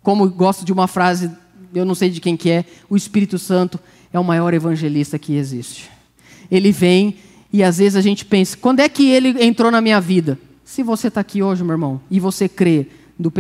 Como 0.03 0.29
gosto 0.29 0.65
de 0.65 0.73
uma 0.73 0.89
frase 0.89 1.31
eu 1.75 1.85
não 1.85 1.95
sei 1.95 2.11
de 2.11 2.21
quem 2.21 2.37
que 2.37 2.51
é, 2.51 2.65
o 2.89 2.97
Espírito 2.97 3.39
Santo 3.39 3.79
é 4.13 4.19
o 4.19 4.25
maior 4.25 4.55
evangelista 4.55 5.19
que 5.19 5.35
existe. 5.35 5.91
Ele 6.51 6.73
vem 6.73 7.17
e 7.53 7.63
às 7.63 7.79
vezes 7.79 7.97
a 7.97 8.01
gente 8.01 8.25
pensa, 8.25 8.57
quando 8.57 8.81
é 8.81 8.89
que 8.89 9.09
ele 9.09 9.45
entrou 9.45 9.71
na 9.71 9.81
minha 9.81 10.01
vida? 10.01 10.39
Se 10.65 10.83
você 10.83 11.09
está 11.09 11.21
aqui 11.21 11.43
hoje, 11.43 11.63
meu 11.63 11.75
irmão, 11.75 12.01
e 12.11 12.19
você 12.19 12.49
crê 12.49 12.89
do, 13.19 13.33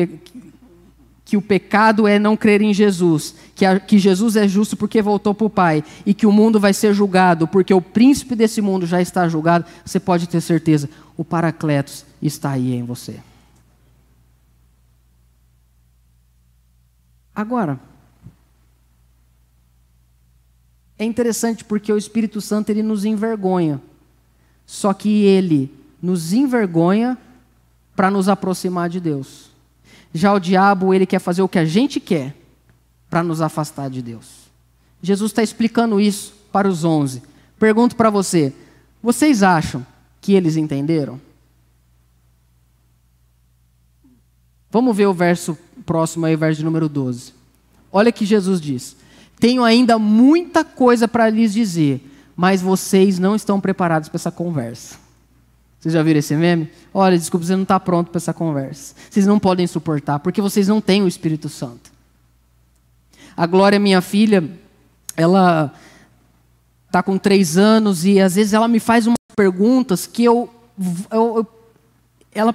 que 1.26 1.36
o 1.36 1.42
pecado 1.42 2.06
é 2.06 2.20
não 2.20 2.36
crer 2.36 2.62
em 2.62 2.72
Jesus, 2.72 3.34
que, 3.56 3.66
a, 3.66 3.80
que 3.80 3.98
Jesus 3.98 4.36
é 4.36 4.46
justo 4.46 4.76
porque 4.76 5.02
voltou 5.02 5.34
para 5.34 5.46
o 5.46 5.50
Pai, 5.50 5.82
e 6.06 6.14
que 6.14 6.24
o 6.24 6.30
mundo 6.30 6.60
vai 6.60 6.72
ser 6.72 6.94
julgado 6.94 7.48
porque 7.48 7.74
o 7.74 7.82
príncipe 7.82 8.36
desse 8.36 8.62
mundo 8.62 8.86
já 8.86 9.02
está 9.02 9.28
julgado, 9.28 9.66
você 9.84 9.98
pode 9.98 10.28
ter 10.28 10.40
certeza, 10.40 10.88
o 11.16 11.24
Paracletos 11.24 12.06
está 12.22 12.52
aí 12.52 12.72
em 12.72 12.84
você. 12.84 13.18
Agora, 17.34 17.80
é 20.96 21.04
interessante 21.04 21.64
porque 21.64 21.92
o 21.92 21.98
Espírito 21.98 22.40
Santo 22.40 22.70
ele 22.70 22.84
nos 22.84 23.04
envergonha, 23.04 23.82
só 24.64 24.94
que 24.94 25.24
ele 25.24 25.74
nos 26.00 26.32
envergonha 26.32 27.18
para 27.96 28.12
nos 28.12 28.28
aproximar 28.28 28.88
de 28.88 29.00
Deus. 29.00 29.45
Já 30.16 30.32
o 30.32 30.40
diabo, 30.40 30.94
ele 30.94 31.04
quer 31.04 31.18
fazer 31.18 31.42
o 31.42 31.48
que 31.48 31.58
a 31.58 31.64
gente 31.64 32.00
quer 32.00 32.34
para 33.10 33.22
nos 33.22 33.40
afastar 33.42 33.90
de 33.90 34.00
Deus. 34.00 34.46
Jesus 35.02 35.30
está 35.30 35.42
explicando 35.42 36.00
isso 36.00 36.34
para 36.50 36.66
os 36.66 36.84
onze. 36.84 37.22
Pergunto 37.58 37.94
para 37.94 38.08
você: 38.08 38.52
vocês 39.02 39.42
acham 39.42 39.86
que 40.20 40.32
eles 40.32 40.56
entenderam? 40.56 41.20
Vamos 44.70 44.96
ver 44.96 45.06
o 45.06 45.14
verso 45.14 45.56
próximo 45.84 46.26
aí, 46.26 46.34
verso 46.34 46.64
número 46.64 46.88
12. 46.88 47.34
Olha 47.92 48.10
que 48.10 48.24
Jesus 48.24 48.60
diz: 48.60 48.96
Tenho 49.38 49.62
ainda 49.62 49.98
muita 49.98 50.64
coisa 50.64 51.06
para 51.06 51.28
lhes 51.28 51.52
dizer, 51.52 52.00
mas 52.34 52.62
vocês 52.62 53.18
não 53.18 53.36
estão 53.36 53.60
preparados 53.60 54.08
para 54.08 54.16
essa 54.16 54.30
conversa. 54.30 55.05
Vocês 55.78 55.94
já 55.94 56.02
viram 56.02 56.18
esse 56.18 56.34
meme? 56.34 56.70
Olha, 56.92 57.16
desculpa, 57.16 57.46
você 57.46 57.54
não 57.54 57.62
está 57.62 57.78
pronto 57.78 58.10
para 58.10 58.18
essa 58.18 58.32
conversa. 58.32 58.94
Vocês 59.10 59.26
não 59.26 59.38
podem 59.38 59.66
suportar, 59.66 60.18
porque 60.18 60.40
vocês 60.40 60.68
não 60.68 60.80
têm 60.80 61.02
o 61.02 61.08
Espírito 61.08 61.48
Santo. 61.48 61.92
A 63.36 63.46
Glória, 63.46 63.78
minha 63.78 64.00
filha, 64.00 64.48
ela 65.16 65.72
está 66.86 67.02
com 67.02 67.18
três 67.18 67.58
anos 67.58 68.04
e 68.04 68.20
às 68.20 68.34
vezes 68.34 68.52
ela 68.52 68.66
me 68.66 68.80
faz 68.80 69.06
umas 69.06 69.16
perguntas 69.36 70.06
que 70.06 70.24
eu, 70.24 70.48
eu, 71.10 71.36
eu 71.36 71.46
ela 72.34 72.54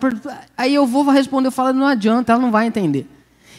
aí 0.58 0.74
eu 0.74 0.86
vou 0.86 1.08
responder, 1.10 1.48
eu 1.48 1.52
falo, 1.52 1.74
não 1.74 1.88
adianta, 1.88 2.32
ela 2.32 2.42
não 2.42 2.52
vai 2.52 2.68
entender. 2.68 3.08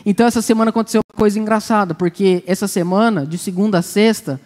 Então 0.05 0.27
essa 0.27 0.43
semana 0.43 0.71
aconteceu 0.71 1.01
uma 1.01 1.19
coisa 1.19 1.39
engraçada, 1.39 1.95
porque 1.95 2.43
essa 2.47 2.67
semana, 2.67 3.25
de 3.25 3.39
segunda 3.39 3.79
a 3.79 3.83
sexta, 3.83 4.41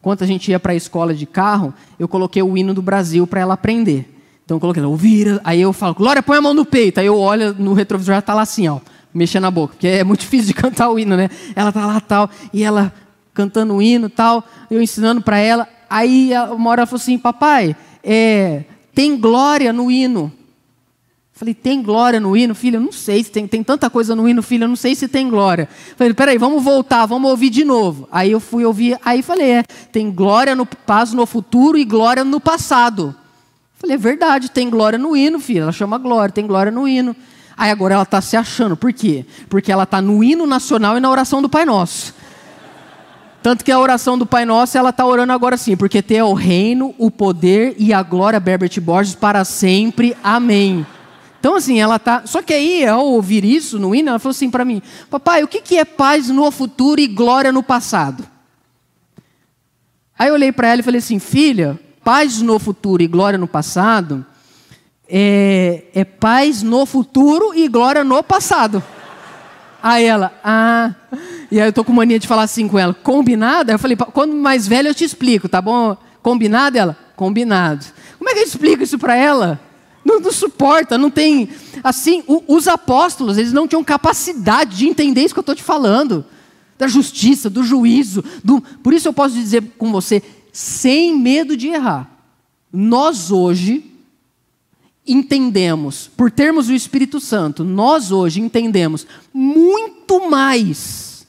quando 0.00 0.22
a 0.22 0.26
gente 0.26 0.50
ia 0.50 0.60
para 0.60 0.72
a 0.72 0.76
escola 0.76 1.14
de 1.14 1.26
carro, 1.26 1.74
eu 1.98 2.08
coloquei 2.08 2.42
o 2.42 2.56
hino 2.56 2.72
do 2.72 2.82
Brasil 2.82 3.26
para 3.26 3.40
ela 3.40 3.54
aprender. 3.54 4.19
Então 4.50 4.56
eu 4.56 4.60
coloquei, 4.60 4.82
ouvir, 4.82 5.40
aí 5.44 5.60
eu 5.60 5.72
falo, 5.72 5.94
Glória, 5.94 6.20
põe 6.24 6.36
a 6.36 6.42
mão 6.42 6.52
no 6.52 6.64
peito. 6.64 6.98
Aí 6.98 7.06
eu 7.06 7.16
olho 7.16 7.54
no 7.56 7.72
retrovisor, 7.72 8.14
ela 8.14 8.22
tá 8.22 8.34
lá 8.34 8.42
assim, 8.42 8.66
ó, 8.66 8.80
mexendo 9.14 9.42
na 9.42 9.50
boca, 9.50 9.74
porque 9.74 9.86
é 9.86 10.02
muito 10.02 10.22
difícil 10.26 10.48
de 10.48 10.54
cantar 10.54 10.90
o 10.90 10.98
hino, 10.98 11.16
né? 11.16 11.30
Ela 11.54 11.70
tá 11.70 11.86
lá 11.86 12.00
tal, 12.00 12.28
e 12.52 12.64
ela 12.64 12.92
cantando 13.32 13.74
o 13.74 13.80
hino 13.80 14.10
tal, 14.10 14.44
eu 14.68 14.82
ensinando 14.82 15.22
para 15.22 15.38
ela. 15.38 15.68
Aí 15.88 16.32
uma 16.50 16.70
hora 16.70 16.80
ela 16.80 16.86
falou 16.86 17.00
assim, 17.00 17.16
papai, 17.16 17.76
é, 18.02 18.64
tem 18.92 19.16
glória 19.16 19.72
no 19.72 19.88
hino. 19.88 20.32
Falei, 21.32 21.54
tem 21.54 21.80
glória 21.80 22.18
no 22.18 22.36
hino, 22.36 22.52
filho? 22.52 22.78
Eu 22.78 22.80
não 22.80 22.92
sei 22.92 23.22
se 23.22 23.30
tem, 23.30 23.46
tem 23.46 23.62
tanta 23.62 23.88
coisa 23.88 24.16
no 24.16 24.28
hino, 24.28 24.42
filho, 24.42 24.64
eu 24.64 24.68
não 24.68 24.74
sei 24.74 24.96
se 24.96 25.06
tem 25.06 25.30
glória. 25.30 25.68
Falei, 25.96 26.12
peraí, 26.12 26.38
vamos 26.38 26.60
voltar, 26.64 27.06
vamos 27.06 27.30
ouvir 27.30 27.50
de 27.50 27.64
novo. 27.64 28.08
Aí 28.10 28.32
eu 28.32 28.40
fui 28.40 28.64
ouvir, 28.64 28.98
aí 29.04 29.22
falei, 29.22 29.52
é, 29.52 29.62
tem 29.92 30.10
glória 30.10 30.56
no 30.56 30.66
paz 30.66 31.12
no 31.12 31.24
futuro 31.24 31.78
e 31.78 31.84
glória 31.84 32.24
no 32.24 32.40
passado. 32.40 33.14
Falei, 33.80 33.96
é 33.96 33.98
verdade, 33.98 34.50
tem 34.50 34.68
glória 34.68 34.98
no 34.98 35.16
hino, 35.16 35.40
filha. 35.40 35.62
Ela 35.62 35.72
chama 35.72 35.96
glória, 35.96 36.32
tem 36.32 36.46
glória 36.46 36.70
no 36.70 36.86
hino. 36.86 37.16
Aí 37.56 37.70
agora 37.70 37.94
ela 37.94 38.02
está 38.02 38.20
se 38.20 38.36
achando. 38.36 38.76
Por 38.76 38.92
quê? 38.92 39.24
Porque 39.48 39.72
ela 39.72 39.84
está 39.84 40.02
no 40.02 40.22
hino 40.22 40.46
nacional 40.46 40.98
e 40.98 41.00
na 41.00 41.10
oração 41.10 41.40
do 41.40 41.48
Pai 41.48 41.64
Nosso. 41.64 42.14
Tanto 43.42 43.64
que 43.64 43.72
a 43.72 43.78
oração 43.78 44.18
do 44.18 44.26
Pai 44.26 44.44
Nosso, 44.44 44.76
ela 44.76 44.90
está 44.90 45.06
orando 45.06 45.32
agora 45.32 45.54
assim, 45.54 45.74
porque 45.74 46.02
tem 46.02 46.20
o 46.20 46.34
reino, 46.34 46.94
o 46.98 47.10
poder 47.10 47.74
e 47.78 47.90
a 47.94 48.02
glória, 48.02 48.38
Berbert 48.38 48.78
Borges, 48.82 49.14
para 49.14 49.46
sempre. 49.46 50.14
Amém. 50.22 50.86
Então, 51.38 51.56
assim, 51.56 51.80
ela 51.80 51.98
tá. 51.98 52.22
Só 52.26 52.42
que 52.42 52.52
aí, 52.52 52.86
ao 52.86 53.06
ouvir 53.06 53.46
isso 53.46 53.78
no 53.78 53.94
hino, 53.94 54.10
ela 54.10 54.18
falou 54.18 54.32
assim 54.32 54.50
para 54.50 54.62
mim: 54.62 54.82
Papai, 55.08 55.42
o 55.42 55.48
que, 55.48 55.62
que 55.62 55.78
é 55.78 55.86
paz 55.86 56.28
no 56.28 56.50
futuro 56.50 57.00
e 57.00 57.06
glória 57.06 57.50
no 57.50 57.62
passado? 57.62 58.26
Aí 60.18 60.28
eu 60.28 60.34
olhei 60.34 60.52
para 60.52 60.68
ela 60.68 60.80
e 60.80 60.84
falei 60.84 60.98
assim: 60.98 61.18
Filha, 61.18 61.80
paz 62.02 62.40
no 62.40 62.58
futuro 62.58 63.02
e 63.02 63.06
glória 63.06 63.38
no 63.38 63.48
passado, 63.48 64.24
é, 65.08 65.84
é 65.94 66.04
paz 66.04 66.62
no 66.62 66.86
futuro 66.86 67.52
e 67.54 67.68
glória 67.68 68.04
no 68.04 68.22
passado. 68.22 68.82
Aí 69.82 70.04
ela, 70.04 70.32
ah. 70.44 70.94
E 71.50 71.60
aí 71.60 71.68
eu 71.68 71.72
tô 71.72 71.82
com 71.82 71.92
mania 71.92 72.18
de 72.18 72.28
falar 72.28 72.42
assim 72.42 72.68
com 72.68 72.78
ela, 72.78 72.94
combinado? 72.94 73.70
Aí 73.70 73.74
eu 73.74 73.78
falei, 73.78 73.96
quando 73.96 74.34
mais 74.34 74.68
velho 74.68 74.88
eu 74.88 74.94
te 74.94 75.04
explico, 75.04 75.48
tá 75.48 75.60
bom? 75.60 75.96
Combinado? 76.22 76.76
Ela, 76.76 76.96
combinado. 77.16 77.84
Como 78.18 78.28
é 78.28 78.34
que 78.34 78.40
eu 78.40 78.44
explico 78.44 78.82
isso 78.82 78.98
para 78.98 79.16
ela? 79.16 79.58
Não, 80.04 80.20
não, 80.20 80.32
suporta, 80.32 80.96
não 80.96 81.10
tem. 81.10 81.48
Assim, 81.82 82.22
o, 82.26 82.42
os 82.46 82.68
apóstolos, 82.68 83.36
eles 83.36 83.52
não 83.52 83.66
tinham 83.66 83.84
capacidade 83.84 84.76
de 84.76 84.86
entender 84.86 85.22
isso 85.22 85.34
que 85.34 85.38
eu 85.38 85.42
estou 85.42 85.54
te 85.54 85.62
falando. 85.62 86.24
Da 86.78 86.86
justiça, 86.86 87.50
do 87.50 87.62
juízo. 87.62 88.24
Do... 88.42 88.62
Por 88.82 88.94
isso 88.94 89.08
eu 89.08 89.12
posso 89.12 89.34
dizer 89.34 89.62
com 89.76 89.92
você: 89.92 90.22
sem 90.52 91.16
medo 91.16 91.56
de 91.56 91.68
errar. 91.68 92.10
Nós 92.72 93.30
hoje 93.30 93.84
entendemos, 95.06 96.08
por 96.16 96.30
termos 96.30 96.68
o 96.68 96.72
Espírito 96.72 97.18
Santo, 97.18 97.64
nós 97.64 98.12
hoje 98.12 98.40
entendemos 98.40 99.06
muito 99.32 100.30
mais 100.30 101.26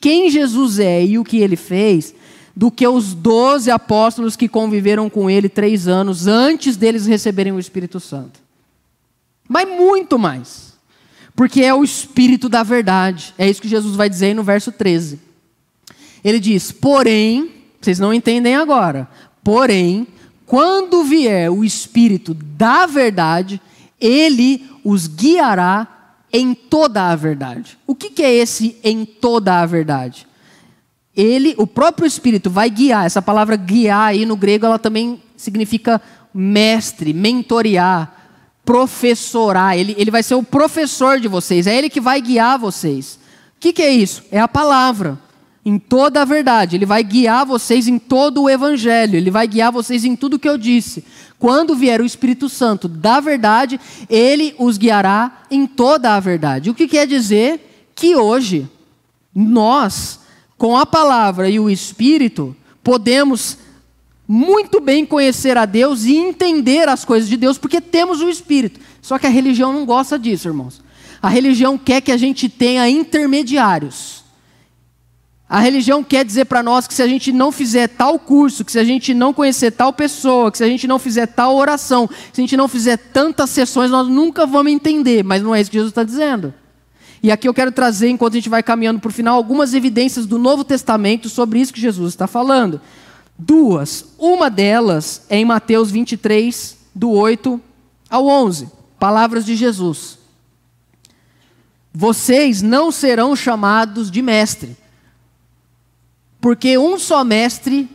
quem 0.00 0.30
Jesus 0.30 0.78
é 0.78 1.04
e 1.04 1.18
o 1.18 1.24
que 1.24 1.38
ele 1.38 1.56
fez 1.56 2.14
do 2.54 2.70
que 2.70 2.86
os 2.86 3.12
doze 3.12 3.70
apóstolos 3.70 4.34
que 4.34 4.48
conviveram 4.48 5.10
com 5.10 5.28
ele 5.28 5.48
três 5.48 5.86
anos 5.86 6.26
antes 6.26 6.76
deles 6.76 7.04
receberem 7.04 7.52
o 7.52 7.58
Espírito 7.58 8.00
Santo. 8.00 8.40
Mas 9.46 9.68
muito 9.68 10.18
mais. 10.18 10.74
Porque 11.34 11.62
é 11.62 11.74
o 11.74 11.84
Espírito 11.84 12.48
da 12.48 12.62
verdade. 12.62 13.34
É 13.36 13.48
isso 13.48 13.60
que 13.60 13.68
Jesus 13.68 13.94
vai 13.94 14.08
dizer 14.08 14.34
no 14.34 14.42
verso 14.42 14.72
13. 14.72 15.20
Ele 16.24 16.40
diz: 16.40 16.72
Porém, 16.72 17.50
vocês 17.86 17.98
não 18.00 18.12
entendem 18.12 18.56
agora. 18.56 19.08
Porém, 19.44 20.08
quando 20.44 21.04
vier 21.04 21.50
o 21.50 21.64
Espírito 21.64 22.34
da 22.34 22.84
verdade, 22.84 23.60
ele 24.00 24.68
os 24.82 25.06
guiará 25.06 25.86
em 26.32 26.52
toda 26.52 27.10
a 27.10 27.14
verdade. 27.14 27.78
O 27.86 27.94
que, 27.94 28.10
que 28.10 28.24
é 28.24 28.34
esse 28.34 28.76
em 28.82 29.04
toda 29.04 29.60
a 29.60 29.66
verdade? 29.66 30.26
Ele, 31.16 31.54
o 31.56 31.66
próprio 31.66 32.06
Espírito, 32.06 32.50
vai 32.50 32.68
guiar. 32.68 33.06
Essa 33.06 33.22
palavra 33.22 33.54
guiar 33.54 34.08
aí 34.08 34.26
no 34.26 34.36
grego, 34.36 34.66
ela 34.66 34.80
também 34.80 35.22
significa 35.36 36.02
mestre, 36.34 37.12
mentorear, 37.12 38.12
professorar. 38.64 39.78
Ele, 39.78 39.94
ele 39.96 40.10
vai 40.10 40.24
ser 40.24 40.34
o 40.34 40.42
professor 40.42 41.20
de 41.20 41.28
vocês. 41.28 41.68
É 41.68 41.78
ele 41.78 41.88
que 41.88 42.00
vai 42.00 42.20
guiar 42.20 42.58
vocês. 42.58 43.14
O 43.56 43.60
que, 43.60 43.72
que 43.72 43.82
é 43.82 43.92
isso? 43.92 44.24
É 44.32 44.40
a 44.40 44.48
palavra 44.48 45.24
em 45.66 45.80
toda 45.80 46.22
a 46.22 46.24
verdade. 46.24 46.76
Ele 46.76 46.86
vai 46.86 47.02
guiar 47.02 47.44
vocês 47.44 47.88
em 47.88 47.98
todo 47.98 48.42
o 48.42 48.48
evangelho. 48.48 49.16
Ele 49.16 49.32
vai 49.32 49.48
guiar 49.48 49.72
vocês 49.72 50.04
em 50.04 50.14
tudo 50.14 50.38
que 50.38 50.48
eu 50.48 50.56
disse. 50.56 51.04
Quando 51.40 51.74
vier 51.74 52.00
o 52.00 52.04
Espírito 52.04 52.48
Santo 52.48 52.86
da 52.86 53.18
verdade, 53.18 53.80
ele 54.08 54.54
os 54.60 54.78
guiará 54.78 55.42
em 55.50 55.66
toda 55.66 56.14
a 56.14 56.20
verdade. 56.20 56.70
O 56.70 56.74
que 56.74 56.86
quer 56.86 57.04
dizer 57.04 57.90
que 57.96 58.14
hoje 58.14 58.70
nós, 59.34 60.20
com 60.56 60.76
a 60.76 60.86
palavra 60.86 61.50
e 61.50 61.58
o 61.58 61.68
Espírito, 61.68 62.54
podemos 62.80 63.58
muito 64.28 64.80
bem 64.80 65.04
conhecer 65.04 65.58
a 65.58 65.66
Deus 65.66 66.04
e 66.04 66.14
entender 66.14 66.88
as 66.88 67.04
coisas 67.04 67.28
de 67.28 67.36
Deus, 67.36 67.58
porque 67.58 67.80
temos 67.80 68.20
o 68.20 68.28
Espírito. 68.28 68.78
Só 69.02 69.18
que 69.18 69.26
a 69.26 69.30
religião 69.30 69.72
não 69.72 69.84
gosta 69.84 70.16
disso, 70.16 70.46
irmãos. 70.46 70.80
A 71.20 71.28
religião 71.28 71.76
quer 71.76 72.00
que 72.00 72.12
a 72.12 72.16
gente 72.16 72.48
tenha 72.48 72.88
intermediários. 72.88 74.25
A 75.48 75.60
religião 75.60 76.02
quer 76.02 76.24
dizer 76.24 76.46
para 76.46 76.60
nós 76.62 76.88
que 76.88 76.94
se 76.94 77.02
a 77.02 77.06
gente 77.06 77.30
não 77.30 77.52
fizer 77.52 77.86
tal 77.86 78.18
curso, 78.18 78.64
que 78.64 78.72
se 78.72 78.80
a 78.80 78.84
gente 78.84 79.14
não 79.14 79.32
conhecer 79.32 79.70
tal 79.70 79.92
pessoa, 79.92 80.50
que 80.50 80.58
se 80.58 80.64
a 80.64 80.68
gente 80.68 80.88
não 80.88 80.98
fizer 80.98 81.26
tal 81.26 81.54
oração, 81.54 82.08
se 82.32 82.40
a 82.40 82.42
gente 82.42 82.56
não 82.56 82.66
fizer 82.66 82.96
tantas 82.96 83.50
sessões, 83.50 83.90
nós 83.90 84.08
nunca 84.08 84.44
vamos 84.44 84.72
entender. 84.72 85.22
Mas 85.22 85.42
não 85.42 85.54
é 85.54 85.60
isso 85.60 85.70
que 85.70 85.76
Jesus 85.76 85.92
está 85.92 86.02
dizendo. 86.02 86.52
E 87.22 87.30
aqui 87.30 87.48
eu 87.48 87.54
quero 87.54 87.70
trazer, 87.70 88.08
enquanto 88.08 88.34
a 88.34 88.36
gente 88.36 88.48
vai 88.48 88.62
caminhando 88.62 88.98
para 88.98 89.08
o 89.08 89.12
final, 89.12 89.36
algumas 89.36 89.72
evidências 89.72 90.26
do 90.26 90.36
Novo 90.36 90.64
Testamento 90.64 91.28
sobre 91.28 91.60
isso 91.60 91.72
que 91.72 91.80
Jesus 91.80 92.12
está 92.12 92.26
falando. 92.26 92.80
Duas. 93.38 94.04
Uma 94.18 94.50
delas 94.50 95.22
é 95.28 95.36
em 95.36 95.44
Mateus 95.44 95.92
23, 95.92 96.76
do 96.92 97.10
8 97.10 97.60
ao 98.10 98.26
11. 98.26 98.68
Palavras 98.98 99.44
de 99.44 99.54
Jesus. 99.54 100.18
Vocês 101.94 102.62
não 102.62 102.90
serão 102.90 103.36
chamados 103.36 104.10
de 104.10 104.20
mestre 104.20 104.76
porque 106.46 106.78
um 106.78 106.96
só 106.96 107.24
mestre 107.24 107.88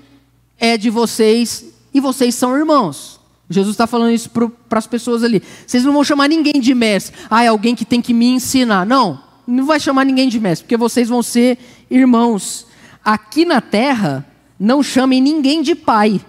é 0.60 0.76
de 0.76 0.90
vocês 0.90 1.64
e 1.94 2.02
vocês 2.02 2.36
são 2.36 2.54
irmãos. 2.58 3.18
Jesus 3.50 3.76
está 3.76 3.88
falando 3.88 4.12
isso 4.12 4.30
para 4.30 4.78
as 4.78 4.86
pessoas 4.86 5.24
ali. 5.24 5.42
Vocês 5.66 5.86
não 5.86 5.94
vão 5.94 6.04
chamar 6.04 6.28
ninguém 6.28 6.60
de 6.60 6.76
mestre. 6.76 7.16
Ah, 7.30 7.46
é 7.46 7.48
alguém 7.48 7.74
que 7.74 7.86
tem 7.86 8.02
que 8.02 8.14
me 8.14 8.28
ensinar. 8.28 8.86
Não, 8.86 9.24
não 9.48 9.66
vai 9.66 9.80
chamar 9.80 10.04
ninguém 10.04 10.28
de 10.28 10.38
mestre, 10.38 10.66
porque 10.66 10.76
vocês 10.76 11.08
vão 11.08 11.24
ser 11.24 11.60
irmãos. 11.90 12.68
Aqui 13.06 13.46
na 13.46 13.62
terra, 13.62 14.28
não 14.60 14.84
chamem 14.84 15.22
ninguém 15.22 15.62
de 15.62 15.74
pai, 15.74 16.20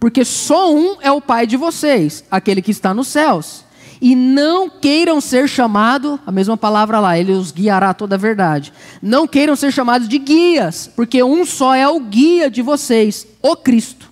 porque 0.00 0.24
só 0.24 0.74
um 0.74 0.96
é 1.02 1.12
o 1.12 1.20
pai 1.20 1.46
de 1.46 1.58
vocês, 1.58 2.24
aquele 2.30 2.62
que 2.62 2.70
está 2.70 2.94
nos 2.94 3.08
céus. 3.08 3.62
E 4.00 4.14
não 4.14 4.70
queiram 4.70 5.20
ser 5.20 5.48
chamados, 5.48 6.18
a 6.26 6.30
mesma 6.30 6.56
palavra 6.56 7.00
lá, 7.00 7.18
ele 7.18 7.32
os 7.32 7.50
guiará 7.50 7.92
toda 7.92 8.14
a 8.14 8.18
verdade. 8.18 8.72
Não 9.02 9.26
queiram 9.26 9.56
ser 9.56 9.72
chamados 9.72 10.08
de 10.08 10.18
guias, 10.18 10.88
porque 10.94 11.22
um 11.22 11.44
só 11.44 11.74
é 11.74 11.88
o 11.88 11.98
guia 11.98 12.48
de 12.50 12.62
vocês, 12.62 13.26
o 13.42 13.56
Cristo. 13.56 14.08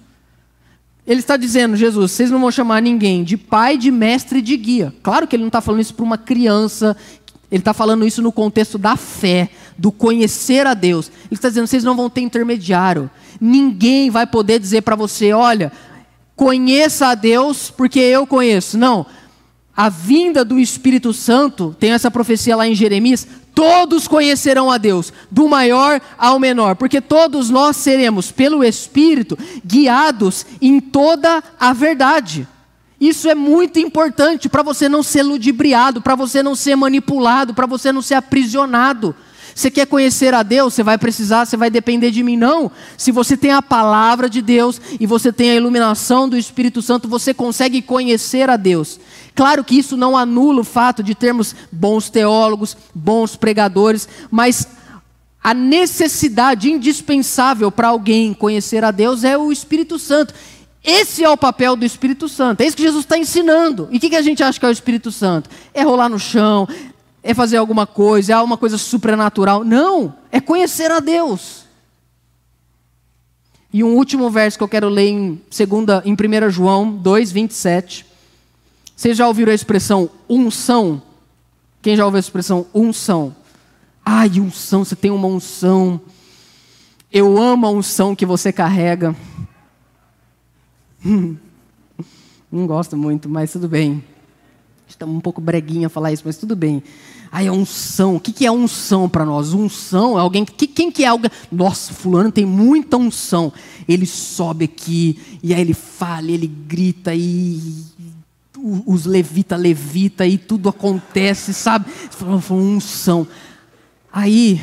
Ele 1.07 1.20
está 1.20 1.37
dizendo, 1.37 1.76
Jesus, 1.76 2.11
vocês 2.11 2.32
não 2.32 2.41
vão 2.41 2.51
chamar 2.51 2.82
ninguém 2.82 3.22
de 3.22 3.37
pai, 3.37 3.78
de 3.78 3.93
mestre, 3.93 4.43
de 4.43 4.57
guia. 4.57 4.93
Claro 5.05 5.26
que 5.26 5.37
ele 5.37 5.45
não 5.45 5.49
está 5.49 5.61
falando 5.61 5.80
isso 5.80 5.95
para 5.95 6.05
uma 6.05 6.18
criança, 6.18 6.97
ele 7.51 7.61
está 7.61 7.72
falando 7.72 8.05
isso 8.05 8.20
no 8.20 8.32
contexto 8.32 8.76
da 8.76 8.97
fé, 8.97 9.51
do 9.78 9.93
conhecer 9.93 10.66
a 10.66 10.74
Deus. 10.74 11.09
Ele 11.26 11.34
está 11.34 11.49
dizendo, 11.49 11.68
vocês 11.68 11.84
não 11.84 11.95
vão 11.95 12.11
ter 12.11 12.22
intermediário. 12.22 13.09
Ninguém 13.41 14.11
vai 14.11 14.26
poder 14.26 14.59
dizer 14.59 14.82
para 14.82 14.97
você, 14.97 15.32
olha, 15.32 15.70
conheça 16.34 17.07
a 17.07 17.14
Deus 17.14 17.70
porque 17.70 18.01
eu 18.01 18.26
conheço. 18.26 18.76
Não. 18.76 19.07
A 19.77 19.89
vinda 19.89 20.45
do 20.45 20.59
Espírito 20.59 21.12
Santo, 21.12 21.77
tem 21.79 21.91
essa 21.93 22.11
profecia 22.11 22.57
lá 22.57 22.66
em 22.66 22.74
Jeremias, 22.74 23.27
todos 23.55 24.09
conhecerão 24.09 24.70
a 24.70 24.79
Deus, 24.79 25.12
do 25.31 25.49
maior 25.49 26.01
ao 26.16 26.39
menor, 26.39 26.77
porque 26.77 27.01
todos 27.01 27.51
nós 27.51 27.77
seremos, 27.77 28.33
pelo 28.33 28.64
Espírito, 28.64 29.39
guiados 29.64 30.47
em 30.62 30.81
toda 30.81 31.43
a 31.61 31.72
verdade. 31.72 32.49
Isso 33.01 33.29
é 33.29 33.35
muito 33.35 33.79
importante 33.79 34.49
para 34.49 34.62
você 34.62 34.89
não 34.89 35.03
ser 35.03 35.22
ludibriado, 35.22 36.01
para 36.01 36.14
você 36.14 36.43
não 36.43 36.55
ser 36.55 36.74
manipulado, 36.77 37.53
para 37.53 37.66
você 37.66 37.93
não 37.93 38.01
ser 38.01 38.14
aprisionado. 38.14 39.14
Você 39.55 39.70
quer 39.70 39.87
conhecer 39.87 40.35
a 40.35 40.43
Deus? 40.43 40.74
Você 40.74 40.83
vai 40.83 40.99
precisar, 40.99 41.47
você 41.47 41.57
vai 41.57 41.70
depender 41.70 42.11
de 42.11 42.22
mim, 42.22 42.37
não. 42.37 42.70
Se 42.97 43.11
você 43.11 43.39
tem 43.39 43.53
a 43.53 43.62
palavra 43.62 44.29
de 44.29 44.43
Deus 44.43 44.79
e 45.01 45.07
você 45.07 45.33
tem 45.33 45.51
a 45.51 45.55
iluminação 45.55 46.29
do 46.29 46.37
Espírito 46.37 46.83
Santo, 46.83 47.09
você 47.09 47.33
consegue 47.33 47.81
conhecer 47.81 48.51
a 48.51 48.59
Deus. 48.59 49.01
Claro 49.37 49.62
que 49.62 49.78
isso 49.78 49.99
não 49.99 50.16
anula 50.16 50.62
o 50.62 50.64
fato 50.64 51.03
de 51.03 51.14
termos 51.14 51.55
bons 51.70 52.09
teólogos, 52.09 52.74
bons 52.95 53.37
pregadores, 53.37 54.09
mas 54.30 54.66
a 55.45 55.53
necessidade 55.53 56.72
indispensável 56.72 57.70
para 57.70 57.89
alguém 57.89 58.32
conhecer 58.32 58.82
a 58.82 58.91
Deus 58.91 59.24
é 59.24 59.37
o 59.37 59.53
Espírito 59.53 59.99
Santo. 59.99 60.32
Esse 60.82 61.22
é 61.22 61.28
o 61.28 61.37
papel 61.37 61.76
do 61.76 61.84
Espírito 61.84 62.30
Santo. 62.30 62.62
É 62.62 62.66
isso 62.66 62.76
que 62.76 62.82
Jesus 62.82 63.05
está 63.05 63.18
ensinando. 63.18 63.89
E 63.91 63.99
o 63.99 64.01
que, 64.01 64.09
que 64.09 64.16
a 64.16 64.22
gente 64.22 64.43
acha 64.43 64.59
que 64.59 64.64
é 64.64 64.68
o 64.70 64.72
Espírito 64.72 65.12
Santo? 65.12 65.51
É 65.74 65.82
rolar 65.82 66.09
no 66.09 66.18
chão, 66.18 66.66
é 67.22 67.34
fazer 67.34 67.59
alguma 67.59 67.87
coisa, 67.87 68.32
é 68.32 68.37
uma 68.39 68.57
coisa 68.57 68.78
supranatural. 68.78 69.62
Não, 69.64 70.14
é 70.32 70.41
conhecer 70.41 70.91
a 70.91 70.99
Deus. 70.99 71.66
E 73.70 73.84
um 73.84 73.97
último 73.97 74.30
verso 74.30 74.57
que 74.57 74.64
eu 74.64 74.68
quero 74.68 74.89
ler 74.89 75.11
em, 75.11 75.43
segunda, 75.51 76.03
em 76.07 76.14
1 76.14 76.51
João 76.51 76.91
2, 76.91 77.32
27. 77.32 78.16
Vocês 78.97 79.14
já 79.14 79.28
ouviram 79.28 79.53
a 79.53 79.55
expressão 79.55 80.09
unção? 80.26 81.03
Quem 81.82 81.94
já 81.94 82.07
ouviu 82.07 82.16
a 82.16 82.20
expressão 82.20 82.66
unção? 82.74 83.36
Ai, 84.03 84.40
unção, 84.40 84.84
você 84.84 84.97
tem 84.97 85.11
uma 85.11 85.28
unção. 85.28 86.01
Eu 87.12 87.36
amo 87.40 87.66
a 87.66 87.70
unção 87.70 88.16
que 88.16 88.24
você 88.24 88.51
carrega. 88.51 89.14
Não 92.51 92.66
gosto 92.66 92.97
muito, 92.97 93.28
mas 93.28 93.53
tudo 93.53 93.68
bem. 93.68 94.03
Está 94.88 95.05
um 95.05 95.20
pouco 95.20 95.40
breguinha 95.42 95.90
falar 95.90 96.12
isso, 96.12 96.22
mas 96.24 96.38
tudo 96.38 96.57
bem. 96.57 96.82
É 97.32 97.51
unção. 97.51 98.16
O 98.16 98.20
que, 98.20 98.32
que 98.32 98.47
é 98.47 98.51
unção 98.51 99.11
para 99.11 99.26
nós? 99.26 99.53
Unção 99.53 100.16
é 100.16 100.22
alguém 100.22 100.42
que. 100.42 100.66
Quem 100.66 100.90
que 100.90 101.05
é 101.05 101.09
alguém? 101.09 101.30
Nossa, 101.53 101.92
fulano 101.92 102.32
tem 102.32 102.47
muita 102.47 102.97
unção. 102.97 103.53
Ele 103.86 104.07
sobe 104.07 104.64
aqui, 104.64 105.38
e 105.42 105.53
aí 105.53 105.61
ele 105.61 105.74
fala, 105.74 106.30
ele 106.30 106.47
grita, 106.47 107.14
e 107.14 107.84
os 108.87 109.07
levita, 109.07 109.57
levita, 109.57 110.27
e 110.27 110.37
tudo 110.37 110.69
acontece, 110.69 111.55
sabe? 111.55 111.89
Falou, 111.91 112.43
unção. 112.51 113.27
Aí 114.12 114.61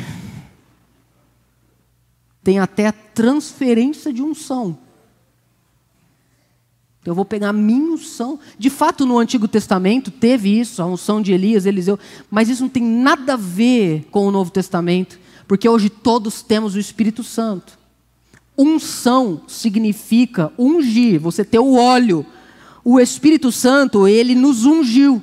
tem 2.43 2.59
até 2.59 2.87
a 2.87 2.91
transferência 2.91 4.11
de 4.11 4.21
unção. 4.21 4.77
Eu 7.05 7.13
vou 7.13 7.25
pegar 7.25 7.49
a 7.49 7.53
minha 7.53 7.93
unção. 7.93 8.39
De 8.57 8.69
fato, 8.69 9.05
no 9.05 9.19
Antigo 9.19 9.47
Testamento 9.47 10.09
teve 10.09 10.59
isso, 10.59 10.81
a 10.81 10.85
unção 10.85 11.21
de 11.21 11.33
Elias, 11.33 11.65
Eliseu, 11.65 11.99
mas 12.31 12.49
isso 12.49 12.61
não 12.63 12.69
tem 12.69 12.83
nada 12.83 13.33
a 13.33 13.37
ver 13.37 14.07
com 14.09 14.25
o 14.25 14.31
Novo 14.31 14.51
Testamento, 14.51 15.19
porque 15.47 15.67
hoje 15.67 15.89
todos 15.89 16.41
temos 16.41 16.75
o 16.75 16.79
Espírito 16.79 17.23
Santo. 17.23 17.77
Unção 18.57 19.41
significa 19.47 20.51
ungir, 20.57 21.19
você 21.19 21.43
ter 21.43 21.59
o 21.59 21.73
óleo. 21.73 22.25
O 22.83 22.99
Espírito 22.99 23.51
Santo, 23.51 24.07
ele 24.07 24.35
nos 24.35 24.65
ungiu, 24.65 25.21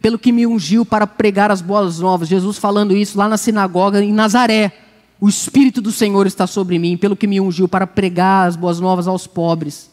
pelo 0.00 0.18
que 0.18 0.30
me 0.30 0.46
ungiu 0.46 0.86
para 0.86 1.06
pregar 1.06 1.50
as 1.50 1.60
boas 1.60 1.98
novas. 1.98 2.28
Jesus 2.28 2.56
falando 2.56 2.96
isso 2.96 3.18
lá 3.18 3.28
na 3.28 3.36
sinagoga 3.36 4.02
em 4.02 4.12
Nazaré. 4.12 4.72
O 5.20 5.28
Espírito 5.28 5.80
do 5.80 5.90
Senhor 5.90 6.26
está 6.26 6.46
sobre 6.46 6.78
mim, 6.78 6.96
pelo 6.96 7.16
que 7.16 7.26
me 7.26 7.40
ungiu 7.40 7.68
para 7.68 7.86
pregar 7.86 8.46
as 8.46 8.54
boas 8.54 8.78
novas 8.78 9.08
aos 9.08 9.26
pobres. 9.26 9.90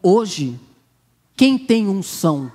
Hoje, 0.00 0.58
quem 1.36 1.58
tem 1.58 1.88
unção? 1.88 2.50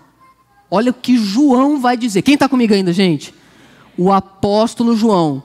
Olha 0.72 0.92
o 0.92 0.94
que 0.94 1.18
João 1.18 1.80
vai 1.80 1.98
dizer. 1.98 2.22
Quem 2.22 2.36
está 2.36 2.48
comigo 2.48 2.74
ainda, 2.74 2.94
gente? 2.94 3.34
O 3.98 4.12
apóstolo 4.12 4.96
João. 4.96 5.44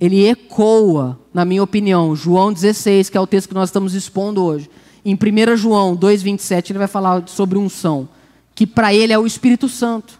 Ele 0.00 0.26
ecoa, 0.26 1.18
na 1.32 1.44
minha 1.44 1.62
opinião, 1.62 2.16
João 2.16 2.52
16, 2.52 3.10
que 3.10 3.16
é 3.16 3.20
o 3.20 3.26
texto 3.26 3.48
que 3.48 3.54
nós 3.54 3.68
estamos 3.68 3.94
expondo 3.94 4.42
hoje. 4.42 4.68
Em 5.04 5.14
1 5.14 5.56
João 5.56 5.96
2,27, 5.96 6.70
ele 6.70 6.78
vai 6.78 6.88
falar 6.88 7.28
sobre 7.28 7.58
unção, 7.58 8.08
que 8.54 8.66
para 8.66 8.94
ele 8.94 9.12
é 9.12 9.18
o 9.18 9.26
Espírito 9.26 9.68
Santo. 9.68 10.18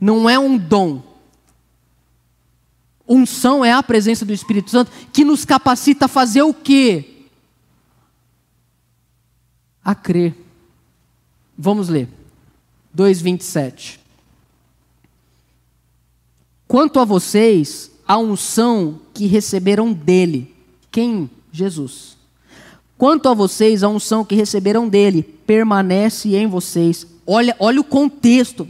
Não 0.00 0.28
é 0.28 0.38
um 0.38 0.56
dom. 0.56 1.02
Unção 3.08 3.64
é 3.64 3.72
a 3.72 3.82
presença 3.82 4.24
do 4.24 4.32
Espírito 4.32 4.70
Santo 4.70 4.92
que 5.12 5.24
nos 5.24 5.44
capacita 5.44 6.04
a 6.04 6.08
fazer 6.08 6.42
o 6.42 6.54
quê? 6.54 7.12
a 9.84 9.94
crer. 9.94 10.34
Vamos 11.56 11.88
ler. 11.88 12.08
2:27. 12.94 13.98
Quanto 16.68 17.00
a 17.00 17.04
vocês, 17.04 17.90
a 18.06 18.16
unção 18.18 19.00
que 19.12 19.26
receberam 19.26 19.92
dele, 19.92 20.54
quem? 20.90 21.30
Jesus. 21.50 22.16
Quanto 23.02 23.28
a 23.28 23.34
vocês, 23.34 23.82
a 23.82 23.88
unção 23.88 24.24
que 24.24 24.36
receberam 24.36 24.88
dele 24.88 25.24
permanece 25.44 26.36
em 26.36 26.46
vocês. 26.46 27.04
Olha, 27.26 27.56
olha 27.58 27.80
o 27.80 27.84
contexto. 27.84 28.68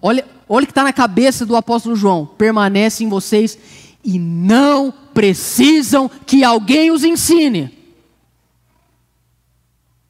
Olha, 0.00 0.24
olha 0.48 0.64
o 0.64 0.66
que 0.66 0.70
está 0.70 0.82
na 0.82 0.94
cabeça 0.94 1.44
do 1.44 1.54
apóstolo 1.54 1.94
João. 1.94 2.24
Permanece 2.24 3.04
em 3.04 3.08
vocês 3.10 3.58
e 4.02 4.18
não 4.18 4.90
precisam 5.12 6.10
que 6.24 6.42
alguém 6.42 6.90
os 6.90 7.04
ensine 7.04 7.76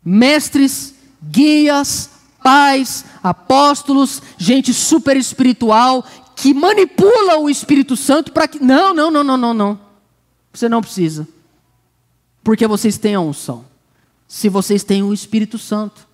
mestres, 0.05 0.95
guias, 1.21 2.11
pais, 2.41 3.05
apóstolos, 3.21 4.23
gente 4.39 4.73
super 4.73 5.17
espiritual 5.17 6.05
que 6.37 6.55
manipula 6.55 7.41
o 7.41 7.51
Espírito 7.51 7.97
Santo 7.97 8.31
para 8.31 8.47
que. 8.47 8.63
Não, 8.63 8.95
não, 8.95 9.11
não, 9.11 9.25
não, 9.25 9.37
não, 9.37 9.53
não. 9.53 9.81
Você 10.53 10.69
não 10.69 10.81
precisa. 10.81 11.34
Porque 12.45 12.67
vocês 12.67 12.99
têm 12.99 13.15
a 13.15 13.21
unção. 13.21 13.65
Se 14.29 14.51
vocês 14.51 14.85
têm 14.85 15.03
o 15.03 15.15
Espírito 15.15 15.59
Santo. 15.59 16.07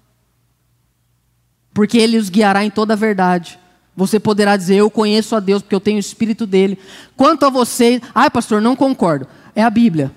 Porque 1.75 1.99
ele 1.99 2.17
os 2.17 2.31
guiará 2.31 2.65
em 2.65 2.71
toda 2.71 2.93
a 2.93 2.97
verdade. 2.97 3.59
Você 3.97 4.21
poderá 4.21 4.57
dizer: 4.57 4.77
Eu 4.77 4.91
conheço 4.91 5.35
a 5.35 5.41
Deus 5.41 5.61
porque 5.61 5.75
eu 5.75 5.81
tenho 5.81 5.97
o 5.97 6.01
Espírito 6.01 6.47
dele. 6.47 6.79
Quanto 7.17 7.45
a 7.45 7.51
vocês. 7.51 8.01
Ai, 8.15 8.31
pastor, 8.31 8.63
não 8.63 8.77
concordo. 8.77 9.27
É 9.55 9.63
a 9.63 9.69
Bíblia. 9.69 10.13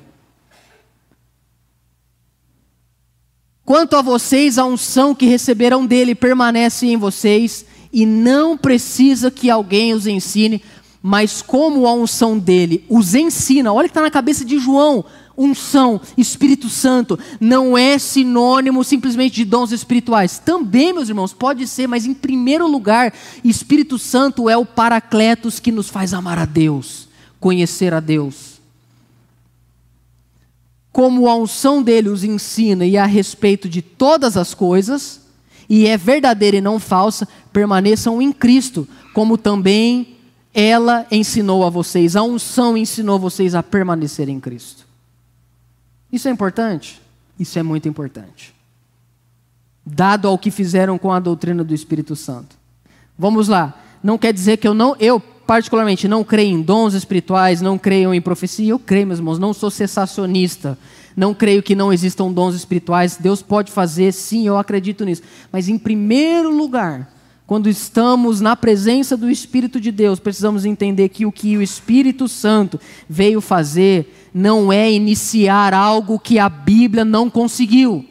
Quanto 3.65 3.95
a 3.95 4.01
vocês, 4.01 4.57
a 4.57 4.65
unção 4.65 5.15
que 5.15 5.25
receberam 5.25 5.85
dele 5.85 6.13
permanece 6.13 6.85
em 6.85 6.97
vocês 6.97 7.65
e 7.93 8.05
não 8.05 8.57
precisa 8.57 9.31
que 9.31 9.49
alguém 9.49 9.93
os 9.93 10.05
ensine, 10.05 10.61
mas 11.01 11.41
como 11.41 11.87
a 11.87 11.93
unção 11.93 12.37
dele 12.37 12.83
os 12.89 13.15
ensina, 13.15 13.71
olha 13.71 13.87
que 13.87 13.91
está 13.91 14.01
na 14.01 14.11
cabeça 14.11 14.43
de 14.43 14.59
João, 14.59 15.05
unção, 15.37 15.99
Espírito 16.17 16.69
Santo, 16.69 17.17
não 17.39 17.77
é 17.77 17.97
sinônimo 17.97 18.83
simplesmente 18.83 19.35
de 19.35 19.45
dons 19.45 19.71
espirituais. 19.71 20.39
Também, 20.39 20.93
meus 20.93 21.09
irmãos, 21.09 21.33
pode 21.33 21.67
ser, 21.67 21.87
mas 21.87 22.05
em 22.05 22.13
primeiro 22.13 22.67
lugar, 22.67 23.13
Espírito 23.43 23.97
Santo 23.97 24.49
é 24.49 24.55
o 24.55 24.65
paracletos 24.65 25.59
que 25.59 25.71
nos 25.71 25.89
faz 25.89 26.13
amar 26.13 26.37
a 26.37 26.45
Deus, 26.45 27.07
conhecer 27.39 27.93
a 27.93 27.99
Deus. 27.99 28.53
como 30.93 31.27
a 31.27 31.35
unção 31.35 31.81
dele 31.81 32.07
os 32.07 32.23
ensina 32.23 32.85
e 32.85 32.95
a 32.95 33.05
respeito 33.07 33.67
de 33.67 33.81
todas 33.81 34.37
as 34.37 34.53
coisas, 34.53 35.21
e 35.67 35.87
é 35.87 35.97
verdadeira 35.97 36.57
e 36.57 36.61
não 36.61 36.79
falsa, 36.79 37.27
permaneçam 37.51 38.21
em 38.21 38.31
Cristo, 38.31 38.87
como 39.11 39.35
também 39.35 40.15
ela 40.53 41.07
ensinou 41.09 41.65
a 41.65 41.69
vocês, 41.71 42.15
a 42.15 42.21
unção 42.21 42.77
ensinou 42.77 43.17
vocês 43.17 43.55
a 43.55 43.63
permanecer 43.63 44.29
em 44.29 44.39
Cristo. 44.39 44.85
Isso 46.13 46.27
é 46.27 46.31
importante? 46.31 47.01
Isso 47.39 47.57
é 47.57 47.63
muito 47.63 47.89
importante. 47.89 48.53
Dado 49.83 50.27
ao 50.27 50.37
que 50.37 50.51
fizeram 50.51 50.99
com 50.99 51.11
a 51.11 51.19
doutrina 51.19 51.63
do 51.63 51.73
Espírito 51.73 52.15
Santo. 52.15 52.55
Vamos 53.17 53.47
lá. 53.47 53.81
Não 54.03 54.15
quer 54.15 54.31
dizer 54.31 54.57
que 54.57 54.67
eu 54.67 54.75
não, 54.75 54.95
eu 54.99 55.19
particularmente 55.19 56.07
não 56.07 56.23
creio 56.23 56.55
em 56.55 56.61
dons 56.61 56.93
espirituais, 56.93 57.61
não 57.61 57.79
creio 57.79 58.13
em 58.13 58.21
profecia. 58.21 58.69
Eu 58.69 58.77
creio, 58.77 59.07
meus 59.07 59.17
irmãos, 59.17 59.39
não 59.39 59.53
sou 59.53 59.71
cessacionista. 59.71 60.77
Não 61.17 61.33
creio 61.33 61.63
que 61.63 61.73
não 61.73 61.91
existam 61.91 62.31
dons 62.31 62.53
espirituais. 62.53 63.17
Deus 63.17 63.41
pode 63.41 63.71
fazer, 63.71 64.13
sim, 64.13 64.45
eu 64.45 64.55
acredito 64.55 65.03
nisso. 65.03 65.23
Mas 65.51 65.67
em 65.67 65.79
primeiro 65.79 66.55
lugar, 66.55 67.11
quando 67.53 67.69
estamos 67.69 68.41
na 68.41 68.55
presença 68.55 69.15
do 69.15 69.29
Espírito 69.29 69.79
de 69.79 69.91
Deus, 69.91 70.19
precisamos 70.19 70.65
entender 70.65 71.09
que 71.09 71.23
o 71.23 71.31
que 71.31 71.55
o 71.55 71.61
Espírito 71.61 72.27
Santo 72.27 72.81
veio 73.07 73.39
fazer 73.39 74.31
não 74.33 74.73
é 74.73 74.91
iniciar 74.91 75.71
algo 75.71 76.17
que 76.17 76.39
a 76.39 76.49
Bíblia 76.49 77.05
não 77.05 77.29
conseguiu, 77.29 78.03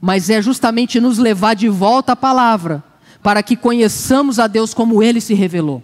mas 0.00 0.30
é 0.30 0.40
justamente 0.40 1.00
nos 1.00 1.18
levar 1.18 1.54
de 1.54 1.68
volta 1.68 2.12
à 2.12 2.16
palavra, 2.16 2.84
para 3.24 3.42
que 3.42 3.56
conheçamos 3.56 4.38
a 4.38 4.46
Deus 4.46 4.72
como 4.72 5.02
ele 5.02 5.20
se 5.20 5.34
revelou. 5.34 5.82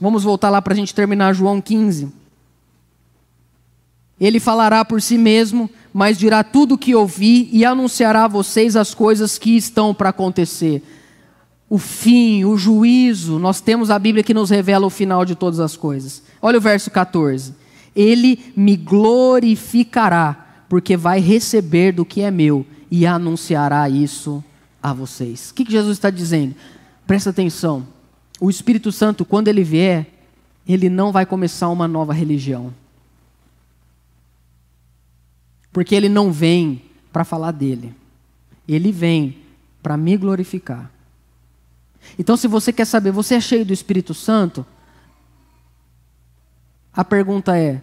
Vamos 0.00 0.24
voltar 0.24 0.48
lá 0.48 0.62
para 0.62 0.72
a 0.72 0.76
gente 0.76 0.94
terminar 0.94 1.34
João 1.34 1.60
15. 1.60 2.10
Ele 4.22 4.38
falará 4.38 4.84
por 4.84 5.02
si 5.02 5.18
mesmo, 5.18 5.68
mas 5.92 6.16
dirá 6.16 6.44
tudo 6.44 6.76
o 6.76 6.78
que 6.78 6.94
ouvi 6.94 7.48
e 7.52 7.64
anunciará 7.64 8.24
a 8.24 8.28
vocês 8.28 8.76
as 8.76 8.94
coisas 8.94 9.36
que 9.38 9.56
estão 9.56 9.92
para 9.92 10.10
acontecer. 10.10 10.82
O 11.68 11.78
fim, 11.78 12.44
o 12.44 12.56
juízo, 12.56 13.38
nós 13.38 13.60
temos 13.60 13.90
a 13.90 13.98
Bíblia 13.98 14.22
que 14.22 14.32
nos 14.32 14.50
revela 14.50 14.86
o 14.86 14.90
final 14.90 15.24
de 15.24 15.34
todas 15.34 15.58
as 15.58 15.76
coisas. 15.76 16.22
Olha 16.40 16.58
o 16.58 16.60
verso 16.60 16.90
14. 16.90 17.52
Ele 17.96 18.38
me 18.54 18.76
glorificará, 18.76 20.64
porque 20.68 20.96
vai 20.96 21.18
receber 21.18 21.92
do 21.92 22.04
que 22.04 22.20
é 22.20 22.30
meu 22.30 22.64
e 22.90 23.06
anunciará 23.06 23.88
isso 23.88 24.42
a 24.80 24.92
vocês. 24.92 25.50
O 25.50 25.54
que 25.54 25.70
Jesus 25.70 25.96
está 25.98 26.10
dizendo? 26.10 26.54
Presta 27.06 27.30
atenção 27.30 27.86
o 28.42 28.50
Espírito 28.50 28.90
Santo, 28.90 29.24
quando 29.24 29.46
ele 29.46 29.62
vier, 29.62 30.04
ele 30.66 30.88
não 30.88 31.12
vai 31.12 31.24
começar 31.24 31.68
uma 31.68 31.86
nova 31.86 32.12
religião. 32.12 32.74
Porque 35.72 35.94
ele 35.94 36.08
não 36.08 36.30
vem 36.32 36.82
para 37.12 37.24
falar 37.24 37.52
dele. 37.52 37.94
Ele 38.68 38.92
vem 38.92 39.38
para 39.82 39.96
me 39.96 40.16
glorificar. 40.16 40.90
Então, 42.18 42.36
se 42.36 42.46
você 42.46 42.72
quer 42.72 42.84
saber, 42.84 43.10
você 43.10 43.36
é 43.36 43.40
cheio 43.40 43.64
do 43.64 43.72
Espírito 43.72 44.12
Santo? 44.12 44.66
A 46.92 47.04
pergunta 47.04 47.56
é: 47.56 47.80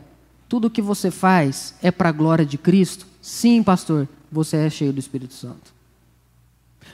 tudo 0.48 0.68
o 0.68 0.70
que 0.70 0.82
você 0.82 1.10
faz 1.10 1.74
é 1.82 1.92
para 1.92 2.10
a 2.10 2.14
glória 2.14 2.46
de 2.46 2.58
Cristo? 2.58 3.08
Sim, 3.22 3.64
pastor, 3.64 4.08
você 4.32 4.58
é 4.58 4.70
cheio 4.70 4.94
do 4.94 5.00
Espírito 5.00 5.34
Santo. 5.34 5.74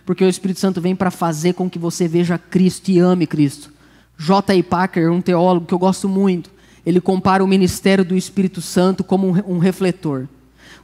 Porque 0.05 0.23
o 0.23 0.29
Espírito 0.29 0.59
Santo 0.59 0.81
vem 0.81 0.95
para 0.95 1.11
fazer 1.11 1.53
com 1.53 1.69
que 1.69 1.79
você 1.79 2.07
veja 2.07 2.37
Cristo 2.37 2.89
e 2.89 2.99
ame 2.99 3.25
Cristo. 3.25 3.71
J.I. 4.17 4.63
Packer, 4.63 5.11
um 5.11 5.21
teólogo 5.21 5.65
que 5.65 5.73
eu 5.73 5.79
gosto 5.79 6.07
muito, 6.07 6.49
ele 6.85 7.01
compara 7.01 7.43
o 7.43 7.47
ministério 7.47 8.05
do 8.05 8.15
Espírito 8.15 8.61
Santo 8.61 9.03
como 9.03 9.27
um, 9.27 9.57
refletor. 9.57 10.27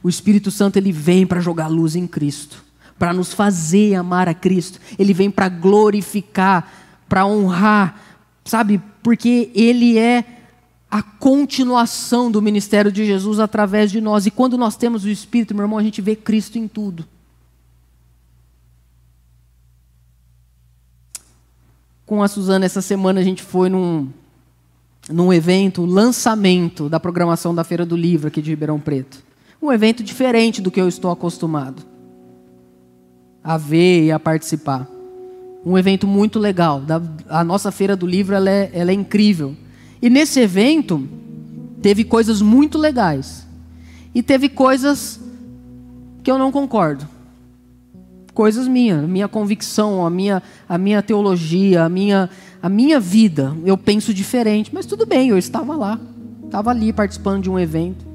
O 0.02 0.08
Espírito 0.08 0.50
Santo 0.50 0.76
ele 0.76 0.92
vem 0.92 1.26
para 1.26 1.40
jogar 1.40 1.68
luz 1.68 1.94
em 1.94 2.06
Cristo, 2.06 2.62
para 2.98 3.12
nos 3.12 3.32
fazer 3.32 3.94
amar 3.94 4.28
a 4.28 4.34
Cristo. 4.34 4.80
Ele 4.98 5.12
vem 5.12 5.30
para 5.30 5.48
glorificar, 5.48 6.70
para 7.08 7.26
honrar, 7.26 8.00
sabe? 8.44 8.80
Porque 9.02 9.50
ele 9.54 9.98
é 9.98 10.24
a 10.90 11.02
continuação 11.02 12.30
do 12.30 12.42
ministério 12.42 12.92
de 12.92 13.04
Jesus 13.04 13.38
através 13.38 13.90
de 13.90 14.00
nós. 14.00 14.26
E 14.26 14.30
quando 14.30 14.58
nós 14.58 14.76
temos 14.76 15.04
o 15.04 15.08
Espírito, 15.08 15.54
meu 15.54 15.64
irmão, 15.64 15.78
a 15.78 15.82
gente 15.82 16.02
vê 16.02 16.14
Cristo 16.16 16.58
em 16.58 16.68
tudo. 16.68 17.06
com 22.12 22.22
a 22.22 22.28
Suzana 22.28 22.66
essa 22.66 22.82
semana 22.82 23.20
a 23.20 23.24
gente 23.24 23.42
foi 23.42 23.70
num, 23.70 24.10
num 25.08 25.32
evento, 25.32 25.86
lançamento 25.86 26.86
da 26.86 27.00
programação 27.00 27.54
da 27.54 27.64
Feira 27.64 27.86
do 27.86 27.96
Livro 27.96 28.28
aqui 28.28 28.42
de 28.42 28.50
Ribeirão 28.50 28.78
Preto. 28.78 29.24
Um 29.62 29.72
evento 29.72 30.02
diferente 30.02 30.60
do 30.60 30.70
que 30.70 30.80
eu 30.80 30.88
estou 30.88 31.10
acostumado 31.10 31.82
a 33.44 33.56
ver 33.56 34.04
e 34.04 34.12
a 34.12 34.18
participar. 34.18 34.88
Um 35.64 35.78
evento 35.78 36.06
muito 36.06 36.38
legal. 36.38 36.82
A 37.28 37.44
nossa 37.44 37.70
Feira 37.70 37.94
do 37.94 38.06
Livro 38.06 38.34
ela 38.34 38.50
é, 38.50 38.70
ela 38.74 38.90
é 38.90 38.94
incrível. 38.94 39.56
E 40.00 40.10
nesse 40.10 40.40
evento 40.40 41.08
teve 41.80 42.02
coisas 42.02 42.42
muito 42.42 42.76
legais. 42.76 43.46
E 44.12 44.22
teve 44.22 44.48
coisas 44.48 45.20
que 46.22 46.30
eu 46.30 46.38
não 46.38 46.50
concordo 46.50 47.08
coisas 48.32 48.66
minhas, 48.66 49.06
minha 49.08 49.28
convicção, 49.28 50.04
a 50.04 50.10
minha, 50.10 50.42
a 50.68 50.78
minha 50.78 51.02
teologia, 51.02 51.84
a 51.84 51.88
minha, 51.88 52.30
a 52.62 52.68
minha 52.68 52.98
vida. 52.98 53.54
Eu 53.64 53.76
penso 53.76 54.12
diferente, 54.12 54.70
mas 54.72 54.86
tudo 54.86 55.06
bem, 55.06 55.28
eu 55.28 55.38
estava 55.38 55.76
lá, 55.76 56.00
estava 56.44 56.70
ali 56.70 56.92
participando 56.92 57.42
de 57.42 57.50
um 57.50 57.58
evento. 57.58 58.11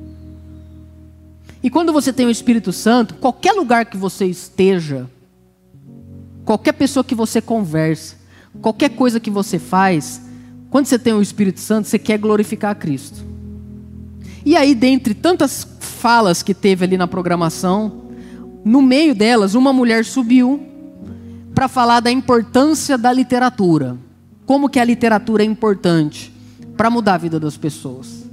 E 1.67 1.69
quando 1.69 1.91
você 1.91 2.13
tem 2.13 2.25
o 2.25 2.31
Espírito 2.31 2.71
Santo, 2.71 3.15
qualquer 3.15 3.51
lugar 3.51 3.87
que 3.87 3.97
você 3.97 4.25
esteja, 4.25 5.05
qualquer 6.45 6.71
pessoa 6.71 7.03
que 7.03 7.13
você 7.13 7.41
converse, 7.41 8.15
qualquer 8.61 8.91
coisa 8.91 9.19
que 9.19 9.29
você 9.29 9.59
faz, 9.59 10.21
quando 10.69 10.85
você 10.85 10.97
tem 10.97 11.11
o 11.11 11.21
Espírito 11.21 11.59
Santo, 11.59 11.89
você 11.89 11.99
quer 11.99 12.19
glorificar 12.19 12.71
a 12.71 12.75
Cristo. 12.75 13.21
E 14.45 14.55
aí, 14.55 14.73
dentre 14.73 15.13
tantas 15.13 15.67
falas 15.81 16.41
que 16.41 16.53
teve 16.53 16.85
ali 16.85 16.97
na 16.97 17.05
programação, 17.05 18.11
no 18.63 18.81
meio 18.81 19.13
delas, 19.13 19.53
uma 19.53 19.73
mulher 19.73 20.05
subiu 20.05 20.65
para 21.53 21.67
falar 21.67 21.99
da 21.99 22.09
importância 22.09 22.97
da 22.97 23.11
literatura. 23.11 23.97
Como 24.45 24.69
que 24.69 24.79
a 24.79 24.85
literatura 24.85 25.43
é 25.43 25.45
importante 25.45 26.33
para 26.77 26.89
mudar 26.89 27.15
a 27.15 27.17
vida 27.17 27.37
das 27.37 27.57
pessoas. 27.57 28.26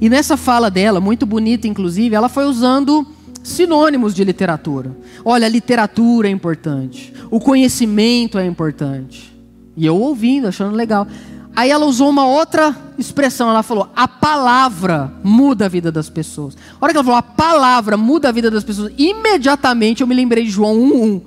E 0.00 0.08
nessa 0.08 0.36
fala 0.36 0.70
dela, 0.70 1.00
muito 1.00 1.26
bonita 1.26 1.66
inclusive, 1.66 2.14
ela 2.14 2.28
foi 2.28 2.44
usando 2.44 3.06
sinônimos 3.42 4.14
de 4.14 4.22
literatura. 4.24 4.96
Olha, 5.24 5.46
a 5.46 5.50
literatura 5.50 6.28
é 6.28 6.30
importante, 6.30 7.12
o 7.30 7.40
conhecimento 7.40 8.38
é 8.38 8.46
importante. 8.46 9.36
E 9.76 9.86
eu 9.86 9.96
ouvindo, 9.96 10.48
achando 10.48 10.74
legal. 10.74 11.06
Aí 11.54 11.70
ela 11.70 11.86
usou 11.86 12.08
uma 12.08 12.26
outra 12.26 12.76
expressão, 12.96 13.48
ela 13.48 13.62
falou: 13.62 13.88
a 13.96 14.06
palavra 14.06 15.12
muda 15.24 15.66
a 15.66 15.68
vida 15.68 15.90
das 15.90 16.08
pessoas. 16.08 16.56
A 16.80 16.84
hora 16.84 16.92
que 16.92 16.96
ela 16.98 17.04
falou, 17.04 17.18
a 17.18 17.22
palavra 17.22 17.96
muda 17.96 18.28
a 18.28 18.32
vida 18.32 18.50
das 18.50 18.62
pessoas, 18.62 18.92
imediatamente 18.96 20.00
eu 20.00 20.06
me 20.06 20.14
lembrei 20.14 20.44
de 20.44 20.50
João 20.50 20.76
1,1. 20.76 21.22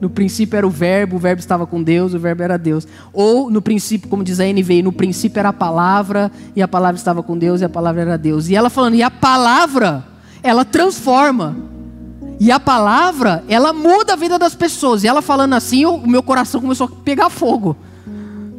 No 0.00 0.08
princípio 0.08 0.56
era 0.56 0.66
o 0.66 0.70
verbo, 0.70 1.16
o 1.16 1.18
verbo 1.18 1.40
estava 1.40 1.66
com 1.66 1.82
Deus, 1.82 2.14
o 2.14 2.18
verbo 2.18 2.42
era 2.42 2.56
Deus. 2.56 2.86
Ou 3.12 3.50
no 3.50 3.60
princípio, 3.60 4.08
como 4.08 4.22
diz 4.22 4.38
a 4.38 4.44
NVI, 4.44 4.82
no 4.82 4.92
princípio 4.92 5.40
era 5.40 5.48
a 5.48 5.52
palavra, 5.52 6.30
e 6.54 6.62
a 6.62 6.68
palavra 6.68 6.96
estava 6.96 7.22
com 7.22 7.36
Deus, 7.36 7.60
e 7.60 7.64
a 7.64 7.68
palavra 7.68 8.02
era 8.02 8.18
Deus. 8.18 8.48
E 8.48 8.54
ela 8.54 8.70
falando, 8.70 8.94
e 8.94 9.02
a 9.02 9.10
palavra, 9.10 10.04
ela 10.42 10.64
transforma. 10.64 11.56
E 12.38 12.52
a 12.52 12.60
palavra, 12.60 13.42
ela 13.48 13.72
muda 13.72 14.12
a 14.12 14.16
vida 14.16 14.38
das 14.38 14.54
pessoas. 14.54 15.02
E 15.02 15.08
ela 15.08 15.20
falando 15.20 15.54
assim, 15.54 15.84
o 15.84 16.06
meu 16.06 16.22
coração 16.22 16.60
começou 16.60 16.86
a 16.86 17.02
pegar 17.04 17.28
fogo 17.28 17.76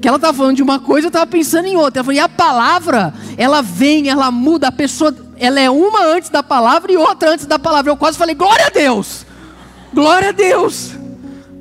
que 0.02 0.08
ela 0.08 0.16
estava 0.16 0.36
falando 0.36 0.56
de 0.56 0.64
uma 0.64 0.80
coisa, 0.80 1.08
eu 1.08 1.10
estava 1.10 1.28
pensando 1.28 1.68
em 1.68 1.76
outra. 1.76 2.00
Ela 2.00 2.06
falou, 2.06 2.16
e 2.16 2.20
a 2.20 2.30
palavra, 2.30 3.14
ela 3.38 3.62
vem, 3.62 4.10
ela 4.10 4.32
muda, 4.32 4.70
a 4.70 4.72
pessoa, 4.72 5.16
ela 5.38 5.60
é 5.60 5.70
uma 5.70 6.06
antes 6.06 6.30
da 6.30 6.42
palavra 6.42 6.92
e 6.92 6.98
outra 6.98 7.32
antes 7.32 7.46
da 7.46 7.60
palavra. 7.60 7.92
Eu 7.92 7.98
quase 7.98 8.18
falei, 8.18 8.34
glória 8.34 8.68
a 8.68 8.70
Deus! 8.70 9.26
Glória 9.94 10.30
a 10.30 10.32
Deus! 10.32 10.99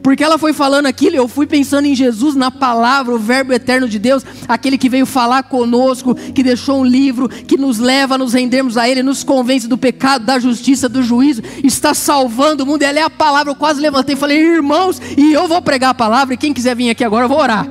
Porque 0.09 0.25
ela 0.25 0.39
foi 0.39 0.55
falando 0.55 0.87
aquilo, 0.87 1.17
eu 1.17 1.29
fui 1.29 1.47
pensando 1.47 1.85
em 1.85 1.95
Jesus, 1.95 2.35
na 2.35 2.51
palavra, 2.51 3.15
o 3.15 3.19
Verbo 3.19 3.53
eterno 3.53 3.87
de 3.87 3.99
Deus, 3.99 4.25
aquele 4.49 4.79
que 4.79 4.89
veio 4.89 5.05
falar 5.05 5.43
conosco, 5.43 6.15
que 6.15 6.43
deixou 6.43 6.81
um 6.81 6.85
livro 6.87 7.29
que 7.29 7.59
nos 7.59 7.79
leva 7.79 8.15
a 8.15 8.19
nos 8.19 8.33
rendermos 8.33 8.79
a 8.79 8.89
Ele, 8.89 9.03
nos 9.03 9.23
convence 9.23 9.69
do 9.69 9.77
pecado, 9.77 10.25
da 10.25 10.39
justiça, 10.39 10.89
do 10.89 11.03
juízo, 11.03 11.43
está 11.63 11.93
salvando 11.93 12.65
o 12.65 12.67
mundo, 12.67 12.85
ela 12.85 12.99
é 12.99 13.03
a 13.03 13.11
palavra. 13.11 13.53
Eu 13.53 13.55
quase 13.55 13.83
levantei 13.83 14.15
e 14.15 14.19
falei, 14.19 14.39
irmãos, 14.39 14.99
e 15.15 15.35
eu 15.35 15.47
vou 15.47 15.61
pregar 15.61 15.91
a 15.91 15.95
palavra, 15.95 16.33
e 16.33 16.39
quem 16.39 16.55
quiser 16.55 16.75
vir 16.75 16.89
aqui 16.89 17.05
agora, 17.05 17.27
eu 17.27 17.29
vou 17.29 17.39
orar. 17.39 17.69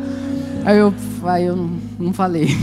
Aí 0.63 0.77
eu, 0.77 0.93
aí 1.23 1.43
eu 1.43 1.55
não, 1.55 1.71
não 1.97 2.13
falei. 2.13 2.55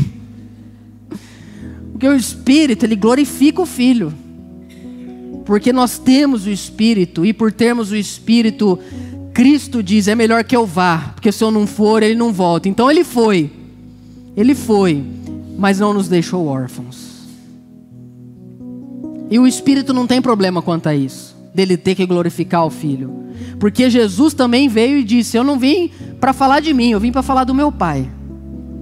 Porque 1.91 2.07
o 2.07 2.15
Espírito, 2.15 2.87
ele 2.87 2.95
glorifica 2.95 3.61
o 3.61 3.67
Filho. 3.67 4.15
Porque 5.45 5.73
nós 5.73 5.99
temos 5.99 6.47
o 6.47 6.51
Espírito, 6.51 7.27
e 7.27 7.33
por 7.33 7.51
termos 7.51 7.91
o 7.91 7.97
Espírito, 7.97 8.79
Cristo 9.35 9.83
diz: 9.83 10.07
é 10.07 10.15
melhor 10.15 10.45
que 10.45 10.57
eu 10.57 10.65
vá, 10.65 11.13
porque 11.13 11.33
se 11.33 11.43
eu 11.43 11.51
não 11.51 11.67
for, 11.67 12.03
ele 12.03 12.15
não 12.15 12.33
volta. 12.33 12.69
Então 12.69 12.89
ele 12.89 13.03
foi, 13.03 13.51
ele 14.37 14.55
foi, 14.55 15.05
mas 15.59 15.81
não 15.81 15.93
nos 15.93 16.09
deixou 16.09 16.47
órfãos. 16.47 17.13
E 19.29 19.39
o 19.39 19.47
Espírito 19.47 19.93
não 19.93 20.07
tem 20.07 20.23
problema 20.23 20.63
quanto 20.63 20.89
a 20.89 20.95
isso, 20.95 21.37
dele 21.53 21.77
ter 21.77 21.97
que 21.97 22.07
glorificar 22.07 22.65
o 22.65 22.71
Filho. 22.71 23.25
Porque 23.59 23.91
Jesus 23.91 24.35
também 24.35 24.69
veio 24.69 24.99
e 24.99 25.05
disse: 25.05 25.37
Eu 25.37 25.43
não 25.43 25.59
vim 25.59 25.91
para 26.21 26.33
falar 26.33 26.61
de 26.61 26.73
mim, 26.73 26.91
eu 26.91 27.01
vim 27.01 27.11
para 27.11 27.23
falar 27.23 27.43
do 27.43 27.55
meu 27.55 27.73
Pai. 27.73 28.09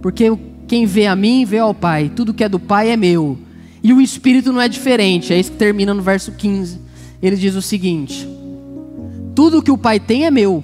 Porque 0.02 0.30
quem 0.68 0.84
vê 0.84 1.06
a 1.06 1.16
mim, 1.16 1.46
vê 1.46 1.58
ao 1.58 1.72
Pai. 1.72 2.10
Tudo 2.14 2.34
que 2.34 2.44
é 2.44 2.48
do 2.48 2.58
Pai 2.58 2.90
é 2.90 2.96
meu. 2.96 3.38
E 3.82 3.92
o 3.92 4.00
Espírito 4.00 4.52
não 4.52 4.60
é 4.60 4.68
diferente. 4.68 5.32
É 5.32 5.40
isso 5.40 5.52
que 5.52 5.56
termina 5.56 5.94
no 5.94 6.02
verso 6.02 6.32
15. 6.32 6.78
Ele 7.22 7.36
diz 7.36 7.54
o 7.54 7.62
seguinte: 7.62 8.28
Tudo 9.34 9.62
que 9.62 9.70
o 9.70 9.78
Pai 9.78 9.98
tem 9.98 10.26
é 10.26 10.30
meu. 10.30 10.62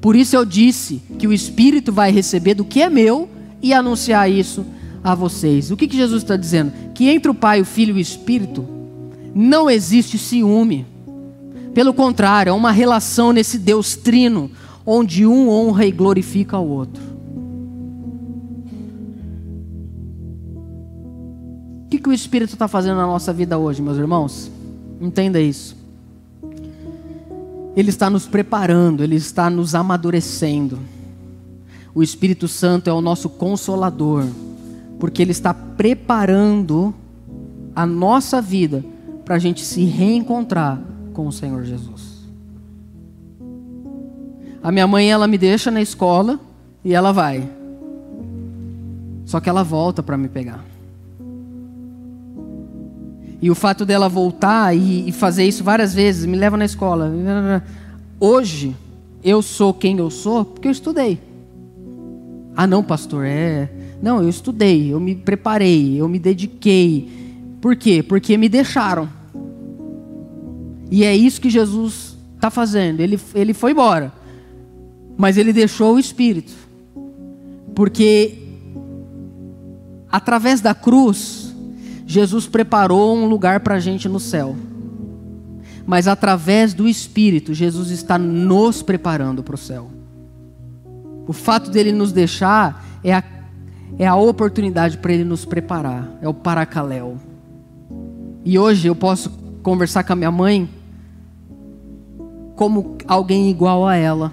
Por 0.00 0.14
isso 0.14 0.36
eu 0.36 0.44
disse 0.44 1.02
que 1.18 1.26
o 1.26 1.32
Espírito 1.32 1.92
vai 1.92 2.10
receber 2.10 2.54
do 2.54 2.64
que 2.64 2.80
é 2.80 2.88
meu 2.88 3.28
e 3.62 3.72
anunciar 3.72 4.30
isso 4.30 4.64
a 5.02 5.14
vocês. 5.14 5.70
O 5.70 5.76
que, 5.76 5.88
que 5.88 5.96
Jesus 5.96 6.22
está 6.22 6.36
dizendo? 6.36 6.72
Que 6.94 7.08
entre 7.08 7.30
o 7.30 7.34
Pai, 7.34 7.60
o 7.60 7.64
Filho 7.64 7.96
e 7.96 7.98
o 7.98 8.00
Espírito 8.00 8.66
não 9.34 9.68
existe 9.68 10.18
ciúme. 10.18 10.86
Pelo 11.74 11.94
contrário, 11.94 12.50
é 12.50 12.52
uma 12.52 12.72
relação 12.72 13.32
nesse 13.32 13.58
Deus 13.58 13.94
trino, 13.94 14.50
onde 14.84 15.26
um 15.26 15.48
honra 15.48 15.86
e 15.86 15.92
glorifica 15.92 16.58
o 16.58 16.68
outro. 16.68 17.02
O 21.84 21.88
que, 21.88 21.98
que 21.98 22.08
o 22.08 22.12
Espírito 22.12 22.52
está 22.52 22.68
fazendo 22.68 22.96
na 22.96 23.06
nossa 23.06 23.32
vida 23.32 23.56
hoje, 23.56 23.80
meus 23.80 23.96
irmãos? 23.96 24.50
Entenda 25.00 25.40
isso. 25.40 25.77
Ele 27.76 27.90
está 27.90 28.10
nos 28.10 28.26
preparando, 28.26 29.02
Ele 29.02 29.16
está 29.16 29.48
nos 29.48 29.74
amadurecendo. 29.74 30.78
O 31.94 32.02
Espírito 32.02 32.48
Santo 32.48 32.88
é 32.88 32.92
o 32.92 33.00
nosso 33.00 33.28
consolador, 33.28 34.24
porque 34.98 35.22
Ele 35.22 35.32
está 35.32 35.52
preparando 35.54 36.94
a 37.74 37.86
nossa 37.86 38.40
vida 38.42 38.84
para 39.24 39.36
a 39.36 39.38
gente 39.38 39.64
se 39.64 39.84
reencontrar 39.84 40.80
com 41.12 41.26
o 41.26 41.32
Senhor 41.32 41.64
Jesus. 41.64 42.18
A 44.62 44.72
minha 44.72 44.86
mãe, 44.86 45.10
ela 45.10 45.26
me 45.26 45.38
deixa 45.38 45.70
na 45.70 45.80
escola 45.80 46.40
e 46.84 46.92
ela 46.94 47.12
vai. 47.12 47.48
Só 49.24 49.40
que 49.40 49.48
ela 49.48 49.62
volta 49.62 50.02
para 50.02 50.16
me 50.16 50.28
pegar. 50.28 50.64
E 53.40 53.50
o 53.50 53.54
fato 53.54 53.84
dela 53.84 54.08
voltar 54.08 54.76
e, 54.76 55.08
e 55.08 55.12
fazer 55.12 55.44
isso 55.44 55.62
várias 55.62 55.94
vezes, 55.94 56.26
me 56.26 56.36
leva 56.36 56.56
na 56.56 56.64
escola. 56.64 57.12
Hoje, 58.18 58.74
eu 59.22 59.42
sou 59.42 59.72
quem 59.72 59.96
eu 59.98 60.10
sou 60.10 60.44
porque 60.44 60.68
eu 60.68 60.72
estudei. 60.72 61.20
Ah, 62.56 62.66
não, 62.66 62.82
pastor, 62.82 63.24
é. 63.24 63.70
Não, 64.02 64.22
eu 64.22 64.28
estudei, 64.28 64.92
eu 64.92 64.98
me 64.98 65.14
preparei, 65.14 66.00
eu 66.00 66.08
me 66.08 66.18
dediquei. 66.18 67.08
Por 67.60 67.76
quê? 67.76 68.02
Porque 68.02 68.36
me 68.36 68.48
deixaram. 68.48 69.08
E 70.90 71.04
é 71.04 71.14
isso 71.14 71.40
que 71.40 71.50
Jesus 71.50 72.16
está 72.34 72.50
fazendo. 72.50 73.00
Ele, 73.00 73.18
ele 73.34 73.54
foi 73.54 73.72
embora, 73.72 74.12
mas 75.16 75.36
ele 75.36 75.52
deixou 75.52 75.94
o 75.94 75.98
Espírito. 75.98 76.52
Porque 77.74 78.38
através 80.10 80.60
da 80.60 80.74
cruz, 80.74 81.47
Jesus 82.08 82.46
preparou 82.46 83.14
um 83.14 83.26
lugar 83.26 83.60
para 83.60 83.74
a 83.74 83.78
gente 83.78 84.08
no 84.08 84.18
céu. 84.18 84.56
Mas 85.86 86.08
através 86.08 86.72
do 86.72 86.88
Espírito, 86.88 87.52
Jesus 87.52 87.90
está 87.90 88.16
nos 88.16 88.80
preparando 88.80 89.42
para 89.42 89.54
o 89.54 89.58
céu. 89.58 89.90
O 91.26 91.34
fato 91.34 91.70
dele 91.70 91.92
nos 91.92 92.10
deixar 92.10 92.82
é 93.04 93.12
a, 93.12 93.22
é 93.98 94.06
a 94.06 94.16
oportunidade 94.16 94.96
para 94.96 95.12
ele 95.12 95.22
nos 95.22 95.44
preparar, 95.44 96.08
é 96.22 96.26
o 96.26 96.32
paracaléu. 96.32 97.18
E 98.42 98.58
hoje 98.58 98.88
eu 98.88 98.94
posso 98.94 99.28
conversar 99.62 100.02
com 100.02 100.14
a 100.14 100.16
minha 100.16 100.30
mãe 100.30 100.66
como 102.56 102.96
alguém 103.06 103.50
igual 103.50 103.86
a 103.86 103.96
ela. 103.96 104.32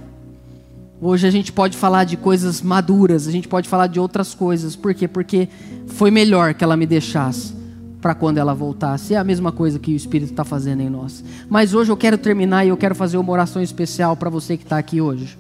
Hoje 1.02 1.28
a 1.28 1.32
gente 1.32 1.52
pode 1.52 1.76
falar 1.76 2.06
de 2.06 2.16
coisas 2.16 2.62
maduras, 2.62 3.28
a 3.28 3.32
gente 3.32 3.50
pode 3.50 3.68
falar 3.68 3.88
de 3.88 4.00
outras 4.00 4.34
coisas. 4.34 4.78
Por 4.78 4.94
quê? 4.94 5.10
Porque 5.10 5.50
foi 5.88 6.10
melhor 6.10 6.54
que 6.54 6.64
ela 6.64 6.78
me 6.78 6.86
deixasse 6.86 7.65
para 8.06 8.14
quando 8.14 8.38
ela 8.38 8.54
voltasse. 8.54 9.16
É 9.16 9.18
a 9.18 9.24
mesma 9.24 9.52
coisa 9.52 9.80
que 9.80 9.92
o 9.92 9.96
Espírito 9.96 10.30
está 10.30 10.44
fazendo 10.44 10.82
em 10.82 10.90
nós. 10.92 11.24
Mas 11.50 11.74
hoje 11.74 11.92
eu 11.92 11.98
quero 11.98 12.20
terminar 12.20 12.64
e 12.64 12.70
eu 12.70 12.78
quero 12.78 12.94
fazer 12.94 13.18
uma 13.18 13.32
oração 13.32 13.64
especial 13.64 14.16
para 14.16 14.30
você 14.30 14.56
que 14.56 14.62
está 14.62 14.78
aqui 14.78 15.02
hoje. 15.02 15.36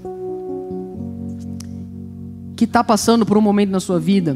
Que 2.56 2.66
está 2.66 2.84
passando 2.84 3.24
por 3.24 3.38
um 3.38 3.42
momento 3.42 3.70
na 3.70 3.80
sua 3.80 4.00
vida 4.00 4.36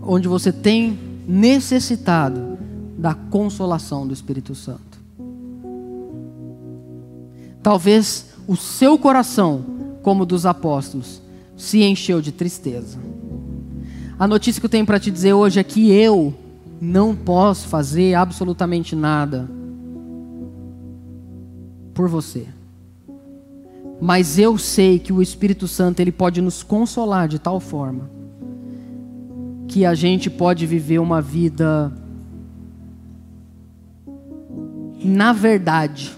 onde 0.00 0.28
você 0.28 0.52
tem 0.52 0.96
necessitado 1.26 2.56
da 2.96 3.14
consolação 3.14 4.06
do 4.06 4.14
Espírito 4.14 4.54
Santo. 4.54 4.96
Talvez 7.64 8.26
o 8.46 8.54
seu 8.54 8.96
coração, 8.96 9.64
como 10.04 10.24
dos 10.24 10.46
apóstolos, 10.46 11.20
se 11.56 11.82
encheu 11.82 12.22
de 12.22 12.30
tristeza. 12.30 12.96
A 14.16 14.28
notícia 14.28 14.60
que 14.60 14.66
eu 14.66 14.70
tenho 14.70 14.86
para 14.86 15.00
te 15.00 15.10
dizer 15.10 15.32
hoje 15.32 15.58
é 15.58 15.64
que 15.64 15.90
eu 15.90 16.43
não 16.84 17.16
posso 17.16 17.66
fazer 17.68 18.14
absolutamente 18.14 18.94
nada 18.94 19.48
por 21.94 22.08
você. 22.08 22.46
Mas 24.00 24.38
eu 24.38 24.58
sei 24.58 24.98
que 24.98 25.12
o 25.12 25.22
Espírito 25.22 25.66
Santo 25.66 26.00
ele 26.00 26.12
pode 26.12 26.40
nos 26.40 26.62
consolar 26.62 27.26
de 27.26 27.38
tal 27.38 27.58
forma 27.58 28.10
que 29.66 29.84
a 29.84 29.94
gente 29.94 30.28
pode 30.28 30.66
viver 30.66 30.98
uma 30.98 31.22
vida 31.22 31.92
na 35.02 35.32
verdade 35.32 36.16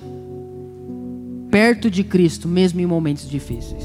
perto 1.50 1.90
de 1.90 2.04
Cristo, 2.04 2.48
mesmo 2.48 2.80
em 2.80 2.86
momentos 2.86 3.28
difíceis. 3.28 3.84